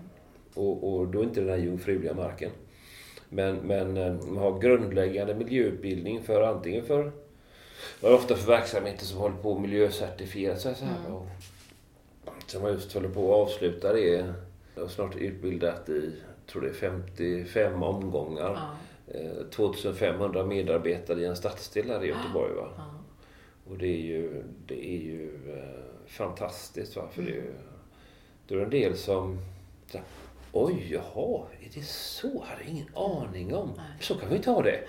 Och, 0.53 0.93
och 0.99 1.07
då 1.07 1.19
är 1.19 1.23
inte 1.23 1.39
den 1.39 1.49
här 1.49 1.57
jungfruliga 1.57 2.13
marken. 2.13 2.51
Men, 3.29 3.55
men 3.55 3.97
eh, 3.97 4.13
man 4.13 4.37
har 4.37 4.59
grundläggande 4.59 5.35
miljöutbildning 5.35 6.23
för 6.23 6.41
antingen 6.41 6.85
för 6.85 7.11
och 8.01 8.13
ofta 8.13 8.35
för 8.35 8.47
verksamheter 8.47 9.05
som 9.05 9.19
håller 9.19 9.35
på 9.35 9.55
att 9.55 9.61
miljöcertifiera 9.61 10.55
sig. 10.55 10.75
Så 10.75 10.85
här, 10.85 10.95
Mm. 11.05 11.13
och, 11.13 11.27
som 12.47 12.63
jag 12.63 12.71
just 12.73 12.93
håller 12.93 13.09
på 13.09 13.33
att 13.33 13.39
avsluta 13.49 13.93
det. 13.93 14.33
Jag 14.75 14.81
har 14.81 14.87
snart 14.89 15.15
utbildat 15.15 15.89
i, 15.89 16.11
tror 16.51 16.61
det 16.61 16.69
är 16.69 16.73
55 16.73 17.83
omgångar. 17.83 18.51
Ja. 18.55 18.69
Eh, 19.13 19.45
2500 19.51 20.45
medarbetare 20.45 21.19
i 21.21 21.25
en 21.25 21.35
stadsdel 21.35 21.89
här 21.89 22.03
i 22.03 22.07
Göteborg. 22.07 22.53
Va? 22.53 22.69
Ja. 22.77 22.83
Och 23.71 23.77
det 23.77 23.87
är 23.87 24.01
ju, 24.01 24.43
det 24.67 24.85
är 24.95 24.99
ju 25.01 25.29
eh, 25.57 26.07
fantastiskt. 26.07 26.95
Va? 26.95 27.07
För 27.11 27.21
Mm. 27.21 27.33
det, 27.33 27.41
då 28.47 28.55
är 28.55 28.59
det 28.59 28.63
en 28.65 28.69
del 28.69 28.97
som... 28.97 29.37
Så 29.91 29.99
Oj, 30.53 30.87
jaha, 30.91 31.41
är 31.61 31.69
det 31.73 31.85
så? 31.85 32.27
hade 32.43 32.61
jag 32.61 32.69
ingen 32.71 32.95
aning 32.95 33.55
om. 33.55 33.71
Så 33.99 34.15
kan 34.15 34.29
vi 34.29 34.37
ha 34.45 34.61
det. 34.61 34.79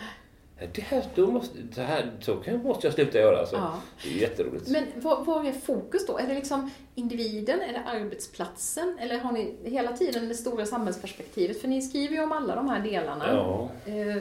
Det 0.74 0.82
här, 0.82 1.04
då 1.14 1.26
måste, 1.26 1.58
det 1.74 1.82
här, 1.82 2.10
så 2.20 2.42
måste 2.64 2.86
jag 2.86 2.94
sluta 2.94 3.18
göra. 3.18 3.38
Alltså. 3.38 3.56
Ja. 3.56 3.74
Det 4.04 4.08
är 4.10 4.20
jätteroligt. 4.20 4.68
Men 4.68 4.84
vad, 4.96 5.26
vad 5.26 5.46
är 5.46 5.52
fokus 5.52 6.06
då? 6.06 6.18
Är 6.18 6.26
det 6.26 6.34
liksom 6.34 6.70
individen? 6.94 7.60
Är 7.60 7.72
det 7.72 7.82
arbetsplatsen? 7.86 8.98
Eller 9.00 9.18
har 9.18 9.32
ni 9.32 9.54
hela 9.64 9.92
tiden 9.92 10.28
det 10.28 10.34
stora 10.34 10.66
samhällsperspektivet? 10.66 11.60
För 11.60 11.68
ni 11.68 11.82
skriver 11.82 12.14
ju 12.14 12.22
om 12.22 12.32
alla 12.32 12.54
de 12.54 12.68
här 12.68 12.80
delarna. 12.80 13.24
Ja. 13.28 13.68
Eh? 13.86 14.16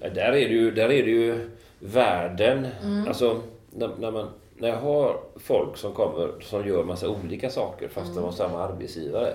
Ja, 0.00 0.08
där, 0.10 0.32
är 0.32 0.48
det 0.48 0.54
ju, 0.54 0.70
där 0.70 0.84
är 0.92 1.04
det 1.04 1.10
ju 1.10 1.50
världen. 1.78 2.66
Mm. 2.82 3.08
Alltså, 3.08 3.40
när, 3.70 3.90
när, 3.98 4.10
man, 4.10 4.28
när 4.56 4.68
jag 4.68 4.76
har 4.76 5.20
folk 5.36 5.76
som 5.76 5.92
kommer 5.92 6.40
som 6.40 6.68
gör 6.68 6.84
massa 6.84 7.08
olika 7.08 7.50
saker 7.50 7.88
fast 7.88 8.06
Mm. 8.06 8.16
de 8.16 8.24
har 8.24 8.32
samma 8.32 8.62
arbetsgivare. 8.62 9.34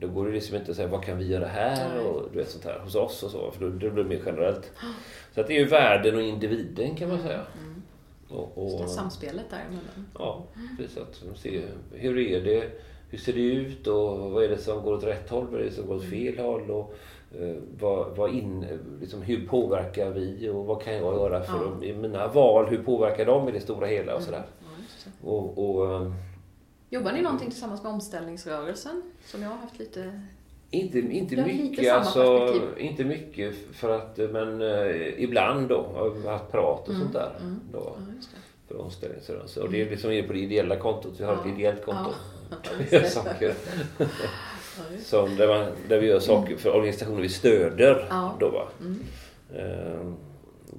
Då 0.00 0.08
går 0.08 0.26
det 0.26 0.32
liksom 0.32 0.56
inte 0.56 0.70
att 0.70 0.76
säga 0.76 0.88
vad 0.88 1.02
kan 1.04 1.18
vi 1.18 1.26
göra 1.26 1.46
här 1.46 2.06
och 2.06 2.28
du 2.32 2.38
vet 2.38 2.50
sånt 2.50 2.64
här 2.64 2.78
hos 2.78 2.94
oss 2.94 3.22
och 3.22 3.30
så. 3.30 3.50
För 3.50 3.60
då, 3.64 3.70
det 3.70 3.90
blir 3.90 4.04
mer 4.04 4.20
generellt. 4.26 4.72
Så 5.34 5.40
att 5.40 5.46
det 5.46 5.52
är 5.56 5.58
ju 5.58 5.64
världen 5.66 6.14
och 6.16 6.22
individen 6.22 6.94
kan 6.96 7.08
man 7.08 7.18
säga. 7.22 7.40
Mm. 7.62 7.82
Och, 8.28 8.64
Just 8.64 8.78
det, 8.78 8.84
och, 8.84 8.90
samspelet 8.90 9.44
däremellan. 9.50 10.06
ja, 10.18 10.44
precis. 10.78 10.98
Att 10.98 11.38
ser, 11.38 11.62
hur 11.92 12.18
är 12.18 12.40
det? 12.44 12.70
Hur 13.10 13.18
ser 13.18 13.32
det 13.32 13.40
ut 13.40 13.86
och 13.86 14.30
vad 14.30 14.44
är 14.44 14.48
det 14.48 14.58
som 14.58 14.82
går 14.82 14.92
åt 14.94 15.04
rätt 15.04 15.30
håll? 15.30 15.46
Vad 15.50 15.60
är 15.60 15.64
det 15.64 15.70
som 15.70 15.86
går 15.86 15.94
åt 15.96 16.04
fel 16.04 16.38
håll? 16.38 16.70
Och, 16.70 16.94
eh, 17.40 17.56
vad, 17.80 18.16
vad 18.16 18.30
in, 18.34 18.66
liksom, 19.00 19.22
hur 19.22 19.46
påverkar 19.46 20.10
vi 20.10 20.48
och 20.48 20.66
vad 20.66 20.82
kan 20.82 20.94
jag 20.94 21.02
göra 21.14 21.42
för 21.42 21.76
Ja. 21.82 21.94
mina 21.94 22.28
val? 22.28 22.66
Hur 22.66 22.82
påverkar 22.82 23.26
de 23.26 23.48
i 23.48 23.52
det 23.52 23.60
stora 23.60 23.86
hela 23.86 24.14
och 24.14 24.22
sådär? 24.22 24.42
Ja, 24.60 24.66
det. 25.22 25.28
Och, 25.28 25.76
och, 25.76 25.92
eh, 25.92 26.12
Jobbar 26.90 27.12
ni 27.12 27.22
någonting 27.22 27.50
tillsammans 27.50 27.82
med 27.82 27.92
omställningsrörelsen? 27.92 29.02
Som 29.24 29.42
jag 29.42 29.48
har 29.48 29.56
haft 29.56 29.78
lite... 29.78 30.20
inte, 30.70 30.98
inte 30.98 31.36
lite 31.36 31.48
mycket 31.62 31.86
samma 31.86 31.98
alltså, 31.98 32.54
inte 32.78 33.04
mycket 33.04 33.54
för 33.72 33.90
att, 33.98 34.16
men 34.18 34.62
eh, 34.62 35.22
ibland 35.22 35.68
då 35.68 35.86
har 35.94 36.10
vi 36.10 36.28
haft 36.28 36.50
prat 36.52 36.88
och 36.88 36.94
Mm, 36.94 37.00
sånt 37.02 37.12
där. 37.12 37.32
mm. 37.40 37.60
Då, 37.72 37.96
Ja, 37.96 38.28
för 38.68 38.80
omställningsrörelse. 38.80 39.60
Och 39.60 39.70
det 39.70 39.82
är 39.82 39.90
liksom 39.90 40.22
på 40.26 40.32
det 40.32 40.38
ideella 40.38 40.76
kontot. 40.76 41.14
Vi 41.20 41.24
har 41.24 41.32
Ja. 41.32 41.40
ett 41.40 41.58
ideellt 41.58 41.84
konto. 41.84 42.10
Ja, 42.90 43.02
saker. 43.08 43.54
Som 45.04 45.36
där, 45.36 45.48
man, 45.48 45.72
där 45.88 46.00
vi 46.00 46.06
gör 46.06 46.20
saker 46.20 46.56
för 46.56 46.74
organisationer 46.74 47.20
vi 47.20 47.28
stöder. 47.28 48.06
Då, 48.40 48.50
va? 48.50 48.68
Mm. 48.80 49.00
Eh, 49.54 50.12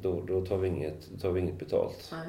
då, 0.02 0.22
då, 0.28 0.46
tar 0.46 0.58
vi 0.58 0.68
inget, 0.68 1.22
tar 1.22 1.32
vi 1.32 1.40
inget 1.42 1.60
betalt. 1.60 2.10
Nej. 2.12 2.28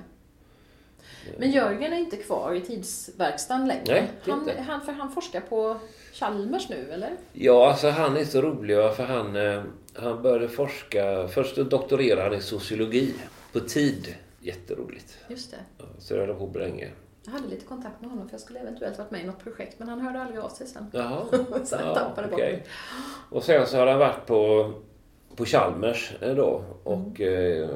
Men 1.38 1.50
Jörgen 1.50 1.92
är 1.92 1.96
inte 1.98 2.16
kvar 2.16 2.54
i 2.54 2.60
tidsverkstan 2.60 3.68
längre. 3.68 3.84
Nej, 3.86 4.08
han, 4.22 4.50
han, 4.66 4.80
för 4.80 4.92
han 4.92 5.10
forskar 5.12 5.40
på 5.40 5.76
Chalmers 6.12 6.68
nu, 6.68 6.90
eller? 6.92 7.10
Ja, 7.32 7.70
alltså 7.70 7.88
han 7.88 8.16
är 8.16 8.24
så 8.24 8.40
rolig 8.42 8.76
för 8.76 9.04
han, 9.04 9.36
eh, 9.36 9.62
han 9.94 10.22
började 10.22 10.48
forska. 10.48 11.28
Först 11.28 11.56
doktorerade 11.56 12.22
han 12.22 12.34
i 12.34 12.40
sociologi 12.42 13.14
på 13.52 13.60
tid. 13.60 14.14
Jätteroligt. 14.40 15.18
Just 15.28 15.50
det. 15.50 15.56
Ja, 15.78 15.84
Så 15.98 16.14
det 16.14 16.20
höll 16.20 16.36
han 16.38 16.52
på 16.52 16.58
länge. 16.58 16.88
Jag 17.24 17.32
hade 17.32 17.48
lite 17.48 17.64
kontakt 17.66 18.00
med 18.00 18.10
honom 18.10 18.28
för 18.28 18.34
jag 18.34 18.40
skulle 18.40 18.58
eventuellt 18.58 18.98
varit 18.98 19.10
med 19.10 19.20
i 19.20 19.24
något 19.24 19.44
projekt 19.44 19.78
men 19.78 19.88
han 19.88 20.00
hörde 20.00 20.20
aldrig 20.22 20.40
av 20.40 20.48
sig 20.48 20.66
sen. 20.66 20.86
Jaha. 20.92 21.22
Så 21.64 21.76
jag 21.76 21.94
tappade 21.94 22.28
bort 22.28 22.34
okej. 22.34 22.52
mig. 22.52 22.64
Och 23.30 23.42
sen 23.42 23.66
så 23.66 23.76
har 23.76 23.86
han 23.86 23.98
varit 23.98 24.26
på, 24.26 24.72
på 25.36 25.44
Chalmers 25.44 26.12
eh, 26.20 26.34
då 26.34 26.64
och 26.84 27.20
Mm. 27.20 27.62
eh, 27.62 27.68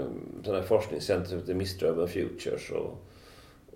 sån 0.45 0.55
här 0.55 0.63
forskningscenter 0.63 1.29
som 1.29 1.39
heter 1.39 1.55
Miströven 1.55 2.09
Futures. 2.09 2.71
Och, 2.71 2.99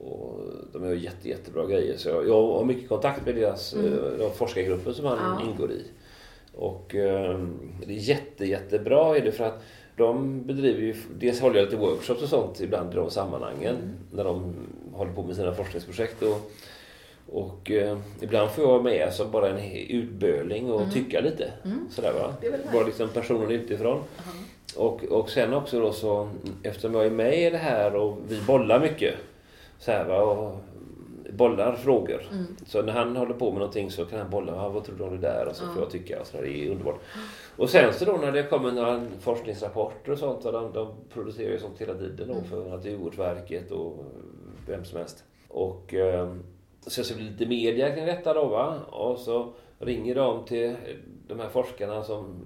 och 0.00 0.40
de 0.72 0.84
gör 0.84 0.94
jätte, 0.94 1.28
jättebra 1.28 1.66
grejer. 1.66 1.96
Så 1.96 2.08
jag, 2.08 2.28
jag 2.28 2.42
har 2.42 2.64
mycket 2.64 2.88
kontakt 2.88 3.26
med 3.26 3.34
deras 3.34 3.74
Mm. 3.74 3.92
eh, 3.92 3.98
de 4.18 4.30
forskargrupper 4.30 4.92
som 4.92 5.04
han 5.04 5.18
Ja. 5.40 5.50
ingår 5.50 5.70
i. 5.70 5.82
Och 6.54 6.94
eh, 6.94 7.40
det 7.86 7.92
är 7.92 7.98
jätte, 7.98 8.44
jättebra 8.44 9.16
är 9.16 9.20
det 9.20 9.32
för 9.32 9.44
att 9.44 9.62
de 9.96 10.42
bedriver 10.46 10.80
ju, 10.80 10.94
dels 11.18 11.40
håller 11.40 11.56
jag 11.56 11.64
lite 11.64 11.76
workshops 11.76 12.22
och 12.22 12.28
sånt 12.28 12.60
ibland 12.60 12.92
i 12.92 12.96
de 12.96 13.10
sammanhangen 13.10 13.76
Mm. 13.76 13.90
när 14.12 14.24
de 14.24 14.54
håller 14.92 15.12
på 15.12 15.22
med 15.22 15.36
sina 15.36 15.54
forskningsprojekt. 15.54 16.22
Och, 16.22 16.50
och 17.42 17.70
eh, 17.70 17.98
ibland 18.20 18.50
får 18.50 18.64
jag 18.64 18.70
vara 18.70 18.82
med 18.82 19.12
som 19.12 19.30
bara 19.30 19.48
en 19.48 19.58
utböling 19.88 20.70
och 20.70 20.80
Mm. 20.80 20.92
tycka 20.92 21.20
lite. 21.20 21.52
Mm. 21.64 21.88
Sådär 21.90 22.12
va. 22.12 22.34
Bara 22.72 22.86
liksom 22.86 23.08
personen 23.08 23.50
utifrån. 23.50 23.98
Och, 24.76 25.04
och 25.04 25.30
sen 25.30 25.54
också 25.54 25.80
då 25.80 25.92
så, 25.92 26.28
eftersom 26.62 26.94
jag 26.94 27.06
är 27.06 27.10
med 27.10 27.38
i 27.46 27.50
det 27.50 27.56
här 27.58 27.96
och 27.96 28.18
vi 28.28 28.40
bollar 28.46 28.80
mycket. 28.80 29.14
Så 29.78 29.90
här 29.92 30.04
va, 30.04 30.20
och 30.22 30.56
bollar 31.32 31.76
frågor. 31.76 32.22
Mm. 32.32 32.46
Så 32.66 32.82
när 32.82 32.92
han 32.92 33.16
håller 33.16 33.34
på 33.34 33.50
med 33.50 33.58
någonting 33.58 33.90
så 33.90 34.04
kan 34.04 34.18
han 34.18 34.30
bolla, 34.30 34.54
ah, 34.60 34.68
vad 34.68 34.84
tror 34.84 34.96
du 34.96 35.04
om 35.04 35.10
det 35.20 35.28
där? 35.28 35.46
Och 35.48 35.56
så 35.56 35.66
får 35.66 35.82
jag 35.82 35.90
tycka. 35.90 36.20
Och 36.20 36.26
så 36.26 36.36
där, 36.36 36.44
det 36.44 36.66
är 36.66 36.70
underbart. 36.70 37.00
Och 37.56 37.70
sen 37.70 37.92
så 37.94 38.04
då 38.04 38.12
när 38.12 38.32
det 38.32 38.42
kommer 38.42 38.72
några 38.72 39.02
forskningsrapporter 39.20 40.12
och 40.12 40.18
sånt, 40.18 40.44
och 40.44 40.52
de, 40.52 40.72
de 40.72 40.88
producerar 41.12 41.50
ju 41.50 41.58
sånt 41.58 41.80
hela 41.80 41.94
tiden 41.94 42.28
då 42.28 42.34
Mm. 42.34 42.44
för 42.44 42.68
Naturvårdsverket 42.68 43.70
och 43.70 44.04
vem 44.68 44.84
som 44.84 44.98
helst. 44.98 45.24
Och 45.48 45.94
eh, 45.94 46.34
sen 46.86 47.04
så 47.04 47.14
blir 47.14 47.24
det 47.24 47.30
lite 47.30 47.46
media 47.46 47.94
kring 47.94 48.06
detta 48.06 48.34
då 48.34 48.44
va. 48.46 48.74
Och 48.90 49.18
så 49.18 49.52
ringer 49.78 50.14
de 50.14 50.44
till 50.44 50.74
de 51.28 51.40
här 51.40 51.48
forskarna 51.48 52.02
som 52.02 52.44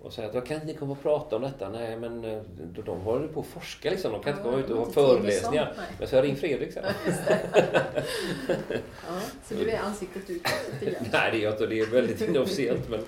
och 0.00 0.12
säger 0.12 0.28
att 0.28 0.34
"Vad 0.34 0.46
kan 0.46 0.54
inte 0.54 0.66
ni 0.66 0.74
komma 0.74 0.92
och 0.92 1.02
prata 1.02 1.36
om 1.36 1.42
detta? 1.42 1.68
Nej 1.68 1.96
men 1.96 2.24
eh, 2.24 2.42
de, 2.74 2.82
de 2.82 3.00
håller 3.00 3.28
på 3.28 3.40
att 3.40 3.46
forska 3.46 3.90
liksom. 3.90 4.12
De 4.12 4.22
kan 4.22 4.32
inte 4.32 4.44
Ja, 4.48 4.50
komma 4.50 4.64
ut 4.64 4.70
och 4.70 4.76
ha 4.76 4.82
inte 4.82 4.94
föreläsningar. 4.94 5.72
sånt. 5.76 5.88
Men 5.98 6.08
så 6.08 6.16
jag 6.16 6.24
ring 6.24 6.36
Fredrik 6.36 6.72
sen. 6.72 6.84
Ja, 9.06 9.20
så 9.44 9.54
du 9.54 9.70
är 9.70 9.78
ansiktet 9.80 10.30
utåt. 10.30 10.52
Nej, 11.12 11.30
det 11.32 11.38
är 11.38 11.42
jag 11.42 11.52
inte. 11.52 11.66
Det 11.66 11.80
är 11.80 11.86
väldigt 11.86 12.20
inofficiellt. 12.20 12.88
Men, 12.90 13.00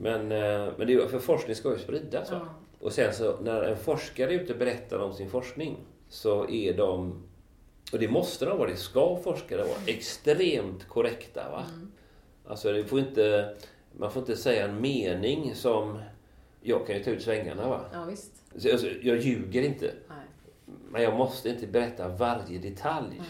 men, 0.00 0.20
eh, 0.32 0.72
men 0.78 0.86
det 0.86 0.94
är, 0.94 1.08
för 1.08 1.18
forskning 1.18 1.56
ska 1.56 1.72
ju 1.72 1.78
spridas. 1.78 2.30
Va? 2.30 2.40
Ja. 2.42 2.54
Och 2.86 2.92
sen 2.92 3.14
så 3.14 3.40
när 3.40 3.62
en 3.62 3.76
forskare 3.76 4.34
är 4.34 4.38
ute 4.38 4.52
och 4.52 4.58
berättar 4.58 4.98
om 4.98 5.12
sin 5.14 5.30
forskning 5.30 5.76
så 6.08 6.48
är 6.48 6.72
de, 6.74 7.22
och 7.92 7.98
det 7.98 8.08
måste 8.08 8.44
de 8.44 8.58
vara, 8.58 8.70
det 8.70 8.76
ska 8.76 9.16
forskare 9.24 9.62
vara, 9.62 9.78
extremt 9.86 10.88
korrekta. 10.88 11.50
Va? 11.50 11.64
Mm. 11.74 11.92
Alltså 12.46 12.72
det 12.72 12.84
får 12.84 12.98
inte, 12.98 13.54
man 13.98 14.10
får 14.12 14.20
inte 14.22 14.36
säga 14.36 14.64
en 14.64 14.80
mening 14.80 15.54
som, 15.54 15.98
jag 16.62 16.86
kan 16.86 16.96
ju 16.96 17.04
ta 17.04 17.10
ut 17.10 17.22
svängarna. 17.22 17.68
Va? 17.68 17.84
ja, 17.92 18.04
visst. 18.04 18.32
Så, 18.56 18.72
Alltså, 18.72 18.86
jag 19.02 19.18
ljuger 19.18 19.62
inte, 19.62 19.94
Nej. 20.08 20.18
men 20.90 21.02
jag 21.02 21.16
måste 21.16 21.48
inte 21.48 21.66
berätta 21.66 22.08
varje 22.08 22.58
detalj. 22.58 23.16
Nej. 23.18 23.28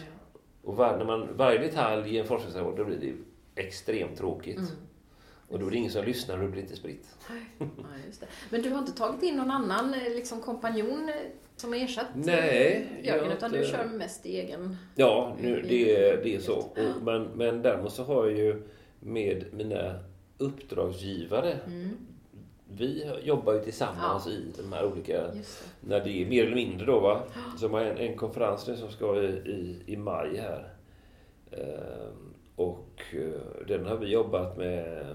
Och 0.63 0.75
var, 0.75 0.97
när 0.97 1.05
man, 1.05 1.37
varje 1.37 1.59
detalj 1.59 2.15
i 2.15 2.19
en 2.19 2.25
forskningsrapport, 2.25 2.77
då 2.77 2.85
blir 2.85 2.97
det 2.97 3.13
extremt 3.61 4.17
tråkigt. 4.17 4.57
Mm. 4.57 4.71
Och 5.47 5.59
då 5.59 5.67
är 5.67 5.71
det 5.71 5.77
ingen 5.77 5.91
som 5.91 6.05
lyssnar 6.05 6.37
och 6.37 6.43
det 6.43 6.49
blir 6.49 6.61
inte 6.61 6.75
spritt. 6.75 7.07
Ja, 7.57 7.63
just 8.05 8.21
det. 8.21 8.27
Men 8.49 8.61
du 8.61 8.69
har 8.69 8.79
inte 8.79 8.91
tagit 8.91 9.23
in 9.23 9.35
någon 9.35 9.51
annan 9.51 9.93
eh, 9.93 10.15
liksom, 10.15 10.41
kompanjon 10.41 11.09
eh, 11.09 11.15
som 11.55 11.73
har 11.73 11.79
ersatt 11.79 12.07
Nej, 12.13 12.87
Jörgen, 13.03 13.25
jag 13.25 13.37
utan 13.37 13.51
du 13.51 13.65
kör 13.65 13.85
mest 13.85 14.25
i 14.25 14.39
egen... 14.39 14.77
Ja, 14.95 15.35
nu, 15.41 15.61
det, 15.61 15.95
är, 15.95 16.23
det 16.23 16.35
är 16.35 16.39
så. 16.39 16.55
Och, 16.55 17.03
men, 17.03 17.23
men 17.23 17.61
däremot 17.61 17.93
så 17.93 18.03
har 18.03 18.25
jag 18.25 18.37
ju 18.37 18.63
med 18.99 19.45
mina 19.53 19.99
uppdragsgivare 20.37 21.59
Mm, 21.67 21.97
Vi 22.77 23.11
jobbar 23.23 23.53
ju 23.53 23.59
tillsammans 23.59 24.27
i 24.27 24.45
de 24.57 24.73
här 24.73 24.85
olika, 24.85 25.21
det. 25.21 25.39
när 25.81 25.99
det 25.99 26.09
är 26.09 26.29
mer 26.29 26.45
eller 26.45 26.55
mindre 26.55 26.85
då 26.85 26.99
va. 26.99 27.21
Som 27.57 27.73
har 27.73 27.81
en, 27.81 27.97
en 27.97 28.17
konferens 28.17 28.67
nu 28.67 28.77
som 28.77 28.91
ska 28.91 29.21
i, 29.21 29.25
i, 29.27 29.83
i 29.85 29.97
maj 29.97 30.37
här. 30.37 30.73
Ehm, 31.51 32.33
och 32.55 33.01
eh, 33.13 33.65
den 33.67 33.85
har 33.85 33.97
vi 33.97 34.07
jobbat 34.07 34.57
med, 34.57 35.05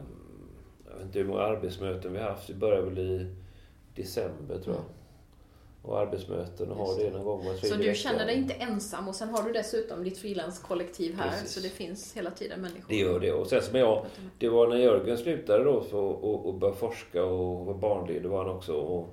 jag 0.89 0.95
vet 0.95 1.05
inte 1.05 1.19
hur 1.19 1.27
många 1.27 1.41
arbetsmöten 1.41 2.13
vi 2.13 2.19
har 2.19 2.31
haft. 2.31 2.51
Vi 2.51 2.55
börjar 2.55 2.83
väl 2.83 2.99
i 2.99 3.35
december 3.95 4.59
tror 4.59 4.77
jag. 4.77 4.85
Och 5.87 5.99
arbetsmöten 5.99 6.71
och 6.71 6.77
har 6.87 6.99
det 6.99 7.11
någon 7.11 7.25
gång 7.25 7.47
var 7.47 7.55
Så 7.55 7.61
tredje 7.61 7.77
du 7.77 7.83
vecka. 7.83 7.95
känner 7.95 8.27
dig 8.27 8.37
inte 8.37 8.55
ensam 8.55 9.09
och 9.09 9.15
sen 9.15 9.29
har 9.29 9.43
du 9.43 9.53
dessutom 9.53 10.05
ditt 10.05 10.19
frilanskollektiv 10.19 11.15
här 11.15 11.31
Precis. 11.31 11.53
så 11.53 11.61
det 11.61 11.69
finns 11.69 12.17
hela 12.17 12.31
tiden 12.31 12.61
människor. 12.61 12.85
Det 12.89 12.97
gör 12.97 13.21
det. 13.21 13.33
Och 13.33 13.47
sen 13.47 13.63
som 13.63 13.79
jag, 13.79 14.07
det 14.39 14.49
var 14.49 14.69
när 14.69 14.77
Jörgen 14.77 15.19
slutade 15.19 15.65
då 15.65 15.83
så, 15.91 15.99
och, 16.01 16.47
och 16.49 16.55
började 16.55 16.79
forska 16.79 17.25
och 17.25 17.67
var 17.67 17.75
barnledig 17.75 18.29
var 18.31 18.45
han 18.45 18.57
också. 18.57 18.73
Och 18.73 19.09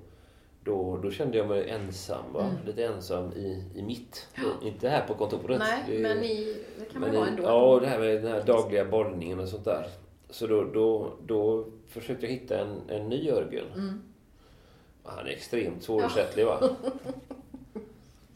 då, 0.64 0.98
då 1.04 1.12
kände 1.12 1.38
jag 1.38 1.48
mig 1.48 1.70
ensam. 1.70 2.36
Mm. 2.40 2.52
Lite 2.66 2.86
ensam 2.86 3.32
i, 3.34 3.64
i 3.76 3.82
mitt. 3.82 4.28
Inte 4.64 4.90
här 4.90 5.08
på 5.08 5.14
kontoret. 5.14 5.60
Nej, 5.60 5.84
Det- 5.88 6.00
men 6.00 6.24
i, 6.24 6.56
det 6.80 6.86
kan 6.94 7.02
man 7.02 7.16
vara 7.16 7.28
ändå. 7.28 7.44
Ja, 7.44 7.74
och 7.74 7.82
det 7.82 7.88
här 7.88 8.00
med 8.00 8.24
den 8.24 8.32
här 8.32 8.44
dagliga 8.46 8.86
bollningen 8.86 9.40
och 9.40 9.48
sånt 9.48 9.66
där. 9.66 9.88
Så 10.30 10.48
då, 10.48 10.64
då, 10.74 11.14
då 11.28 11.66
försökte 11.88 12.26
jag 12.26 12.34
hitta 12.34 12.60
en, 12.60 12.76
en 12.90 13.10
ny 13.10 13.24
Jörgen. 13.26 13.66
Mm. 13.76 14.02
Han 15.04 15.26
är 15.28 15.30
extremt 15.32 15.84
svårersättlig 15.84 16.46
va? 16.46 16.70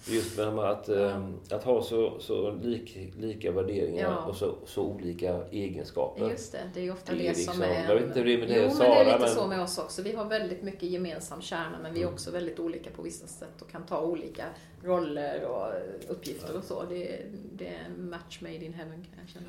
Just 0.09 0.37
med 0.37 0.47
att, 0.59 0.89
eh, 0.89 1.23
att 1.51 1.63
ha 1.63 1.83
så, 1.83 2.19
så 2.19 2.51
lik, 2.63 2.97
lika 3.19 3.51
värderingar 3.51 4.03
Ja. 4.11 4.25
och 4.25 4.35
så, 4.35 4.55
så 4.65 4.81
olika 4.83 5.39
egenskaper. 5.51 6.29
Just 6.29 6.51
det, 6.51 6.59
det 6.73 6.79
är 6.79 6.83
ju 6.83 6.91
ofta 6.91 7.11
Det 7.11 7.17
det, 7.17 7.27
är 7.27 7.33
som 7.33 7.39
liksom- 7.39 7.61
är... 7.61 7.87
jag 7.89 7.95
vet 7.95 8.03
inte 8.05 8.19
hur 8.19 8.25
det 8.25 8.33
är 8.33 8.37
med 8.37 8.47
jo, 8.49 8.55
det, 8.55 8.61
men 8.61 8.71
Sara, 8.71 8.87
det 8.87 8.95
är 8.99 9.05
lite 9.05 9.19
men- 9.19 9.29
så 9.29 9.47
med 9.47 9.61
oss 9.61 9.77
också. 9.77 10.01
Vi 10.01 10.15
har 10.15 10.25
väldigt 10.25 10.63
mycket 10.63 10.83
gemensam 10.83 11.41
kärna 11.41 11.77
men 11.83 11.93
vi 11.93 11.99
är 11.99 12.03
Mm. 12.03 12.13
också 12.13 12.31
väldigt 12.31 12.59
olika 12.59 12.89
på 12.89 13.01
vissa 13.01 13.27
sätt 13.27 13.61
och 13.61 13.69
kan 13.71 13.83
ta 13.85 14.01
olika 14.01 14.45
roller 14.83 15.43
och 15.45 15.67
uppgifter 16.11 16.57
och 16.57 16.63
så. 16.63 16.83
Det 16.89 17.13
är, 17.13 17.25
det 17.53 17.67
är 17.67 17.77
en 17.97 18.09
match 18.09 18.37
made 18.41 18.55
in 18.65 18.73
heaven 18.73 19.05
kan 19.13 19.19
jag 19.25 19.29
känna. 19.29 19.45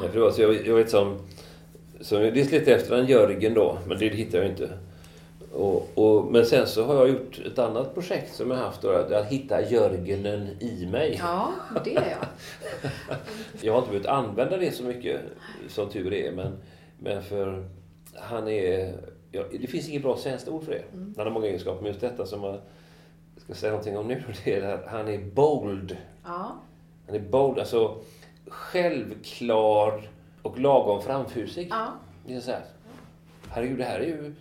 Nej, 0.00 0.08
för 0.08 0.18
det 0.18 0.24
var 0.24 0.30
så 0.30 0.42
jag, 0.42 0.66
jag 0.66 0.74
vet 0.74 0.90
som... 0.90 1.18
Så 2.00 2.18
det 2.18 2.28
är 2.28 2.32
lite 2.32 2.74
efter 2.74 2.94
en 2.98 3.06
Jörgen 3.06 3.54
då, 3.54 3.78
men 3.88 3.98
det 3.98 4.08
hittar 4.08 4.38
jag 4.38 4.46
inte. 4.50 4.78
Och, 5.52 5.88
och, 5.94 6.32
men 6.32 6.46
sen 6.46 6.66
så 6.66 6.84
har 6.84 6.94
jag 6.94 7.08
gjort 7.08 7.38
ett 7.46 7.58
annat 7.58 7.94
projekt 7.94 8.34
som 8.34 8.50
jag 8.50 8.58
haft 8.58 8.82
då, 8.82 8.90
att, 8.90 9.12
att 9.12 9.26
hitta 9.26 9.70
Jörgenen 9.70 10.48
i 10.60 10.86
mig. 10.86 11.16
Ja, 11.22 11.52
det 11.84 11.96
är 11.96 12.10
jag. 12.10 12.26
Jag 13.62 13.72
har 13.72 13.78
inte 13.78 13.90
behövt 13.90 14.06
använda 14.06 14.56
det 14.56 14.72
så 14.72 14.82
mycket, 14.84 15.20
som 15.68 15.88
tur 15.88 16.12
är. 16.12 16.32
Men, 16.32 16.58
men 16.98 17.22
för 17.22 17.68
han 18.14 18.48
är... 18.48 18.94
Ja, 19.32 19.42
det 19.60 19.66
finns 19.66 19.88
inget 19.88 20.02
bra 20.02 20.16
svenskt 20.16 20.48
ord 20.48 20.64
för 20.64 20.72
det. 20.72 20.82
Mm. 20.92 21.14
Han 21.16 21.26
har 21.26 21.32
många 21.34 21.46
egenskaper, 21.46 21.82
men 21.82 21.88
just 21.88 22.00
detta 22.00 22.26
som 22.26 22.44
jag 22.44 22.58
ska 23.36 23.54
säga 23.54 23.72
någonting 23.72 23.98
om 23.98 24.08
nu, 24.08 24.22
det 24.44 24.54
är 24.54 24.74
att 24.74 24.86
han 24.86 25.08
är 25.08 25.18
bold. 25.18 25.96
Ja, 26.24 26.56
Han 27.06 27.14
är 27.16 27.20
bold, 27.20 27.58
alltså 27.58 27.98
självklar 28.48 30.02
och 30.42 30.58
lagom 30.58 31.02
framfusig. 31.02 31.68
ja. 31.70 31.92
Det 32.26 32.34
är 32.34 32.40
så 32.40 32.50
här, 32.50 32.62
herregud, 33.50 33.78
det 33.78 33.84
här 33.84 34.00
är 34.00 34.06
ju... 34.06 34.34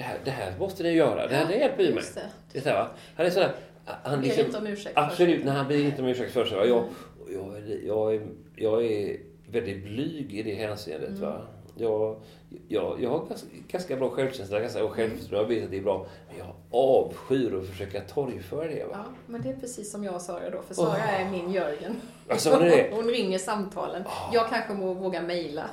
Det 0.00 0.04
här, 0.04 0.18
det 0.24 0.30
här 0.30 0.52
måste 0.58 0.82
ni 0.82 0.90
göra. 0.90 1.26
Det 1.26 1.34
här 1.34 1.46
det 1.46 1.56
hjälper 1.56 1.82
ju 1.82 1.94
mig. 1.94 2.04
det. 2.14 2.60
Det 2.60 2.70
här? 2.70 2.88
Han 3.16 3.26
är 3.26 3.30
sådär... 3.30 3.52
Han 3.84 4.20
liksom, 4.20 4.44
inte 4.44 4.58
om 4.58 4.66
ursäkt 4.66 4.98
absolut, 4.98 5.44
när 5.44 5.52
han 5.52 5.68
ber 5.68 5.76
inte 5.76 6.02
om 6.02 6.08
ursäkt 6.08 6.32
för 6.32 6.44
sig. 6.44 6.58
va? 6.58 6.64
Jag, 6.64 6.84
jag, 7.28 7.56
är, 7.56 7.86
jag, 7.86 8.14
är, 8.14 8.26
jag 8.56 8.84
är 8.84 9.16
väldigt 9.50 9.84
blyg 9.84 10.34
i 10.34 10.42
det 10.42 10.54
hänseendet. 10.54 11.08
Mm. 11.08 11.20
Va? 11.20 11.40
Jag, 11.76 12.20
jag, 12.68 13.02
jag 13.02 13.10
har 13.10 13.26
ganska, 13.26 13.46
ganska 13.68 13.96
bra 13.96 14.10
självkänsla 14.10 14.60
ganska, 14.60 14.84
och 14.84 14.90
självförtroende. 14.90 15.36
Jag 15.36 15.60
vet 15.60 15.64
att 15.64 15.70
det 15.70 15.76
är 15.76 15.82
bra. 15.82 16.06
Men 16.28 16.38
jag 16.38 16.54
avskyr 16.70 17.58
att 17.58 17.68
försöka 17.68 18.00
torgföra 18.00 18.68
det. 18.68 18.84
Va? 18.84 18.90
Ja, 18.92 19.04
men 19.26 19.42
det 19.42 19.48
är 19.48 19.56
precis 19.56 19.90
som 19.90 20.04
jag 20.04 20.14
och 20.14 20.22
Sara 20.22 20.50
då, 20.50 20.62
för 20.62 20.74
Sara 20.74 20.96
är 20.96 21.30
min 21.30 21.52
Jörgen. 21.52 22.00
Alltså, 22.28 22.50
hon 22.50 22.62
är? 22.62 22.90
Hon 22.96 23.08
ringer 23.08 23.38
samtalen. 23.38 24.04
Jag 24.32 24.48
kanske 24.48 24.72
må 24.74 24.94
våga 24.94 25.22
mejla. 25.22 25.64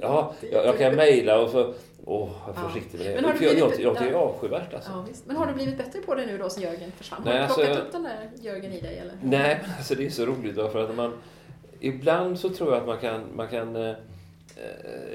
Ja, 0.00 0.34
jag, 0.52 0.66
jag 0.66 0.78
kan 0.78 0.94
mejla 0.94 1.40
och 1.40 1.50
så... 1.50 1.74
Åh, 2.06 2.28
jag 2.46 2.56
är 2.56 2.60
Ja. 2.62 2.68
med 2.92 3.00
det. 3.06 3.14
Men 3.14 3.24
har 3.24 3.32
du 3.32 3.44
jag, 3.44 3.54
jag, 3.58 3.68
blivit- 3.68 3.84
jag 3.84 3.94
det 3.94 4.08
är 4.08 4.14
avskyvärt 4.14 4.74
alltså. 4.74 4.90
Ja, 4.90 5.04
visst. 5.08 5.26
Men 5.26 5.36
har 5.36 5.46
du 5.46 5.52
blivit 5.52 5.76
bättre 5.78 6.00
på 6.00 6.14
det 6.14 6.26
nu 6.26 6.38
då 6.38 6.50
sen 6.50 6.62
Jörgen 6.62 6.92
försvann? 6.96 7.22
Har 7.22 7.30
Nej, 7.30 7.38
du 7.38 7.42
alltså, 7.44 7.60
plockat 7.60 7.76
jag- 7.76 7.86
upp 7.86 7.92
den 7.92 8.02
där 8.02 8.30
Jörgen 8.40 8.72
i 8.72 8.80
dig 8.80 8.98
eller? 8.98 9.14
Nej, 9.22 9.58
men 9.62 9.70
alltså 9.76 9.94
det 9.94 10.06
är 10.06 10.10
så 10.10 10.26
roligt 10.26 10.56
va, 10.56 10.68
för 10.68 10.84
att 10.90 10.96
man... 10.96 11.12
Ibland 11.80 12.38
så 12.38 12.48
tror 12.50 12.70
jag 12.72 12.80
att 12.80 12.86
man 12.86 12.98
kan, 12.98 13.20
man 13.36 13.48
kan 13.48 13.76
eh, 13.76 13.88
eh, 13.88 13.94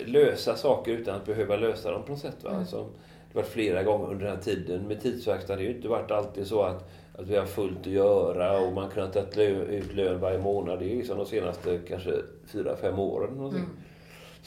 lösa 0.05 0.55
saker 0.55 0.91
utan 0.91 1.15
att 1.15 1.25
behöva 1.25 1.55
lösa 1.55 1.91
dem 1.91 2.03
på 2.03 2.11
något 2.11 2.19
sätt. 2.21 2.43
Va? 2.43 2.49
Mm. 2.51 2.65
Som, 2.65 2.79
det 2.79 3.37
har 3.37 3.41
varit 3.41 3.51
flera 3.51 3.83
gånger 3.83 4.05
under 4.11 4.25
den 4.25 4.35
här 4.35 4.43
tiden. 4.43 4.87
Med 4.87 5.01
har 5.49 5.57
det 5.57 5.63
ju 5.63 5.75
inte 5.75 5.87
varit 5.87 6.11
alltid 6.11 6.47
så 6.47 6.61
att, 6.61 6.89
att 7.17 7.27
vi 7.27 7.35
har 7.37 7.45
fullt 7.45 7.79
att 7.79 7.85
göra 7.87 8.59
och 8.59 8.73
man 8.73 8.89
kunnat 8.89 9.13
ta 9.13 9.41
ut 9.41 9.93
lön 9.95 10.19
varje 10.19 10.37
månad. 10.39 10.79
Det 10.79 10.91
är 10.91 10.95
liksom 10.95 11.17
de 11.17 11.25
senaste 11.25 11.79
kanske 11.87 12.11
fyra, 12.47 12.75
fem 12.81 12.99
åren. 12.99 13.33
Någonting. 13.33 13.59
Mm. 13.63 13.77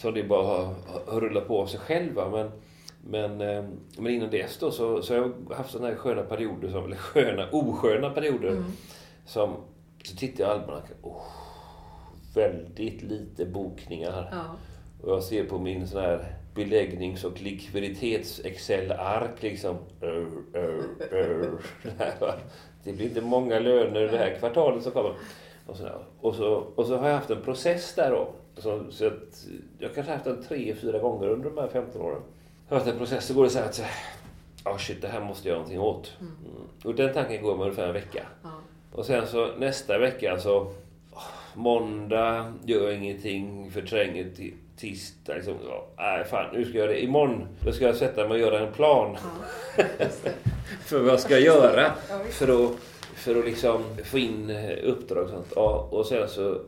Så 0.03 0.11
det 0.11 0.23
bara 0.23 0.47
har, 0.47 0.75
har 1.07 1.21
rullat 1.21 1.49
på 1.49 1.61
av 1.61 1.67
sig 1.67 1.81
själva. 1.81 2.31
Men, 2.31 2.51
men, 3.05 3.41
eh, 3.41 3.65
men 3.99 4.13
innan 4.13 4.31
dess 4.31 4.59
då 4.59 4.71
så, 4.71 5.03
så 5.03 5.15
har 5.15 5.21
jag 5.21 5.57
haft 5.57 5.71
sådana 5.71 5.89
här 5.89 5.97
sköna 5.97 6.23
perioder, 6.23 6.71
som, 6.71 6.85
eller 6.85 6.97
sköna, 6.97 7.49
osköna 7.53 8.11
perioder. 8.11 8.49
Mm. 8.49 8.65
Som, 9.27 9.57
så 10.05 10.17
tittar 10.17 10.45
jag 10.45 10.51
i 10.51 10.61
almanackan. 10.61 10.97
Oh, 11.03 11.27
väldigt 12.35 13.03
lite 13.03 13.47
bokningar. 13.47 14.29
Ja. 14.33 14.45
Och 15.03 15.13
jag 15.13 15.23
ser 15.23 15.45
på 15.45 15.59
min 15.59 15.89
sån 15.89 16.01
här 16.01 16.37
beläggnings 16.55 17.25
och 17.25 17.41
likviditets-Excel-ark 17.41 19.43
liksom. 19.43 19.77
Det 21.83 21.93
här, 21.99 22.21
va. 22.21 22.35
Det 22.85 22.93
blir 22.93 23.07
inte 23.07 23.21
många 23.21 23.59
löner 23.59 24.01
det 24.01 24.19
här 24.19 24.37
kvartalet 24.39 24.83
som 24.83 24.93
kommer. 24.93 25.15
Och 25.67 25.77
så, 25.77 25.89
och 26.21 26.35
så, 26.35 26.55
och 26.75 26.87
så 26.87 26.97
har 26.97 27.09
jag 27.09 27.15
haft 27.15 27.31
en 27.31 27.43
process 27.43 27.95
där 27.95 28.11
då. 28.11 28.29
Så, 28.57 28.85
så 28.91 29.07
att 29.07 29.47
jag 29.79 29.95
kanske 29.95 30.13
har 30.13 30.17
haft 30.17 30.25
den 30.25 30.43
tre, 30.43 30.75
fyra 30.75 30.99
gånger 30.99 31.29
under 31.29 31.51
de 31.51 31.59
här 31.61 31.69
15 31.69 32.03
åren. 32.03 32.23
Har 32.69 32.77
haft 32.77 32.89
en 32.89 32.99
process 32.99 33.27
så 33.27 33.35
går 33.35 33.45
det 33.45 33.51
så 33.51 33.59
här 33.59 33.67
att 33.67 33.83
Ja, 34.65 34.79
shit, 34.79 35.03
det 35.03 35.09
här 35.09 35.21
måste 35.21 35.49
jag 35.49 35.53
göra 35.53 35.59
någonting 35.59 35.81
åt. 35.81 36.13
Mm. 36.21 36.33
Och 36.85 36.95
den 36.95 37.15
tanken 37.15 37.43
går 37.43 37.57
med 37.57 37.63
ungefär 37.63 37.87
en 37.87 37.93
vecka. 37.93 38.27
Ja. 38.43 38.49
Och 38.93 39.07
sen 39.07 39.27
så 39.27 39.49
nästa 39.59 39.99
vecka 39.99 40.39
så... 40.39 40.73
åh, 41.13 41.23
Måndag 41.55 42.53
gör 42.65 42.83
jag 42.91 42.95
ingenting, 42.95 43.71
förtränger 43.71 44.31
till 44.37 44.55
tisdag. 44.77 45.35
Liksom, 45.35 45.55
nej, 45.97 46.25
fan, 46.25 46.47
nu 46.53 46.65
ska 46.65 46.73
jag 46.79 46.85
göra 46.85 46.93
det. 46.93 47.03
Imorgon 47.03 47.47
då 47.65 47.73
ska 47.73 47.85
jag 47.85 47.97
sätta 47.97 48.29
mig 48.29 48.33
och 48.33 48.39
göra 48.39 48.67
en 48.67 48.73
plan 48.73 49.17
Ja, 49.79 49.85
för 50.85 51.01
vad 51.01 51.13
jag 51.13 51.21
ska 51.21 51.39
göra. 51.39 51.93
För 52.31 52.65
att, 52.65 52.71
för 53.15 53.39
att 53.39 53.45
liksom 53.45 53.85
få 54.05 54.19
in 54.19 54.51
eh, 54.51 54.79
uppdrag 54.85 55.25
och 55.25 55.31
sånt. 55.31 55.53
Ja, 55.57 55.89
och 55.91 56.07
sen 56.07 56.29
så 56.29 56.61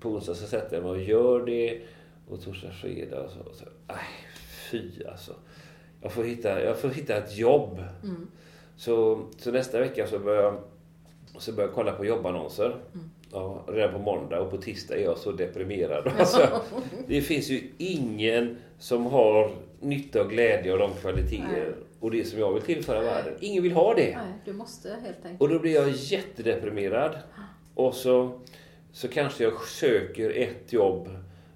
på 0.00 0.08
onsdag 0.08 0.34
så 0.34 0.46
sätter 0.46 0.76
jag 0.76 0.82
mig 0.82 0.90
och 0.92 1.00
gör 1.00 1.46
det. 1.46 1.80
Och 2.28 2.42
torsdag, 2.44 2.70
fredag 2.70 3.20
och 3.20 3.30
så. 3.30 3.40
Och 3.40 3.54
så 3.54 3.64
nej, 3.88 3.96
fy 4.70 5.04
alltså. 5.04 5.34
Jag 6.02 6.12
får 6.12 6.24
hitta, 6.24 6.64
jag 6.64 6.78
får 6.78 6.88
hitta 6.88 7.16
ett 7.16 7.36
jobb. 7.36 7.84
Mm. 8.02 8.26
Så, 8.76 9.22
så 9.38 9.50
nästa 9.50 9.80
vecka 9.80 10.06
så 10.06 10.18
börjar 10.18 10.42
jag, 10.42 10.62
så 11.38 11.52
börjar 11.52 11.68
jag 11.68 11.74
kolla 11.74 11.92
på 11.92 12.04
jobbannonser. 12.04 12.76
Mm. 12.94 13.10
Ja, 13.32 13.64
redan 13.68 13.92
på 13.92 13.98
måndag 13.98 14.40
och 14.40 14.50
på 14.50 14.56
tisdag 14.56 14.96
är 14.96 15.04
jag 15.04 15.18
så 15.18 15.32
deprimerad. 15.32 16.12
Alltså, 16.18 16.60
det 17.06 17.20
finns 17.20 17.48
ju 17.48 17.70
ingen 17.78 18.56
som 18.78 19.06
har 19.06 19.50
nytta 19.80 20.22
och 20.22 20.30
glädje 20.30 20.72
av 20.72 20.78
de 20.78 20.90
kvaliteter 20.94 21.44
Nej. 21.52 21.72
och 22.00 22.10
det 22.10 22.24
som 22.24 22.38
jag 22.38 22.52
vill 22.52 22.62
tillföra 22.62 23.00
världen. 23.00 23.34
Ingen 23.40 23.62
vill 23.62 23.72
ha 23.72 23.94
det. 23.94 24.16
Nej, 24.16 24.34
du 24.44 24.52
måste 24.52 24.88
helt 24.88 25.24
enkelt. 25.24 25.40
Och 25.40 25.48
då 25.48 25.58
blir 25.58 25.74
jag 25.74 25.90
jättedeprimerad. 25.90 27.18
Och 27.74 27.94
så, 27.94 28.40
så 28.92 29.08
kanske 29.08 29.44
jag 29.44 29.60
söker 29.62 30.30
ett 30.30 30.72
jobb 30.72 31.08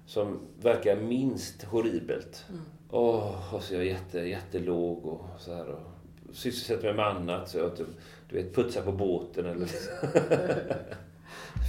som 0.05 0.39
verkar 0.61 0.95
minst 0.95 1.63
horribelt. 1.63 2.45
Mm. 2.49 2.61
Åh, 2.89 3.55
och 3.55 3.63
så 3.63 3.73
är 3.73 3.77
jag 3.77 3.85
jätte, 3.85 4.19
jättelåg 4.19 5.05
och 5.05 5.25
så 5.39 5.53
här. 5.55 5.67
Och 5.69 5.79
sysselsätter 6.33 6.83
mig 6.83 6.93
med 6.93 7.05
annat. 7.07 7.49
Så 7.49 7.57
jag 7.57 7.77
typ, 7.77 7.87
du 8.29 8.35
vet, 8.35 8.55
putsar 8.55 8.81
på 8.81 8.91
båten 8.91 9.45
eller 9.45 9.65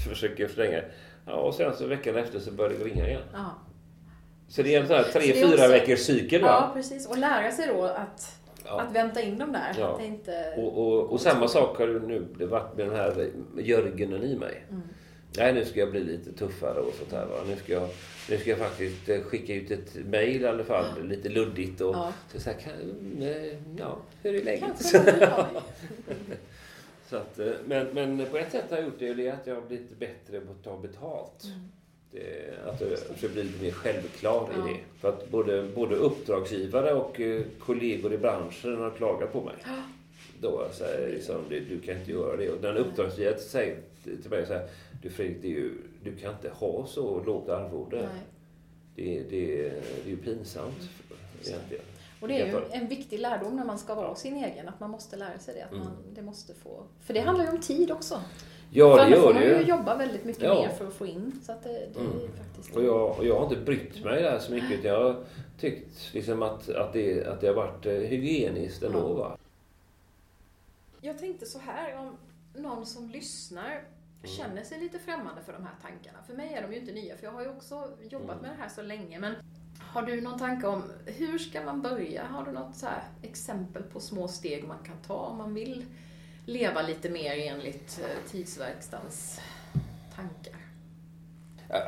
försöker 0.08 0.46
förlänga. 0.48 0.82
Ja, 1.26 1.34
och 1.34 1.54
sen 1.54 1.76
så 1.76 1.86
veckan 1.86 2.16
efter 2.16 2.38
så 2.38 2.50
börjar 2.50 2.78
det 2.78 2.84
ringa 2.84 3.08
igen. 3.08 3.22
Ja. 3.32 3.50
Så 4.48 4.62
det 4.62 4.74
är 4.74 4.80
en 4.80 4.86
sån 4.86 4.96
här 4.96 5.02
tre, 5.04 5.32
fyra 5.32 5.46
också- 5.48 5.68
veckors 5.68 5.98
cykel. 6.00 6.40
ja, 6.40 6.70
precis. 6.74 7.08
Och 7.08 7.18
lära 7.18 7.52
sig 7.52 7.66
då 7.68 7.84
att, 7.84 8.32
Ja. 8.64 8.80
att 8.80 8.92
vänta 8.92 9.22
in 9.22 9.38
dem 9.38 9.52
där. 9.52 9.74
Ja. 9.78 10.00
Inte... 10.02 10.54
Och, 10.56 10.78
och, 10.86 11.12
och 11.12 11.20
samma 11.20 11.48
sak 11.48 11.78
har 11.78 11.86
det 11.86 11.98
nu 12.00 12.26
det 12.38 12.46
varit 12.46 12.76
med 12.76 12.86
den 12.86 12.96
här 12.96 13.30
Jörgenen 13.58 14.22
i 14.22 14.36
mig. 14.38 14.64
Mm. 14.70 14.82
Nej, 15.38 15.52
nu 15.52 15.64
ska 15.64 15.80
jag 15.80 15.90
bli 15.90 16.04
lite 16.04 16.32
tuffare 16.32 16.80
och 16.80 16.94
sånt 16.94 17.12
här. 17.12 17.26
Va? 17.26 17.34
Nu, 17.48 17.56
ska 17.56 17.72
jag, 17.72 17.88
nu 18.30 18.38
ska 18.38 18.50
jag 18.50 18.58
faktiskt 18.58 19.08
eh, 19.08 19.20
skicka 19.20 19.54
ut 19.54 19.70
ett 19.70 19.94
mejl 20.06 20.42
i 20.42 20.46
alla 20.46 20.64
fall, 20.64 21.08
lite 21.08 21.28
luddigt. 21.28 21.80
Och, 21.80 21.94
Ja. 21.94 22.12
så 22.32 22.40
så 22.40 22.50
här, 22.50 22.58
kan, 22.60 22.72
eh, 23.22 23.54
ja, 23.78 23.98
hur 24.22 24.34
är 24.34 24.44
läget? 24.44 24.80
Så 27.10 27.16
att, 27.16 27.38
eh, 27.38 27.52
men, 27.66 27.86
men 27.92 28.26
på 28.30 28.36
ett 28.38 28.52
sätt 28.52 28.64
har 28.70 28.76
jag 28.76 28.84
gjort 28.86 28.98
det, 28.98 29.14
det 29.14 29.26
är 29.28 29.32
att 29.32 29.46
jag 29.46 29.54
har 29.54 29.62
blivit 29.62 29.98
bättre 29.98 30.40
på 30.40 30.52
att 30.52 30.64
ta 30.64 30.76
betalt. 30.78 31.44
Mm. 31.44 31.58
Det, 32.10 32.54
att 32.68 32.80
jag 32.80 32.98
försöker 32.98 33.34
bli 33.34 33.42
lite 33.42 33.62
mer 33.64 33.70
självklar 33.70 34.48
Ja. 34.56 34.68
i 34.68 34.72
det. 34.72 34.78
För 35.00 35.08
att 35.08 35.28
både, 35.30 35.62
både 35.74 35.94
uppdragsgivare 35.96 36.94
och 36.94 37.20
kollegor 37.58 38.12
i 38.12 38.18
branschen 38.18 38.76
har 38.76 38.90
klagat 38.90 39.32
på 39.32 39.40
mig. 39.40 39.54
Då 40.40 40.68
säger 40.72 41.08
liksom, 41.08 41.36
du 41.48 41.80
kan 41.80 41.96
inte 41.98 42.10
göra 42.10 42.36
det. 42.36 42.50
Och 42.50 42.60
den 42.60 42.76
uppdragsgivaren 42.76 43.40
säger 43.40 43.76
till 44.04 44.30
mig 44.30 44.46
så 44.46 44.52
här, 44.52 44.68
du 45.02 45.10
Fredrik, 45.10 45.44
ju, 45.44 45.72
du 46.04 46.16
kan 46.16 46.32
inte 46.34 46.48
ha 46.50 46.86
så 46.86 47.22
lågt 47.24 47.48
arvode. 47.48 47.96
Nej. 47.96 48.22
Det, 48.94 49.22
det, 49.30 49.56
det 49.70 50.04
är 50.04 50.08
ju 50.10 50.16
pinsamt 50.16 50.80
egentligen. 51.44 51.84
Och 52.20 52.28
det 52.28 52.40
är 52.40 52.46
ju 52.46 52.60
en 52.70 52.88
viktig 52.88 53.18
lärdom 53.20 53.56
när 53.56 53.64
man 53.64 53.78
ska 53.78 53.94
vara 53.94 54.14
sin 54.14 54.36
egen, 54.36 54.68
att 54.68 54.80
man 54.80 54.90
måste 54.90 55.16
lära 55.16 55.38
sig 55.38 55.54
det. 55.54 55.62
Att 55.64 55.72
Mm. 55.72 55.84
man, 55.84 55.96
det 56.14 56.22
måste 56.22 56.54
få, 56.54 56.82
för 57.00 57.14
det 57.14 57.20
handlar 57.20 57.44
ju 57.44 57.50
om 57.50 57.60
tid 57.60 57.90
också. 57.90 58.20
Ja, 58.70 58.90
för 58.96 58.96
det 58.96 59.02
annars 59.04 59.18
får 59.18 59.34
gör 59.34 59.50
man 59.50 59.60
ju 59.60 59.66
jobba 59.66 59.96
väldigt 59.96 60.24
mycket 60.24 60.42
Ja. 60.42 60.54
mer 60.54 60.68
för 60.68 60.86
att 60.86 60.94
få 60.94 61.06
in. 61.06 61.40
Så 61.42 61.52
att 61.52 61.62
det, 61.62 61.68
det 61.94 62.00
är 62.00 62.04
Mm. 62.04 62.28
faktiskt... 62.36 62.76
Och 62.76 62.84
jag, 62.84 63.18
och 63.18 63.26
jag 63.26 63.36
har 63.36 63.42
inte 63.42 63.56
brytt 63.56 64.04
mig 64.04 64.22
där 64.22 64.38
så 64.38 64.52
mycket. 64.52 64.84
Jag 64.84 65.02
har 65.04 65.24
tyckt 65.60 66.14
liksom 66.14 66.42
att, 66.42 66.68
att, 66.68 66.92
det, 66.92 67.24
att 67.26 67.40
det 67.40 67.46
har 67.46 67.54
varit 67.54 67.86
eh, 67.86 67.92
hygieniskt 67.92 68.82
ändå. 68.82 68.98
Ja. 68.98 69.14
Va? 69.14 69.36
Jag 71.00 71.18
tänkte 71.18 71.46
så 71.46 71.58
här, 71.58 71.96
om 71.98 72.16
någon 72.62 72.86
som 72.86 73.10
lyssnar 73.10 73.70
Mm. 73.70 73.84
Känner 74.24 74.62
sig 74.62 74.80
lite 74.80 74.98
främmande 74.98 75.42
för 75.42 75.52
de 75.52 75.62
här 75.62 75.74
tankarna. 75.82 76.18
För 76.26 76.34
mig 76.34 76.54
är 76.54 76.62
de 76.62 76.72
ju 76.74 76.80
inte 76.80 76.92
nya, 76.92 77.16
för 77.16 77.24
jag 77.24 77.32
har 77.32 77.42
ju 77.42 77.48
också 77.48 77.88
jobbat 78.10 78.30
Mm. 78.38 78.42
med 78.42 78.50
det 78.50 78.62
här 78.62 78.68
så 78.68 78.82
länge. 78.82 79.18
Men 79.18 79.34
har 79.80 80.02
du 80.02 80.20
någon 80.20 80.38
tanke 80.38 80.66
om 80.66 80.82
hur 81.06 81.38
ska 81.38 81.62
man 81.62 81.82
börja? 81.82 82.24
Har 82.24 82.44
du 82.44 82.52
något 82.52 82.76
så 82.76 82.86
exempel 83.22 83.82
på 83.82 84.00
små 84.00 84.28
steg 84.28 84.64
man 84.68 84.78
kan 84.84 84.96
ta 85.06 85.14
om 85.14 85.36
man 85.38 85.54
vill 85.54 85.84
leva 86.46 86.82
lite 86.82 87.10
mer 87.10 87.32
enligt 87.38 88.00
eh, 88.02 88.30
tidsverkstans 88.30 89.40
tankar? 90.14 90.56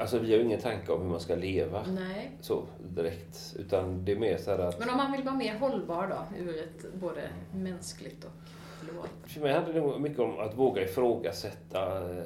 Alltså 0.00 0.18
vi 0.18 0.30
har 0.32 0.38
ju 0.38 0.44
ingen 0.44 0.60
tanke 0.60 0.92
om 0.92 1.02
hur 1.02 1.08
man 1.08 1.20
ska 1.20 1.34
leva 1.34 1.86
Nej. 1.86 2.30
så 2.40 2.66
direkt. 2.94 3.54
Utan 3.58 4.04
det 4.04 4.12
är 4.12 4.16
mer 4.18 4.38
så 4.38 4.50
att... 4.50 4.78
Men 4.78 4.90
om 4.90 4.96
man 4.96 5.12
vill 5.12 5.22
vara 5.22 5.34
mer 5.36 5.58
hållbar 5.58 6.06
då, 6.06 6.36
ur 6.38 6.62
ett 6.62 6.94
både 6.94 7.30
mänskligt 7.54 8.24
och 8.24 8.30
globalt 8.98 9.30
För 9.32 9.40
mig 9.40 9.52
handlar 9.52 9.74
det 9.74 9.80
nog 9.80 10.00
mycket 10.00 10.18
om 10.18 10.38
att 10.38 10.54
våga 10.54 10.82
ifrågasätta 10.82 12.10
eh, 12.10 12.24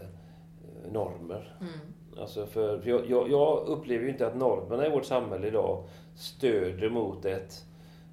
normer. 0.93 1.57
mm. 1.61 1.73
Alltså 2.20 2.47
för 2.47 2.79
för 2.79 2.91
jag, 2.91 3.11
jag, 3.11 3.31
jag 3.31 3.66
upplever 3.66 4.05
ju 4.05 4.11
inte 4.11 4.27
att 4.27 4.37
normerna 4.37 4.87
i 4.87 4.91
vårt 4.91 5.05
samhälle 5.05 5.47
idag 5.47 5.85
stöder 6.14 6.91
mot 6.91 7.25
ett 7.25 7.66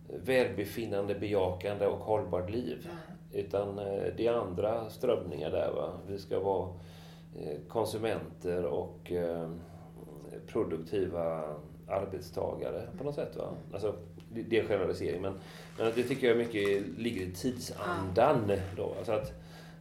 välbefinnande, 0.08 1.16
bejakande 1.16 1.88
och 1.88 2.00
hållbart 2.00 2.50
liv. 2.50 2.88
Nej. 2.88 3.44
Utan 3.44 3.80
eh, 3.80 4.04
det 4.18 4.28
är 4.28 4.34
andra 4.34 4.90
strömningar 4.90 5.52
där. 5.52 5.72
Va? 5.76 5.92
Vi 6.08 6.18
ska 6.18 6.40
vara 6.40 6.70
eh, 7.36 7.58
konsumenter 7.68 8.66
och 8.66 9.12
produktiva 10.48 11.44
arbetstagare 11.88 12.88
på 12.98 13.04
något 13.04 13.16
sätt. 13.16 13.38
Va? 13.38 13.50
Alltså, 13.74 13.96
det 14.34 14.58
är 14.58 14.62
en 14.62 14.68
generalisering 14.68 15.22
men, 15.22 15.34
men 15.78 15.92
det 15.96 16.04
tycker 16.04 16.28
jag 16.28 16.38
mycket 16.38 16.84
ligger 16.98 17.22
i 17.22 17.32
tidsandan. 17.32 18.52
Då. 18.78 18.94
Alltså 18.98 19.12
att, 19.12 19.34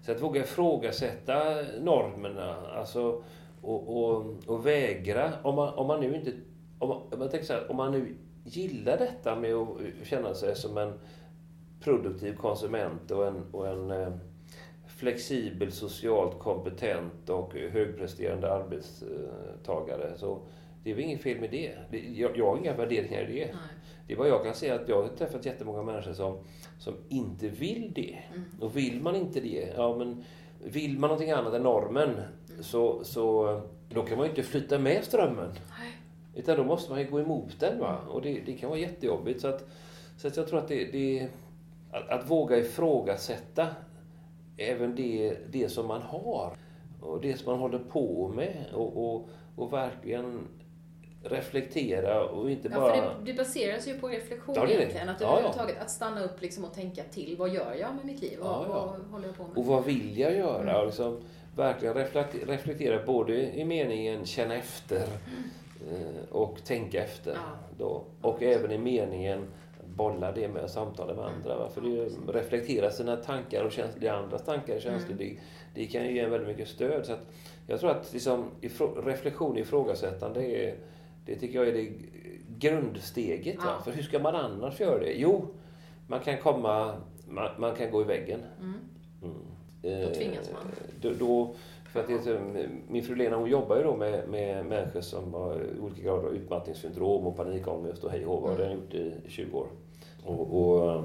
så 0.02 0.12
att 0.12 0.22
våga 0.22 0.40
ifrågasätta 0.40 1.54
normerna 1.80 2.56
alltså, 2.76 3.22
och, 3.62 3.96
och, 4.04 4.26
och 4.46 4.66
vägra, 4.66 5.32
om 5.42 5.54
man, 5.54 5.74
om 5.74 5.86
man 5.86 6.00
nu 6.00 6.14
inte... 6.14 6.32
Om 6.78 6.88
man, 6.88 7.02
om 7.12 7.18
man 7.18 7.28
tänker 7.28 7.46
så 7.46 7.52
här, 7.52 7.70
om 7.70 7.76
man 7.76 7.92
nu 7.92 8.14
gillar 8.44 8.96
detta 8.98 9.36
med 9.36 9.54
att 9.54 9.68
känna 10.04 10.34
sig 10.34 10.56
som 10.56 10.78
en 10.78 10.92
produktiv 11.80 12.36
konsument 12.36 13.10
och 13.10 13.26
en, 13.26 13.42
och 13.52 13.68
en 13.68 13.90
eh, 13.90 14.08
flexibel, 14.86 15.72
socialt 15.72 16.38
kompetent 16.38 17.30
och 17.30 17.54
högpresterande 17.54 18.52
arbetstagare. 18.52 20.12
Så 20.16 20.38
det 20.84 20.90
är 20.90 20.94
väl 20.94 21.04
inget 21.04 21.22
fel 21.22 21.40
med 21.40 21.50
det. 21.50 21.72
Det- 21.90 21.98
Jag, 22.08 22.36
jag 22.38 22.46
har 22.50 22.58
inga 22.58 22.74
värderingar 22.76 23.20
i 23.30 23.32
det. 23.38 23.46
Nej. 23.46 23.54
Det 24.08 24.14
är 24.14 24.18
vad 24.18 24.28
jag 24.28 24.44
kan 24.44 24.54
säga 24.54 24.74
att 24.74 24.88
jag 24.88 25.02
har 25.02 25.08
träffat 25.08 25.46
jättemånga 25.46 25.82
människor 25.82 26.12
som, 26.12 26.38
som 26.78 26.94
inte 27.08 27.48
vill 27.48 27.92
det. 27.94 28.18
Mm. 28.34 28.44
Och 28.60 28.76
vill 28.76 29.00
man 29.02 29.16
inte 29.16 29.40
det, 29.40 29.72
ja 29.76 29.96
men 29.96 30.24
vill 30.64 30.98
man 30.98 31.08
någonting 31.08 31.30
annat 31.30 31.54
än 31.54 31.62
normen 31.62 32.10
så, 32.60 33.04
så 33.04 33.60
då 33.88 34.02
kan 34.02 34.16
man 34.16 34.26
ju 34.26 34.30
inte 34.30 34.42
flytta 34.42 34.78
med 34.78 35.04
strömmen. 35.04 35.50
Nej. 35.78 35.92
Utan 36.34 36.56
då 36.56 36.64
måste 36.64 36.90
man 36.90 37.00
ju 37.00 37.10
gå 37.10 37.20
emot 37.20 37.60
den. 37.60 37.78
Va? 37.78 37.98
Och 38.08 38.22
det, 38.22 38.40
det 38.46 38.52
kan 38.52 38.70
vara 38.70 38.78
jättejobbigt. 38.78 39.40
Så, 39.40 39.48
att, 39.48 39.68
så 40.16 40.28
att 40.28 40.36
jag 40.36 40.48
tror 40.48 40.58
att 40.58 40.68
det, 40.68 40.84
det 40.84 41.28
att, 41.90 42.08
att 42.08 42.30
våga 42.30 42.56
ifrågasätta 42.56 43.66
även 44.56 44.94
det, 44.94 45.36
det 45.50 45.68
som 45.68 45.86
man 45.86 46.02
har 46.02 46.52
och 47.00 47.20
det 47.20 47.36
som 47.36 47.52
man 47.52 47.60
håller 47.60 47.78
på 47.78 48.32
med 48.34 48.64
och, 48.74 49.14
och, 49.14 49.28
och 49.56 49.72
verkligen 49.72 50.40
reflektera 51.22 52.24
och 52.24 52.50
inte 52.50 52.68
Ja, 52.72 52.80
bara... 52.80 52.94
för 52.94 53.02
det, 53.02 53.32
det 53.32 53.34
baseras 53.38 53.88
ju 53.88 53.98
på 53.98 54.08
reflektion 54.08 54.54
Ja, 54.54 54.60
det 54.66 54.72
är 54.72 54.76
det. 54.76 54.82
egentligen. 54.82 55.08
Att 55.08 55.20
Ja, 55.20 55.26
ja. 55.26 55.32
överhuvudtaget 55.32 55.80
att 55.82 55.90
stanna 55.90 56.24
upp 56.24 56.42
liksom 56.42 56.64
och 56.64 56.74
tänka 56.74 57.02
till. 57.02 57.36
Vad 57.38 57.48
gör 57.48 57.74
jag 57.80 57.94
med 57.94 58.04
mitt 58.04 58.20
liv? 58.22 58.38
Vad, 58.40 58.50
Ja, 58.50 58.64
ja. 58.68 58.74
vad 58.98 59.10
håller 59.12 59.26
jag 59.26 59.36
på 59.36 59.42
med? 59.42 59.56
Och 59.56 59.66
vad 59.66 59.84
vill 59.84 60.18
jag 60.18 60.34
göra? 60.36 60.70
Mm. 60.72 60.86
Liksom 60.86 61.20
verkligen 61.56 61.94
reflekte- 61.94 62.46
reflektera 62.46 63.06
både 63.06 63.56
i 63.56 63.64
meningen 63.64 64.24
känna 64.26 64.54
efter 64.56 65.02
eh, 65.90 66.30
och 66.30 66.64
tänka 66.64 67.02
efter. 67.04 67.32
Ja. 67.32 67.40
Då. 67.78 68.04
Och 68.22 68.42
även 68.42 68.70
i 68.72 68.78
meningen 68.78 69.46
bolla 69.96 70.32
det 70.32 70.48
med 70.48 70.62
och 70.64 70.70
samtala 70.70 71.14
med 71.14 71.24
andra. 71.24 71.56
Va? 71.58 71.68
För 71.74 71.80
det 71.80 72.32
reflektera 72.38 72.90
sina 72.90 73.16
tankar 73.16 73.64
och 73.64 73.72
känslor, 73.72 74.10
andras 74.10 74.44
tankar 74.44 74.74
och 74.76 74.80
känslor, 74.82 75.12
Mm. 75.12 75.18
det, 75.18 75.40
det 75.80 75.86
kan 75.86 76.04
ju 76.04 76.12
ge 76.14 76.20
en 76.20 76.30
väldigt 76.30 76.48
mycket 76.48 76.68
stöd. 76.68 77.06
Så 77.06 77.12
jag 77.66 77.80
tror 77.80 77.90
att 77.90 78.12
liksom, 78.12 78.50
ifrå, 78.60 78.86
reflektion 79.06 79.52
och 79.52 79.58
ifrågasättande 79.58 80.42
är, 80.44 80.74
det 81.28 81.36
tycker 81.36 81.58
jag 81.58 81.68
är 81.68 81.72
det 81.72 81.90
grundsteget. 82.58 83.56
Va? 83.56 83.62
Ja. 83.78 83.84
För 83.84 83.92
hur 83.92 84.02
ska 84.02 84.18
man 84.18 84.34
annars 84.36 84.80
göra 84.80 84.98
det? 84.98 85.12
Jo, 85.12 85.46
man 86.06 86.20
kan 86.20 86.38
komma, 86.38 86.94
man, 87.28 87.48
man 87.58 87.74
kan 87.76 87.90
gå 87.90 88.00
i 88.00 88.04
väggen. 88.04 88.40
Mm. 88.60 88.74
Mm. 89.22 90.08
Då 90.08 90.14
tvingas 90.14 90.50
man. 90.52 90.62
Då, 91.00 91.10
då, 91.18 91.54
för 91.92 92.00
att 92.00 92.24
det, 92.24 92.68
min 92.88 93.02
fru 93.02 93.14
Lena 93.14 93.36
hon 93.36 93.48
jobbar 93.50 93.76
ju 93.76 93.82
då 93.82 93.96
med, 93.96 94.28
med 94.28 94.66
människor 94.66 95.00
som 95.00 95.34
har 95.34 95.60
olika 95.80 96.02
grader 96.02 96.28
av 96.28 96.34
utmattningssyndrom 96.34 97.26
och 97.26 97.36
panikångest 97.36 98.04
och 98.04 98.10
hej 98.10 98.26
och 98.26 98.42
vad 98.42 98.50
Mm. 98.50 98.60
det 98.62 98.66
har 98.68 98.74
gjort 98.74 98.94
i 98.94 99.30
20 99.30 99.58
år. 99.58 99.66
Och, 100.24 100.62
och, 100.62 100.94
eh, 100.94 101.02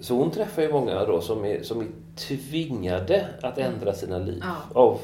så 0.00 0.14
hon 0.14 0.30
träffar 0.30 0.62
ju 0.62 0.72
många 0.72 1.04
då 1.04 1.20
som 1.20 1.44
är, 1.44 1.62
som 1.62 1.80
är 1.80 1.86
tvingade 2.16 3.26
att 3.42 3.58
ändra 3.58 3.92
sina 3.92 4.18
liv 4.18 4.42
Ja. 4.42 4.80
av 4.80 5.00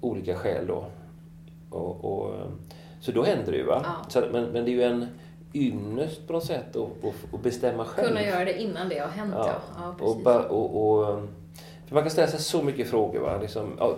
olika 0.00 0.34
skäl 0.34 0.66
då. 0.66 0.84
Och, 1.70 2.04
och, 2.04 2.34
så 3.00 3.12
då 3.12 3.22
händer 3.22 3.52
det 3.52 3.58
ju. 3.58 3.64
Va? 3.64 3.80
Ja. 3.84 4.10
Så, 4.10 4.20
men, 4.32 4.44
men 4.44 4.64
det 4.64 4.70
är 4.70 4.72
ju 4.72 4.82
en 4.82 5.06
ynnest 5.54 6.26
på 6.26 6.32
något 6.32 6.44
sätt 6.44 6.76
att, 6.76 7.04
att, 7.34 7.42
bestämma 7.42 7.84
själv. 7.84 8.08
Kunna 8.08 8.22
göra 8.22 8.44
det 8.44 8.62
innan 8.62 8.88
det 8.88 8.98
har 8.98 9.08
hänt, 9.08 9.34
ja. 9.36 9.52
ja. 9.76 9.88
och, 9.88 9.98
precis. 9.98 10.24
ba, 10.24 10.42
och, 10.42 10.98
och, 10.98 11.28
för 11.86 11.94
man 11.94 12.02
kan 12.02 12.10
ställa 12.10 12.28
sig 12.28 12.40
så 12.40 12.62
mycket 12.62 12.90
frågor. 12.90 13.20
Va? 13.20 13.38
Liksom, 13.40 13.76
ja, 13.78 13.96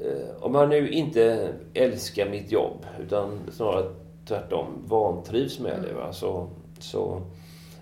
eh, 0.00 0.42
om 0.44 0.52
man 0.52 0.68
nu 0.68 0.90
inte 0.90 1.52
älskar 1.74 2.30
mitt 2.30 2.52
jobb 2.52 2.86
utan 3.00 3.40
snarare 3.52 3.84
tvärtom 4.26 4.66
vantrivs 4.86 5.58
med 5.58 5.82
det. 5.82 5.94
Va? 5.94 6.12
Så, 6.12 6.48
så, 6.78 7.22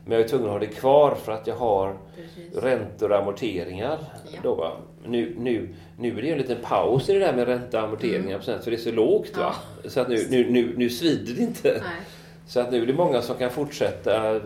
men 0.05 0.13
jag 0.13 0.25
är 0.25 0.29
tvungen 0.29 0.47
att 0.47 0.53
ha 0.53 0.59
det 0.59 0.67
kvar 0.67 1.15
för 1.15 1.33
att 1.33 1.47
jag 1.47 1.57
har 1.57 1.97
Precis. 2.17 2.63
räntor 2.63 3.13
och 3.13 3.19
amorteringar. 3.19 3.99
Ja. 4.33 4.39
Då, 4.43 4.55
va? 4.55 4.73
Nu, 5.05 5.35
nu, 5.39 5.75
nu 5.99 6.19
är 6.19 6.23
det 6.23 6.31
en 6.31 6.39
liten 6.39 6.59
paus 6.63 7.09
i 7.09 7.13
det 7.13 7.19
där 7.19 7.33
med 7.33 7.47
ränta 7.49 7.79
och 7.79 7.89
amorteringar 7.89 8.37
procent, 8.37 8.65
för 8.65 8.71
det 8.71 8.77
är 8.77 8.79
så 8.79 8.93
lågt. 8.93 9.37
Va? 9.37 9.55
Så 9.85 10.01
att 10.01 10.09
nu, 10.09 10.27
nu, 10.31 10.51
nu, 10.51 10.75
nu 10.77 10.91
svider 10.91 11.35
det 11.35 11.43
inte. 11.43 11.69
Nej. 11.69 12.07
Så 12.47 12.61
att 12.61 12.73
nu 12.73 12.83
är 12.83 12.87
det 12.87 12.95
många 12.95 13.23
som 13.23 13.37
kan 13.37 13.51
fortsätta 13.51 14.41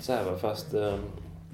så 0.00 0.12
här 0.12 0.36
fast 0.36 0.74
eh, 0.74 0.94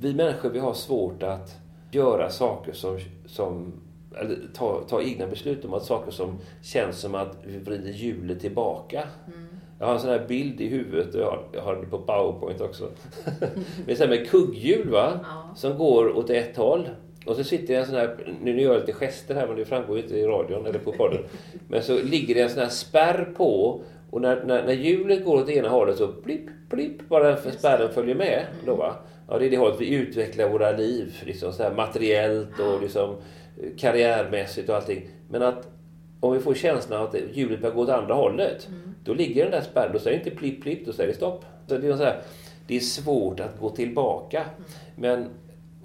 vi 0.01 0.15
människor 0.15 0.51
vi 0.51 0.59
har 0.59 0.75
svårt 0.75 1.23
att 1.23 1.57
göra 1.91 2.31
saker 2.31 2.73
som, 2.73 2.99
som 3.27 3.73
eller 4.21 4.39
ta, 4.55 4.81
ta 4.89 5.03
egna 5.03 5.27
beslut 5.27 5.65
om 5.65 5.75
att 5.75 5.85
saker 5.85 6.11
som 6.11 6.39
känns 6.63 6.99
som 6.99 7.15
att 7.15 7.37
vi 7.45 7.59
vrider 7.59 7.93
hjulet 7.93 8.41
tillbaka. 8.41 9.09
Mm. 9.27 9.42
Jag 9.83 9.87
har 9.87 9.95
en 9.95 10.01
sån 10.01 10.11
här 10.11 10.25
bild 10.29 10.61
i 10.61 10.69
huvudet 10.69 11.15
och 11.15 11.21
jag 11.21 11.27
har, 11.27 11.43
jag 11.53 11.63
har 11.63 11.77
det 11.77 11.87
på 11.87 11.99
powerpoint 11.99 12.61
också. 12.61 12.91
med, 13.87 13.97
så 13.97 14.03
här 14.03 14.11
med 14.11 14.31
kugghjul 14.31 14.91
va? 14.91 15.21
Ja. 15.23 15.55
som 15.57 15.79
går 15.79 16.17
åt 16.17 16.31
ett 16.31 16.57
håll. 16.57 16.89
Och 17.27 17.37
så 17.37 17.45
sitter 17.45 17.75
en 17.75 17.87
sån 17.87 17.95
här, 17.95 18.37
nu 18.43 18.61
gör 18.61 18.73
jag 18.73 18.81
lite 18.81 18.93
gester 18.93 19.35
här 19.35 19.47
men 19.47 19.57
det 19.57 19.65
framgår 19.65 19.97
ju 19.97 20.03
inte 20.03 20.19
i 20.19 20.27
radion 20.27 20.67
eller 20.67 20.79
på 20.79 20.93
podden. 20.93 21.25
Men 21.69 21.83
så 21.83 21.99
ligger 22.03 22.35
det 22.35 22.41
en 22.41 22.51
sån 22.51 22.63
här 22.63 22.69
spärr 22.69 23.33
på 23.37 23.81
och 24.11 24.21
när, 24.21 24.45
när, 24.45 24.67
när 24.67 24.73
hjulet 24.73 25.25
går 25.25 25.43
åt 25.43 25.49
ena 25.49 25.69
hållet 25.69 25.97
så 25.97 26.07
blipp, 26.07 26.47
blipp, 26.71 27.09
bara 27.09 27.37
spärren 27.37 27.87
det. 27.87 27.93
följer 27.93 28.15
med. 28.15 28.47
Då, 28.67 28.75
va? 28.75 28.95
Ja, 29.29 29.39
det 29.39 29.47
är 29.47 29.51
det 29.51 29.57
hållet 29.57 29.81
vi 29.81 29.95
utvecklar 29.95 30.49
våra 30.49 30.71
liv, 30.73 31.23
liksom 31.27 31.53
så 31.53 31.63
här 31.63 31.75
materiellt 31.75 32.59
och 32.59 32.83
liksom 32.83 33.11
eh, 33.11 33.77
karriärmässigt 33.79 34.69
och 34.69 34.77
allting. 34.77 35.09
Men 35.29 35.43
att 35.43 35.72
om 36.23 36.33
vi 36.33 36.41
får 36.41 36.55
känslan 36.55 37.03
att 37.03 37.15
hjulet 37.33 37.61
börjar 37.61 37.75
gå 37.75 37.81
åt 37.83 37.89
andra 37.89 38.15
hållet, 38.15 38.67
Mm. 38.69 38.95
då 39.05 39.15
ligger 39.15 39.43
den 39.43 39.53
där 39.53 39.61
spärren, 39.61 39.93
då 39.93 39.99
säger 39.99 40.19
det 40.19 40.25
inte 40.25 40.37
plipp, 40.39 40.63
plipp, 40.63 40.87
då 40.87 40.93
säger 40.93 41.09
det 41.09 41.15
stopp. 41.17 41.45
Så 41.67 41.79
det, 41.79 41.89
är 41.89 41.97
så 41.97 42.05
här, 42.05 42.21
det 42.67 42.77
är 42.77 42.81
svårt 42.81 43.41
att 43.41 43.61
gå 43.61 43.71
tillbaka. 43.71 44.45
Men 44.97 45.27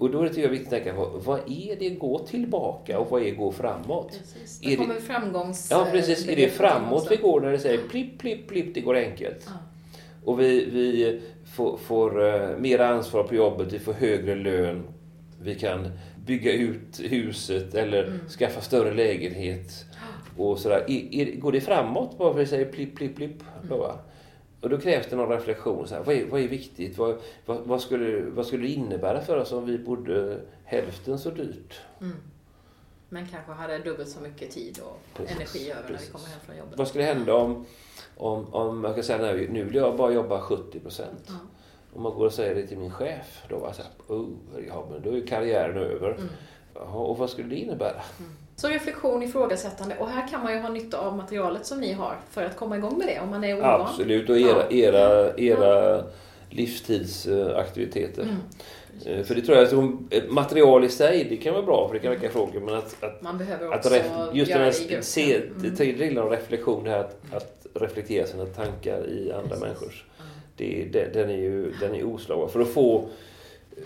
Och 0.00 0.10
då 0.10 0.22
är 0.22 0.28
det 0.28 0.46
viktigt 0.48 0.66
att 0.66 0.70
tänka 0.84 0.94
på 0.94 1.10
vad 1.24 1.38
är 1.40 1.76
det 1.78 1.90
gå 1.90 2.18
tillbaka 2.18 2.98
och 2.98 3.10
vad 3.10 3.22
är 3.22 3.30
gå 3.34 3.52
framåt? 3.52 4.08
Precis. 4.18 4.60
Är 4.62 4.64
Då 4.64 4.70
det- 4.70 4.76
kommer 4.76 5.00
framgångs... 5.00 5.68
Ja, 5.70 5.86
precis. 5.92 6.28
Är 6.28 6.36
det 6.36 6.48
framåt 6.48 7.06
vi 7.10 7.16
går 7.16 7.40
när 7.40 7.52
det 7.52 7.58
säger 7.58 7.78
plipp, 7.88 8.18
plipp, 8.18 8.48
plipp, 8.48 8.74
det 8.74 8.80
går 8.80 8.96
enkelt? 8.96 9.42
Ja. 9.46 9.52
Och 10.24 10.40
vi, 10.40 10.64
vi 10.64 11.20
får, 11.54 11.76
får 11.76 12.34
eh, 12.34 12.56
mer 12.58 12.78
ansvar 12.78 13.22
på 13.22 13.34
jobbet, 13.34 13.72
vi 13.72 13.78
får 13.78 13.92
högre 13.92 14.34
lön, 14.34 14.82
vi 15.42 15.54
kan 15.54 15.88
bygga 16.26 16.52
ut 16.52 17.00
huset 17.04 17.74
eller 17.74 18.04
Mm. 18.04 18.18
skaffa 18.38 18.60
större 18.60 18.94
lägenhet. 18.94 19.84
Och 20.38 20.58
sådär. 20.58 20.84
Är, 20.88 21.14
är, 21.14 21.36
går 21.36 21.52
det 21.52 21.60
framåt 21.60 22.18
bara 22.18 22.32
för 22.32 22.40
att 22.40 22.46
vi 22.46 22.50
säger 22.50 22.72
plipp, 22.72 22.96
plipp, 22.96 23.16
plipp? 23.16 23.42
Mm. 23.62 23.80
Och 24.60 24.70
då 24.70 24.78
krävs 24.78 25.06
det 25.10 25.16
någon 25.16 25.28
reflektion. 25.28 25.88
Så 25.88 25.94
här, 25.94 26.02
vad, 26.02 26.14
är, 26.14 26.26
vad 26.26 26.40
är 26.40 26.48
viktigt? 26.48 26.98
Vad, 26.98 27.18
vad, 27.46 27.58
vad, 27.58 27.80
skulle, 27.80 28.22
vad 28.22 28.46
skulle 28.46 28.62
det 28.66 28.72
innebära 28.72 29.20
för 29.20 29.36
oss 29.36 29.52
om 29.52 29.66
vi 29.66 29.78
bodde 29.78 30.40
hälften 30.64 31.18
så 31.18 31.30
dyrt? 31.30 31.80
Mm. 32.00 32.16
Men 33.08 33.26
kanske 33.26 33.52
hade 33.52 33.78
dubbelt 33.78 34.08
så 34.08 34.20
mycket 34.20 34.50
tid 34.50 34.80
och 34.84 35.00
Precis, 35.16 35.36
energi 35.36 35.70
över 35.70 35.82
när 35.82 35.88
vi 35.88 35.94
precis. 35.94 36.12
kommer 36.12 36.26
hem 36.26 36.40
från 36.46 36.56
jobbet. 36.56 36.78
Vad 36.78 36.88
skulle 36.88 37.04
hända 37.04 37.34
om, 37.34 37.66
om, 38.16 38.54
om 38.54 38.84
jag 38.84 38.94
kan 38.94 39.04
säga 39.04 39.18
nu, 39.32 39.48
nu 39.52 39.64
vill 39.64 39.74
jag 39.74 39.96
bara 39.96 40.12
jobba 40.12 40.40
70 40.40 40.80
procent. 40.80 41.24
Ja. 41.26 41.34
Om 41.94 42.02
man 42.02 42.12
går 42.14 42.26
och 42.26 42.32
säger 42.32 42.54
det 42.54 42.66
till 42.66 42.78
min 42.78 42.90
chef, 42.90 43.42
då 43.48 43.58
var 43.58 43.66
jag 43.66 43.76
så 43.76 43.82
här, 43.82 44.16
oh, 44.16 44.28
ja, 44.68 44.86
men 44.90 45.02
då 45.02 45.16
är 45.16 45.26
karriären 45.26 45.76
över. 45.76 46.10
Mm. 46.10 46.28
Och 46.94 47.18
vad 47.18 47.30
skulle 47.30 47.48
det 47.48 47.56
innebära? 47.56 48.02
Så 48.60 48.68
reflektion, 48.68 49.22
ifrågasättande. 49.22 49.96
Och 49.98 50.08
här 50.08 50.28
kan 50.28 50.42
man 50.42 50.52
ju 50.52 50.58
ha 50.58 50.68
nytta 50.68 50.98
av 50.98 51.16
materialet 51.16 51.66
som 51.66 51.80
ni 51.80 51.92
har 51.92 52.16
för 52.30 52.44
att 52.44 52.56
komma 52.56 52.76
igång 52.76 52.98
med 52.98 53.06
det 53.06 53.20
om 53.20 53.30
man 53.30 53.44
är 53.44 53.58
ovan. 53.58 53.80
Absolut, 53.80 54.30
och 54.30 54.38
era, 54.38 54.70
era, 54.70 55.36
era 55.36 56.02
livstidsaktiviteter. 56.50 58.22
Mm. 58.22 58.36
Eh, 59.06 59.24
För 59.24 59.34
det 59.34 59.42
tror 59.42 59.58
jag, 59.58 59.64
att 59.66 60.12
ett 60.12 60.30
material 60.30 60.84
i 60.84 60.88
sig, 60.88 61.26
det 61.30 61.36
kan 61.36 61.54
vara 61.54 61.62
bra 61.64 61.88
för 61.88 61.94
det 61.94 62.00
kan 62.00 62.10
väcka 62.10 62.30
frågor, 62.30 62.60
men 62.60 62.74
att, 62.74 63.04
att, 63.04 63.22
Man 63.22 63.38
behöver 63.38 63.68
att 63.72 63.76
också 63.76 63.94
ref, 63.94 64.06
just 64.32 64.52
den 64.52 64.62
här 64.62 65.00
se, 65.02 65.36
Mm. 65.36 66.18
om 66.18 66.30
reflektion, 66.30 66.84
det 66.84 66.90
här 66.90 66.98
att, 67.00 67.16
att 67.32 67.66
reflektera 67.74 68.26
sina 68.26 68.46
tankar 68.46 69.06
i 69.08 69.32
andra 69.32 69.48
Precis. 69.48 69.62
människors. 69.62 70.04
Ja. 70.18 70.24
Det, 70.56 70.88
den, 70.92 71.12
den 71.12 71.30
är 71.30 71.36
ju 71.36 71.72
den 71.80 71.94
är 71.94 72.04
oslagbar. 72.06 72.48
För 72.48 72.60
att 72.60 72.68
få, 72.68 73.08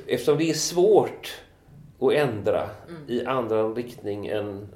eftersom 0.06 0.38
det 0.38 0.50
är 0.50 0.54
svårt 0.54 1.34
att 2.02 2.14
ändra 2.14 2.70
Mm. 2.88 3.02
i 3.08 3.24
annan 3.26 3.74
riktning 3.74 4.26
än 4.26 4.68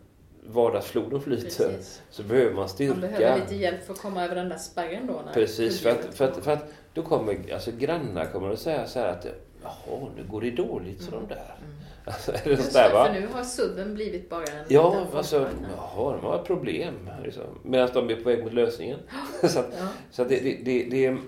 vardagsfloden 0.49 1.21
flyter, 1.21 1.43
Precis. 1.69 2.03
så 2.11 2.23
behöver 2.23 2.55
man 2.55 2.69
styrka. 2.69 2.93
Man 2.93 3.01
behöver 3.01 3.41
lite 3.41 3.55
hjälp 3.57 3.87
för 3.87 3.93
att 3.93 4.01
komma 4.03 4.25
över 4.25 4.35
den 4.35 4.49
där 4.49 4.57
spärren 4.57 5.07
då. 5.07 5.21
Precis, 5.35 5.81
för 5.81 5.91
att, 5.91 6.15
för 6.15 6.25
att, 6.25 6.45
för 6.45 6.53
att 6.53 6.65
då 6.95 7.03
kommer 7.03 7.53
alltså, 7.55 7.71
grannar 7.79 8.25
kommer 8.25 8.51
att 8.51 8.59
säga 8.59 8.87
så 8.87 8.99
här 8.99 9.09
att 9.09 9.27
Jaha, 9.63 10.09
nu 10.17 10.25
går 10.31 10.41
det 10.41 10.51
dåligt 10.51 11.05
för 11.05 11.13
de 11.13 11.27
där. 11.29 11.55
Mm. 11.65 11.77
Alltså, 12.09 12.33
är 12.33 12.41
det 12.45 12.93
va? 12.95 13.05
för 13.07 13.13
nu 13.21 13.27
har 13.33 13.45
subben 13.45 13.95
blivit 13.95 14.31
bara 14.31 14.43
en 14.45 14.65
Ja, 14.69 14.95
liten 15.01 15.17
alltså, 15.17 15.49
jaha, 15.77 16.13
de 16.17 16.27
har 16.27 16.39
problem. 16.39 16.95
Liksom. 17.25 17.43
Medan 17.63 17.89
de 17.95 18.11
är 18.11 18.17
på 18.17 18.29
väg 18.29 18.45
mot 18.45 18.53
lösningen. 18.53 18.99
så 19.49 19.59
att, 19.59 19.69
Ja. 19.79 19.87
så 20.11 20.23
att 20.23 20.29
det, 20.29 20.41
det, 20.41 20.59
det, 20.65 20.87
det, 20.91 21.07
är- 21.07 21.19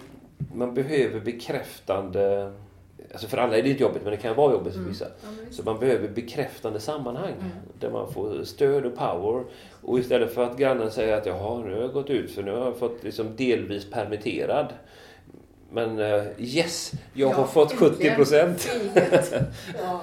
man 0.55 0.75
behöver 0.75 1.21
bekräftande... 1.21 2.53
Alltså 3.13 3.29
för 3.29 3.37
alla 3.39 3.57
är 3.59 3.63
det 3.63 3.69
inte 3.71 3.83
jobbigt, 3.83 4.03
men 4.03 4.11
det 4.11 4.17
kan 4.17 4.37
vara 4.37 4.53
jobbigt 4.53 4.73
för 4.73 4.79
Mm. 4.81 4.93
vissa. 4.93 5.07
Visst. 5.47 5.57
Så 5.57 5.63
man 5.63 5.79
behöver 5.79 6.09
bekräftande 6.09 6.81
sammanhang 6.81 7.33
Mm. 7.33 7.51
där 7.81 7.91
man 7.91 8.13
får 8.13 8.45
stöd 8.45 8.87
och 8.87 8.97
power. 8.97 9.45
Och 9.83 9.99
istället 9.99 10.35
för 10.35 10.45
att 10.45 10.57
grannen 10.59 10.91
säger 10.91 11.17
att 11.17 11.27
jaha, 11.27 11.59
nu 11.65 11.75
har 11.75 11.81
jag 11.81 11.93
gått 11.93 12.11
ut 12.11 12.31
för 12.31 12.43
nu 12.43 12.51
har 12.53 12.65
jag 12.65 12.77
fått 12.77 13.03
liksom 13.05 13.37
delvis 13.37 13.91
permitterad. 13.91 14.67
Men 15.73 15.99
eh, 15.99 16.25
yes, 16.39 16.93
jag 17.15 17.29
har 17.29 17.43
Ja, 17.43 17.47
fått 17.47 17.73
70 17.73 17.85
äntligen. 17.95 18.17
procent. 18.17 18.69
Ja. 19.79 20.01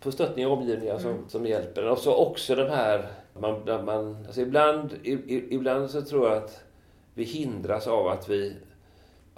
Få 0.00 0.12
stöttning 0.12 0.46
och 0.46 0.52
omgivningar 0.52 0.98
som, 0.98 1.10
Mm. 1.10 1.28
som 1.28 1.46
hjälper. 1.46 1.88
Och 1.90 1.98
så 1.98 2.14
också 2.14 2.54
den 2.54 2.70
här... 2.70 3.06
Man, 3.40 3.84
man, 3.84 4.16
alltså 4.26 4.40
ibland, 4.40 4.90
ibland 5.50 5.90
så 5.90 6.02
tror 6.02 6.28
jag 6.28 6.36
att 6.36 6.60
vi 7.14 7.24
hindras 7.24 7.86
av 7.86 8.06
att 8.08 8.28
vi, 8.28 8.56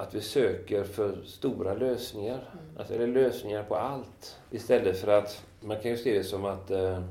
att 0.01 0.15
vi 0.15 0.21
söker 0.21 0.85
för 0.85 1.19
stora 1.25 1.75
lösningar. 1.75 2.35
Mm. 2.53 2.79
Alltså, 2.79 2.95
eller 2.95 3.07
lösningar 3.07 3.63
på 3.63 3.77
allt. 3.77 4.39
Istället 4.51 4.99
för 4.99 5.09
att... 5.09 5.45
Man 5.61 5.81
kan 5.81 5.91
ju 5.91 5.97
se 5.97 6.19
det 6.19 6.25
som 6.25 6.45
att... 6.45 6.71
Eh, 6.71 7.03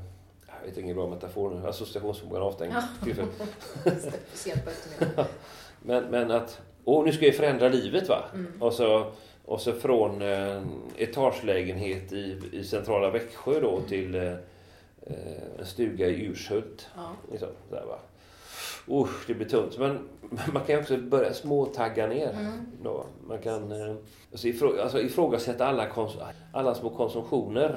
jag 0.60 0.66
vet 0.66 0.78
ingen 0.78 0.96
bra 0.96 1.06
metafor 1.06 1.50
nu. 1.50 1.68
Associationsförmågan 1.68 2.42
är 2.42 2.46
avstängd. 2.46 2.72
Ja. 5.16 5.26
Men, 5.82 6.04
men 6.04 6.30
att... 6.30 6.60
Åh, 6.84 7.04
nu 7.04 7.12
ska 7.12 7.26
jag 7.26 7.34
förändra 7.34 7.68
livet 7.68 8.08
va? 8.08 8.24
Mm. 8.34 8.62
Och 8.62 8.72
så, 8.72 9.12
och 9.44 9.60
så 9.60 9.72
från 9.72 10.22
eh, 10.22 10.62
etagelägenhet 10.96 12.12
i, 12.12 12.38
i 12.52 12.64
centrala 12.64 13.10
Växjö 13.10 13.60
då 13.60 13.80
till 13.88 14.14
eh, 14.14 14.32
eh, 15.02 15.58
en 15.58 15.66
stuga 15.66 16.06
i 16.06 16.26
Urshult. 16.26 16.88
Ja. 16.96 17.12
Liksom, 17.30 17.48
där, 17.70 17.84
va? 17.84 17.98
Usch, 18.90 19.26
det 19.26 19.34
blir 19.34 19.48
tungt. 19.48 19.78
Men 19.78 19.98
man 20.52 20.64
kan 20.66 20.80
också 20.80 20.96
börja 20.96 21.32
småtagga 21.32 22.06
ner. 22.06 22.30
Mm. 22.30 22.52
Då. 22.82 23.04
Man 23.28 23.38
kan 23.38 23.72
eh, 23.72 23.94
alltså 24.32 24.48
ifrå, 24.48 24.80
alltså 24.82 25.00
ifrågasätta 25.00 25.66
alla, 25.66 25.86
alla 26.52 26.74
små 26.74 26.90
konsumtioner 26.90 27.68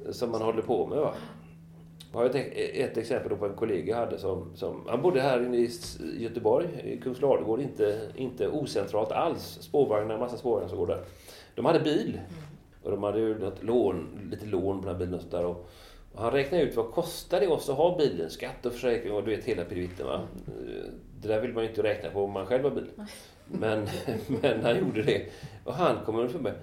Mm. 0.00 0.12
som 0.12 0.30
man 0.30 0.42
håller 0.42 0.62
på 0.62 0.86
med. 0.86 0.98
Va? 0.98 1.14
Jag 2.12 2.18
har 2.18 2.26
ett, 2.26 2.34
ett 2.74 2.96
exempel 2.96 3.36
på 3.36 3.46
en 3.46 3.54
kollega 3.54 3.92
jag 3.92 4.00
hade 4.00 4.18
som, 4.18 4.56
som... 4.56 4.84
Han 4.88 5.02
bodde 5.02 5.20
här 5.20 5.44
inne 5.44 5.56
i 5.56 5.70
Göteborg, 6.18 6.66
i 6.84 7.00
Kungsladugård. 7.00 7.60
Inte, 7.60 8.00
inte 8.14 8.48
ocentralt 8.48 9.12
alls. 9.12 9.58
Spårvagnar, 9.60 10.18
massa 10.18 10.36
spårvagnar 10.36 10.68
som 10.68 10.78
går 10.78 10.86
där. 10.86 11.04
De 11.54 11.64
hade 11.64 11.80
bil. 11.80 12.20
Och 12.82 12.90
de 12.90 13.02
hade 13.02 13.20
ju 13.20 13.38
något 13.38 13.62
lån, 13.62 14.08
lite 14.30 14.46
lån 14.46 14.80
på 14.80 14.86
den 14.86 14.94
här 14.94 15.06
bilen 15.06 15.14
och. 15.14 15.44
Och, 15.44 15.68
och 16.16 16.22
han 16.22 16.32
räknade 16.32 16.62
ut 16.62 16.76
vad 16.76 16.90
kostar 16.90 17.40
det 17.40 17.46
oss 17.48 17.68
att 17.68 17.76
ha 17.76 17.96
bilen? 17.98 18.30
Skatt 18.30 18.66
och 18.66 18.72
försäkring 18.72 19.12
och 19.12 19.24
du 19.24 19.36
vet 19.36 19.44
hela 19.44 19.64
pirivitten 19.64 20.06
va. 20.06 20.20
Det 21.20 21.28
där 21.28 21.40
vill 21.40 21.52
man 21.52 21.62
ju 21.62 21.68
inte 21.68 21.82
räkna 21.82 22.10
på 22.10 22.24
om 22.24 22.32
man 22.32 22.46
själv 22.46 22.64
har 22.64 22.70
bil. 22.70 22.90
Men, 23.46 23.88
men 24.42 24.62
han 24.64 24.78
gjorde 24.78 25.02
det. 25.02 25.26
Och 25.64 25.74
han 25.74 26.04
kom 26.04 26.16
underfund 26.16 26.44
med 26.44 26.54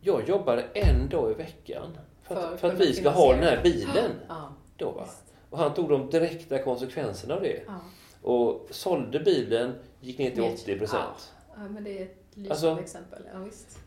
jag 0.00 0.28
jobbar 0.28 0.64
en 0.74 1.08
dag 1.08 1.30
i 1.30 1.34
veckan 1.34 1.98
för 2.22 2.34
att, 2.34 2.50
För 2.50 2.56
för 2.56 2.68
att 2.68 2.80
vi 2.80 2.92
ska 2.92 3.08
ha 3.10 3.32
den 3.34 3.42
här 3.42 3.62
bilen. 3.62 4.10
Ja. 4.28 4.52
Då, 4.76 4.90
va? 4.90 5.06
Och 5.50 5.58
han 5.58 5.74
tog 5.74 5.88
de 5.88 6.10
direkta 6.10 6.58
konsekvenserna 6.58 7.34
av 7.34 7.42
det. 7.42 7.62
Ja. 7.66 7.80
Och 8.22 8.68
sålde 8.70 9.20
bilen, 9.20 9.74
gick 10.00 10.18
ner 10.18 10.30
till 10.30 10.42
Ner 10.42 10.52
80 10.54 10.78
procent. 10.78 11.32
Ja, 11.56 11.68
men 11.70 11.84
det 11.84 11.98
är 11.98 12.02
ett 12.02 12.16
lysande 12.34 12.50
Alltså- 12.50 12.82
exempel. 12.82 13.22
Ja, 13.32 13.38
visst. 13.38 13.78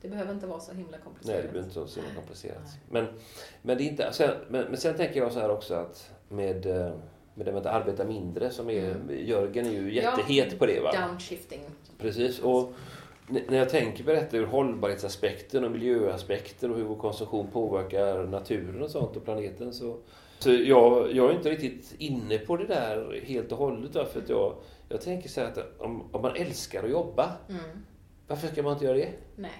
Det 0.00 0.08
behöver 0.08 0.32
inte 0.32 0.46
vara 0.46 0.60
så 0.60 0.72
himla 0.72 0.90
Nej, 0.90 1.00
komplicerat. 1.04 1.42
det 1.42 1.48
blir 1.48 1.60
inte 1.62 1.74
så 1.74 2.00
himla 2.00 2.14
komplicerat. 2.14 2.62
Nej. 2.64 2.80
Men, 2.90 3.06
men, 3.62 3.78
det 3.78 3.84
är 3.84 3.86
inte, 3.88 4.12
sen, 4.12 4.30
men, 4.48 4.64
men 4.64 4.76
sen 4.76 4.96
tänker 4.96 5.20
jag 5.20 5.32
så 5.32 5.40
här 5.40 5.50
också 5.50 5.74
att 5.74 6.10
med, 6.28 6.66
eh, 6.66 6.92
med 7.34 7.46
det 7.46 7.52
med 7.52 7.66
att 7.66 7.82
arbeta 7.82 8.04
mindre 8.04 8.50
som 8.50 8.70
är, 8.70 8.90
Mm. 8.90 9.26
Jörgen 9.26 9.66
är 9.66 9.70
ju 9.70 9.94
Ja, 9.94 10.02
jättehet 10.02 10.58
på 10.58 10.66
det. 10.66 10.80
Va? 10.80 10.92
Downshifting. 11.08 11.60
Precis. 11.98 12.38
Och 12.38 12.72
när 13.28 13.58
jag 13.58 13.68
tänker 13.68 14.04
på 14.04 14.10
detta 14.10 14.36
ur 14.36 14.46
hållbarhetsaspekten 14.46 15.64
och 15.64 15.70
miljöaspekter 15.70 16.70
och 16.70 16.76
hur 16.76 16.84
vår 16.84 16.96
konsumtion 16.96 17.46
påverkar 17.52 18.24
naturen 18.26 18.82
och 18.82 18.90
sånt 18.90 19.16
och 19.16 19.24
planeten 19.24 19.72
så, 19.74 19.96
så 20.38 20.50
jag, 20.52 21.12
jag 21.12 21.30
är 21.30 21.34
inte 21.36 21.50
riktigt 21.50 21.94
inne 21.98 22.38
på 22.38 22.56
det 22.56 22.66
där 22.66 23.20
helt 23.26 23.52
och 23.52 23.58
hållet. 23.58 23.92
För 23.92 24.20
att 24.22 24.28
jag, 24.28 24.54
jag 24.88 25.00
tänker 25.00 25.28
så 25.28 25.40
här 25.40 25.48
att 25.48 25.80
om, 25.80 26.08
om 26.12 26.22
man 26.22 26.36
älskar 26.36 26.84
att 26.84 26.90
jobba, 26.90 27.32
Mm. 27.48 27.60
Varför 28.26 28.48
ska 28.48 28.62
man 28.62 28.72
inte 28.72 28.84
göra 28.84 28.96
det? 28.96 29.08
Nej. 29.36 29.50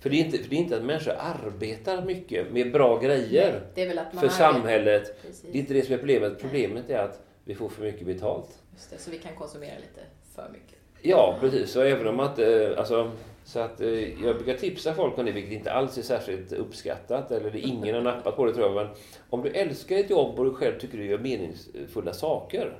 För 0.00 0.10
det 0.10 0.16
är 0.16 0.24
inte, 0.24 0.38
för 0.38 0.50
det 0.50 0.56
är 0.56 0.58
inte 0.58 0.76
att 0.76 0.84
människor 0.84 1.14
arbetar 1.18 2.04
mycket 2.04 2.52
med 2.52 2.72
bra 2.72 2.98
grejer 2.98 3.62
att 3.74 4.20
för 4.20 4.28
samhället. 4.28 5.16
Det 5.42 5.58
är 5.58 5.60
inte 5.60 5.74
det 5.74 5.82
som 5.82 5.94
är 5.94 5.98
problemet. 5.98 6.40
Problemet 6.40 6.90
är 6.90 6.98
att 6.98 7.20
vi 7.44 7.54
får 7.54 7.68
för 7.68 7.82
mycket 7.82 8.06
betalt. 8.06 8.62
Just 8.72 8.90
det, 8.90 8.98
så 8.98 9.10
vi 9.10 9.18
kan 9.18 9.34
konsumera 9.34 9.74
lite 9.76 10.00
för 10.34 10.48
mycket. 10.52 10.78
Ja, 11.02 11.36
precis. 11.40 11.70
Så 11.70 11.80
även 11.80 12.06
om 12.06 12.16
man 12.16 12.30
inte... 12.30 12.74
Alltså, 12.78 13.12
så 13.44 13.60
att, 13.60 13.80
eh, 13.80 14.22
jag 14.24 14.36
brukar 14.36 14.54
tipsa 14.54 14.94
folk 14.94 15.18
om 15.18 15.24
det, 15.24 15.32
vilket 15.32 15.52
inte 15.52 15.72
alls 15.72 15.98
är 15.98 16.02
särskilt 16.02 16.52
uppskattat. 16.52 17.30
Eller 17.30 17.50
det, 17.50 17.60
ingen 17.60 17.94
har 17.94 18.02
nappat 18.02 18.36
på 18.36 18.46
det 18.46 18.54
tror 18.54 18.66
jag. 18.66 18.74
Men 18.74 18.94
om 19.30 19.42
du 19.42 19.50
älskar 19.50 19.96
ett 19.96 20.10
jobb 20.10 20.38
och 20.38 20.44
du 20.44 20.54
själv 20.54 20.78
tycker 20.78 20.98
du 20.98 21.04
gör 21.04 21.18
meningsfulla 21.18 22.12
saker. 22.12 22.78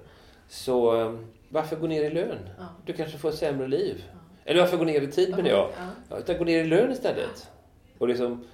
Så 0.49 1.01
eh, 1.01 1.15
varför 1.49 1.77
gå 1.77 1.87
ner 1.87 2.03
i 2.05 2.11
lön? 2.11 2.39
Ja. 2.59 2.65
Du 2.87 2.93
kanske 2.93 3.19
får 3.19 3.29
ett 3.29 3.35
sämre 3.35 3.69
liv. 3.69 4.05
Eller 4.47 4.61
varför 4.61 4.77
gå 4.77 4.85
ner 4.85 5.01
i 5.01 5.07
tid 5.07 5.31
menar 5.31 5.51
jag? 5.51 5.71
Ja. 6.09 6.19
Utan 6.19 6.39
gå 6.39 6.45
ner 6.45 6.65
i 6.65 6.67
lön 6.67 6.93
istället. 6.93 7.51
Och 7.99 8.09
liksom... 8.09 8.45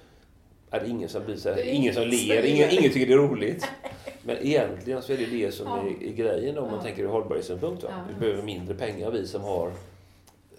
Ja, 0.69 0.79
det 0.79 0.85
är 0.85 0.89
ingen 0.89 1.09
som 1.09 1.25
blir 1.25 1.35
så 1.35 1.49
här, 1.49 1.57
är 1.57 1.71
ingen 1.71 1.93
som 1.93 2.03
ler, 2.03 2.43
ingen, 2.43 2.69
ingen 2.69 2.91
tycker 2.91 3.07
det 3.07 3.13
är 3.13 3.17
roligt. 3.17 3.67
Men 4.23 4.37
egentligen 4.41 5.01
så 5.01 5.13
är 5.13 5.17
det 5.17 5.25
det 5.25 5.51
som 5.51 5.67
är, 5.67 6.03
är 6.03 6.13
grejen 6.13 6.57
om 6.57 6.71
man 6.71 6.83
tänker 6.83 7.03
ur 7.03 7.07
hållbarhetssynpunkt. 7.07 7.85
Vi 8.07 8.19
behöver 8.19 8.43
mindre 8.43 8.75
pengar, 8.75 9.11
vi 9.11 9.27
som 9.27 9.41
har, 9.41 9.71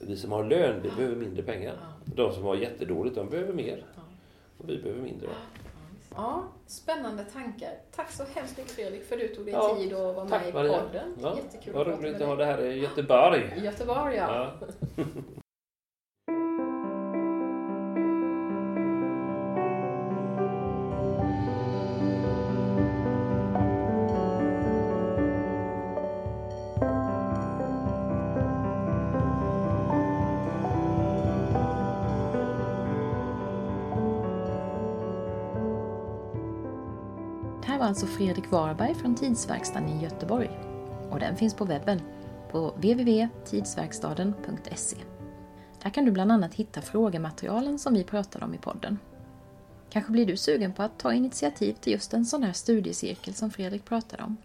vi 0.01 0.17
som 0.17 0.33
har 0.33 0.45
lön, 0.45 0.81
vi 0.83 0.91
behöver 0.91 1.17
mindre 1.17 1.43
pengar. 1.43 1.75
De 2.05 2.33
som 2.33 2.43
har 2.43 2.57
jättedåligt, 2.57 3.17
de 3.17 3.29
behöver 3.31 3.53
mer. 3.53 3.85
Och 4.59 4.69
vi 4.69 4.79
behöver 4.79 5.03
mindre. 5.03 5.29
Ja, 6.17 6.43
spännande 6.67 7.25
tankar. 7.25 7.71
Tack 7.97 8.11
så 8.11 8.25
hemskt 8.35 8.59
mycket 8.59 8.73
Fredrik 8.73 9.05
för 9.09 9.15
att 9.17 9.21
du 9.21 9.29
tog 9.29 9.45
dig 9.45 9.55
Ja, 9.55 9.77
tid 9.77 9.93
att 9.93 10.17
vara 10.17 10.25
med 10.25 10.49
i 10.49 10.53
podden. 10.53 11.15
Ja, 11.23 11.37
Jättekul 11.37 11.73
vad 11.75 11.87
roligt 11.87 12.21
att 12.21 12.29
ha 12.29 12.37
det 12.37 12.45
här 12.45 12.63
i 12.63 12.79
Göteborg. 12.81 13.53
Göteborg, 13.65 14.17
ja. 14.17 14.53
Ja. 14.97 15.05
alltså 37.95 38.07
Fredrik 38.07 38.51
Warberg 38.51 38.95
från 38.95 39.15
Tidsverkstaden 39.15 39.89
i 39.89 40.03
Göteborg. 40.03 40.51
Och 41.11 41.21
den 41.21 41.37
finns 41.37 41.55
på 41.55 41.65
webben 41.65 42.01
på 42.51 42.71
www.tidsverkstaden.se. 42.71 44.97
Där 45.83 45.91
kan 45.91 46.05
du 46.05 46.11
bland 46.11 46.33
annat 46.33 46.55
hitta 46.55 46.83
frågematerialen 46.83 47.79
som 47.79 47.95
vi 47.95 48.05
pratade 48.05 48.45
om 48.45 48.55
i 48.55 48.59
podden. 48.59 48.99
Kanske 49.91 50.13
blir 50.13 50.27
du 50.27 50.37
sugen 50.37 50.73
på 50.73 50.83
att 50.83 50.99
ta 50.99 51.13
initiativ 51.13 51.73
till 51.73 51.93
just 51.93 52.15
en 52.15 52.25
sån 52.25 52.43
här 52.43 52.53
studiecirkel 52.53 53.35
som 53.35 53.51
Fredrik 53.51 53.85
pratade 53.85 54.23
om. 54.23 54.37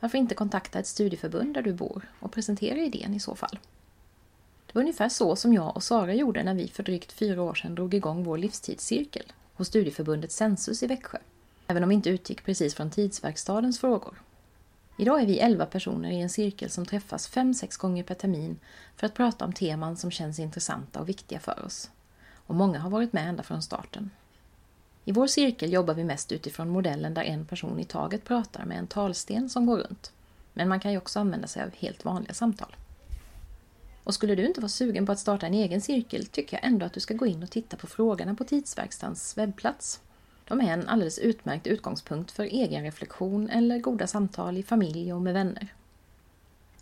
Varför 0.00 0.18
inte 0.18 0.34
kontakta 0.34 0.78
ett 0.78 0.86
studieförbund 0.86 1.54
där 1.54 1.62
du 1.62 1.72
bor 1.72 2.08
och 2.20 2.32
presentera 2.32 2.78
idén 2.78 3.14
i 3.14 3.20
så 3.20 3.34
fall? 3.34 3.58
Det 4.66 4.74
var 4.74 4.82
ungefär 4.82 5.08
så 5.08 5.36
som 5.36 5.54
jag 5.54 5.76
och 5.76 5.82
Sara 5.82 6.14
gjorde 6.14 6.42
när 6.42 6.54
vi 6.54 6.68
för 6.68 6.82
drygt 6.82 7.12
fyra 7.12 7.42
år 7.42 7.54
sedan 7.54 7.74
drog 7.74 7.94
igång 7.94 8.24
vår 8.24 8.38
livstidscirkel 8.38 9.32
hos 9.54 9.68
studieförbundet 9.68 10.32
Sensus 10.32 10.82
i 10.82 10.86
Växjö. 10.86 11.18
Även 11.66 11.82
om 11.82 11.88
vi 11.88 11.94
inte 11.94 12.10
utgick 12.10 12.44
precis 12.44 12.74
från 12.74 12.90
tidsverkstadens 12.90 13.80
frågor. 13.80 14.22
Idag 14.98 15.22
är 15.22 15.26
vi 15.26 15.38
elva 15.38 15.66
personer 15.66 16.10
i 16.10 16.20
en 16.20 16.30
cirkel 16.30 16.70
som 16.70 16.86
träffas 16.86 17.28
fem, 17.28 17.54
sex 17.54 17.76
gånger 17.76 18.02
per 18.02 18.14
termin 18.14 18.58
för 18.96 19.06
att 19.06 19.14
prata 19.14 19.44
om 19.44 19.52
teman 19.52 19.96
som 19.96 20.10
känns 20.10 20.38
intressanta 20.38 21.00
och 21.00 21.08
viktiga 21.08 21.40
för 21.40 21.64
oss. 21.64 21.90
Och 22.34 22.54
många 22.54 22.78
har 22.78 22.90
varit 22.90 23.12
med 23.12 23.28
ända 23.28 23.42
från 23.42 23.62
starten. 23.62 24.10
I 25.04 25.12
vår 25.12 25.26
cirkel 25.26 25.72
jobbar 25.72 25.94
vi 25.94 26.04
mest 26.04 26.32
utifrån 26.32 26.68
modellen 26.68 27.14
där 27.14 27.22
en 27.22 27.44
person 27.46 27.78
i 27.80 27.84
taget 27.84 28.24
pratar 28.24 28.64
med 28.64 28.78
en 28.78 28.86
talsten 28.86 29.48
som 29.48 29.66
går 29.66 29.76
runt. 29.76 30.12
Men 30.52 30.68
man 30.68 30.80
kan 30.80 30.92
ju 30.92 30.98
också 30.98 31.20
använda 31.20 31.46
sig 31.46 31.62
av 31.62 31.70
helt 31.74 32.04
vanliga 32.04 32.34
samtal. 32.34 32.76
Och 34.04 34.14
skulle 34.14 34.34
du 34.34 34.46
inte 34.46 34.60
vara 34.60 34.68
sugen 34.68 35.06
på 35.06 35.12
att 35.12 35.18
starta 35.18 35.46
en 35.46 35.54
egen 35.54 35.80
cirkel 35.80 36.26
tycker 36.26 36.56
jag 36.56 36.64
ändå 36.64 36.86
att 36.86 36.92
du 36.92 37.00
ska 37.00 37.14
gå 37.14 37.26
in 37.26 37.42
och 37.42 37.50
titta 37.50 37.76
på 37.76 37.86
frågorna 37.86 38.34
på 38.34 38.44
Tidsverkstans 38.44 39.38
webbplats. 39.38 40.00
De 40.48 40.60
är 40.60 40.72
en 40.72 40.88
alldeles 40.88 41.18
utmärkt 41.18 41.66
utgångspunkt 41.66 42.30
för 42.30 42.44
egen 42.44 42.82
reflektion 42.84 43.50
eller 43.50 43.78
goda 43.78 44.06
samtal 44.06 44.56
i 44.56 44.62
familj 44.62 45.12
och 45.12 45.22
med 45.22 45.34
vänner. 45.34 45.68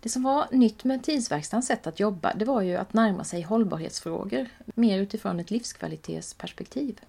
Det 0.01 0.09
som 0.09 0.23
var 0.23 0.47
nytt 0.51 0.85
med 0.85 1.03
Tidsverkstans 1.03 1.67
sätt 1.67 1.87
att 1.87 2.01
jobba 2.01 2.35
det 2.35 2.45
var 2.45 2.63
ju 2.63 2.77
att 2.77 2.93
närma 2.93 3.25
sig 3.25 3.43
hållbarhetsfrågor 3.43 4.49
mer 4.65 4.99
utifrån 4.99 5.41
ett 5.41 5.51
livskvalitetsperspektiv. 5.51 7.01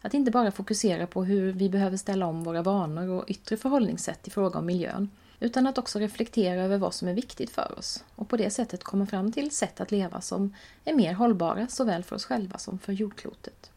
Att 0.00 0.14
inte 0.14 0.30
bara 0.30 0.50
fokusera 0.50 1.06
på 1.06 1.24
hur 1.24 1.52
vi 1.52 1.68
behöver 1.68 1.96
ställa 1.96 2.26
om 2.26 2.44
våra 2.44 2.62
vanor 2.62 3.08
och 3.08 3.24
yttre 3.28 3.56
förhållningssätt 3.56 4.28
i 4.28 4.30
fråga 4.30 4.58
om 4.58 4.66
miljön, 4.66 5.10
utan 5.40 5.66
att 5.66 5.78
också 5.78 5.98
reflektera 5.98 6.62
över 6.62 6.78
vad 6.78 6.94
som 6.94 7.08
är 7.08 7.14
viktigt 7.14 7.50
för 7.50 7.78
oss 7.78 8.04
och 8.14 8.28
på 8.28 8.36
det 8.36 8.50
sättet 8.50 8.84
komma 8.84 9.06
fram 9.06 9.32
till 9.32 9.50
sätt 9.50 9.80
att 9.80 9.90
leva 9.90 10.20
som 10.20 10.54
är 10.84 10.94
mer 10.94 11.12
hållbara 11.12 11.68
såväl 11.68 12.04
för 12.04 12.16
oss 12.16 12.24
själva 12.24 12.58
som 12.58 12.78
för 12.78 12.92
jordklotet. 12.92 13.70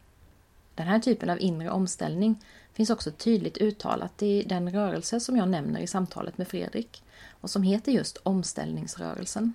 Den 0.74 0.86
här 0.86 0.98
typen 0.98 1.30
av 1.30 1.40
inre 1.40 1.70
omställning 1.70 2.44
finns 2.72 2.90
också 2.90 3.10
tydligt 3.10 3.58
uttalat 3.58 4.22
i 4.22 4.42
den 4.42 4.70
rörelse 4.70 5.20
som 5.20 5.36
jag 5.36 5.48
nämner 5.48 5.80
i 5.80 5.86
samtalet 5.86 6.38
med 6.38 6.48
Fredrik 6.48 7.02
och 7.40 7.50
som 7.50 7.62
heter 7.62 7.92
just 7.92 8.16
omställningsrörelsen. 8.22 9.52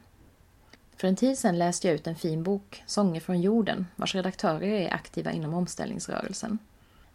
För 0.95 1.07
en 1.07 1.15
tid 1.15 1.37
sedan 1.37 1.57
läste 1.57 1.87
jag 1.87 1.95
ut 1.95 2.07
en 2.07 2.15
fin 2.15 2.43
bok, 2.43 2.83
Sånger 2.85 3.19
från 3.21 3.41
jorden, 3.41 3.87
vars 3.95 4.15
redaktörer 4.15 4.67
är 4.67 4.93
aktiva 4.93 5.31
inom 5.31 5.53
omställningsrörelsen. 5.53 6.59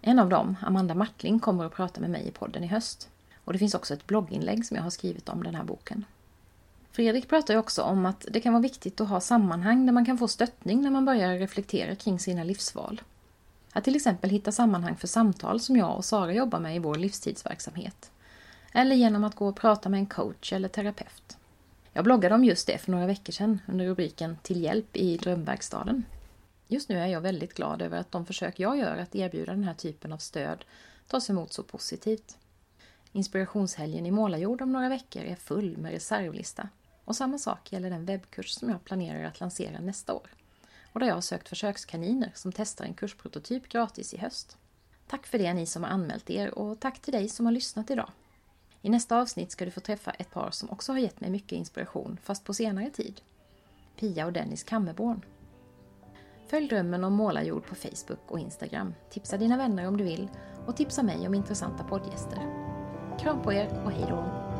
En 0.00 0.18
av 0.18 0.28
dem, 0.28 0.56
Amanda 0.62 0.94
Martling, 0.94 1.40
kommer 1.40 1.64
att 1.64 1.74
prata 1.74 2.00
med 2.00 2.10
mig 2.10 2.28
i 2.28 2.30
podden 2.30 2.64
i 2.64 2.66
höst. 2.66 3.08
Och 3.44 3.52
det 3.52 3.58
finns 3.58 3.74
också 3.74 3.94
ett 3.94 4.06
blogginlägg 4.06 4.66
som 4.66 4.76
jag 4.76 4.84
har 4.84 4.90
skrivit 4.90 5.28
om 5.28 5.42
den 5.42 5.54
här 5.54 5.64
boken. 5.64 6.04
Fredrik 6.92 7.28
pratar 7.28 7.54
ju 7.54 7.60
också 7.60 7.82
om 7.82 8.06
att 8.06 8.26
det 8.30 8.40
kan 8.40 8.52
vara 8.52 8.62
viktigt 8.62 9.00
att 9.00 9.08
ha 9.08 9.20
sammanhang 9.20 9.86
där 9.86 9.92
man 9.92 10.06
kan 10.06 10.18
få 10.18 10.28
stöttning 10.28 10.82
när 10.82 10.90
man 10.90 11.04
börjar 11.04 11.38
reflektera 11.38 11.94
kring 11.94 12.18
sina 12.18 12.44
livsval. 12.44 13.00
Att 13.72 13.84
till 13.84 13.96
exempel 13.96 14.30
hitta 14.30 14.52
sammanhang 14.52 14.96
för 14.96 15.06
samtal 15.06 15.60
som 15.60 15.76
jag 15.76 15.96
och 15.96 16.04
Sara 16.04 16.32
jobbar 16.32 16.60
med 16.60 16.76
i 16.76 16.78
vår 16.78 16.94
livstidsverksamhet. 16.94 18.10
Eller 18.72 18.96
genom 18.96 19.24
att 19.24 19.34
gå 19.34 19.48
och 19.48 19.56
prata 19.56 19.88
med 19.88 19.98
en 19.98 20.06
coach 20.06 20.52
eller 20.52 20.68
terapeut. 20.68 21.36
Jag 21.92 22.04
bloggade 22.04 22.34
om 22.34 22.44
just 22.44 22.66
det 22.66 22.78
för 22.78 22.90
några 22.90 23.06
veckor 23.06 23.32
sedan 23.32 23.60
under 23.68 23.86
rubriken 23.86 24.36
Till 24.42 24.62
hjälp 24.62 24.96
i 24.96 25.16
drömverkstaden. 25.16 26.04
Just 26.68 26.88
nu 26.88 26.98
är 26.98 27.06
jag 27.06 27.20
väldigt 27.20 27.54
glad 27.54 27.82
över 27.82 27.98
att 27.98 28.12
de 28.12 28.26
försök 28.26 28.60
jag 28.60 28.78
gör 28.78 28.96
att 28.96 29.14
erbjuda 29.14 29.52
den 29.52 29.64
här 29.64 29.74
typen 29.74 30.12
av 30.12 30.18
stöd 30.18 30.64
tas 31.06 31.30
emot 31.30 31.52
så 31.52 31.62
positivt. 31.62 32.36
Inspirationshelgen 33.12 34.06
i 34.06 34.10
Målarjord 34.10 34.62
om 34.62 34.72
några 34.72 34.88
veckor 34.88 35.22
är 35.22 35.36
full 35.36 35.76
med 35.76 35.92
reservlista. 35.92 36.68
Och 37.04 37.16
samma 37.16 37.38
sak 37.38 37.72
gäller 37.72 37.90
den 37.90 38.06
webbkurs 38.06 38.50
som 38.50 38.68
jag 38.68 38.84
planerar 38.84 39.24
att 39.24 39.40
lansera 39.40 39.80
nästa 39.80 40.14
år. 40.14 40.30
Och 40.92 41.00
där 41.00 41.06
jag 41.06 41.14
har 41.14 41.20
sökt 41.20 41.48
försökskaniner 41.48 42.32
som 42.34 42.52
testar 42.52 42.84
en 42.84 42.94
kursprototyp 42.94 43.68
gratis 43.68 44.14
i 44.14 44.18
höst. 44.18 44.56
Tack 45.06 45.26
för 45.26 45.38
det 45.38 45.54
ni 45.54 45.66
som 45.66 45.82
har 45.82 45.90
anmält 45.90 46.30
er 46.30 46.58
och 46.58 46.80
tack 46.80 46.98
till 46.98 47.12
dig 47.12 47.28
som 47.28 47.46
har 47.46 47.52
lyssnat 47.52 47.90
idag. 47.90 48.10
I 48.82 48.90
nästa 48.90 49.20
avsnitt 49.20 49.50
ska 49.50 49.64
du 49.64 49.70
få 49.70 49.80
träffa 49.80 50.10
ett 50.10 50.30
par 50.30 50.50
som 50.50 50.70
också 50.70 50.92
har 50.92 50.98
gett 50.98 51.20
mig 51.20 51.30
mycket 51.30 51.52
inspiration, 51.52 52.18
fast 52.22 52.44
på 52.44 52.54
senare 52.54 52.90
tid. 52.90 53.20
Pia 53.96 54.26
och 54.26 54.32
Dennis 54.32 54.62
Kammerborn. 54.62 55.24
Följ 56.46 56.68
Drömmen 56.68 57.04
om 57.04 57.12
målarjord 57.12 57.66
på 57.66 57.74
Facebook 57.74 58.30
och 58.30 58.38
Instagram. 58.38 58.94
Tipsa 59.10 59.36
dina 59.36 59.56
vänner 59.56 59.88
om 59.88 59.96
du 59.96 60.04
vill 60.04 60.28
och 60.66 60.76
tipsa 60.76 61.02
mig 61.02 61.26
om 61.26 61.34
intressanta 61.34 61.84
poddgäster. 61.84 62.38
Kram 63.20 63.42
på 63.42 63.52
er 63.52 63.82
och 63.84 63.92
hejdå! 63.92 64.51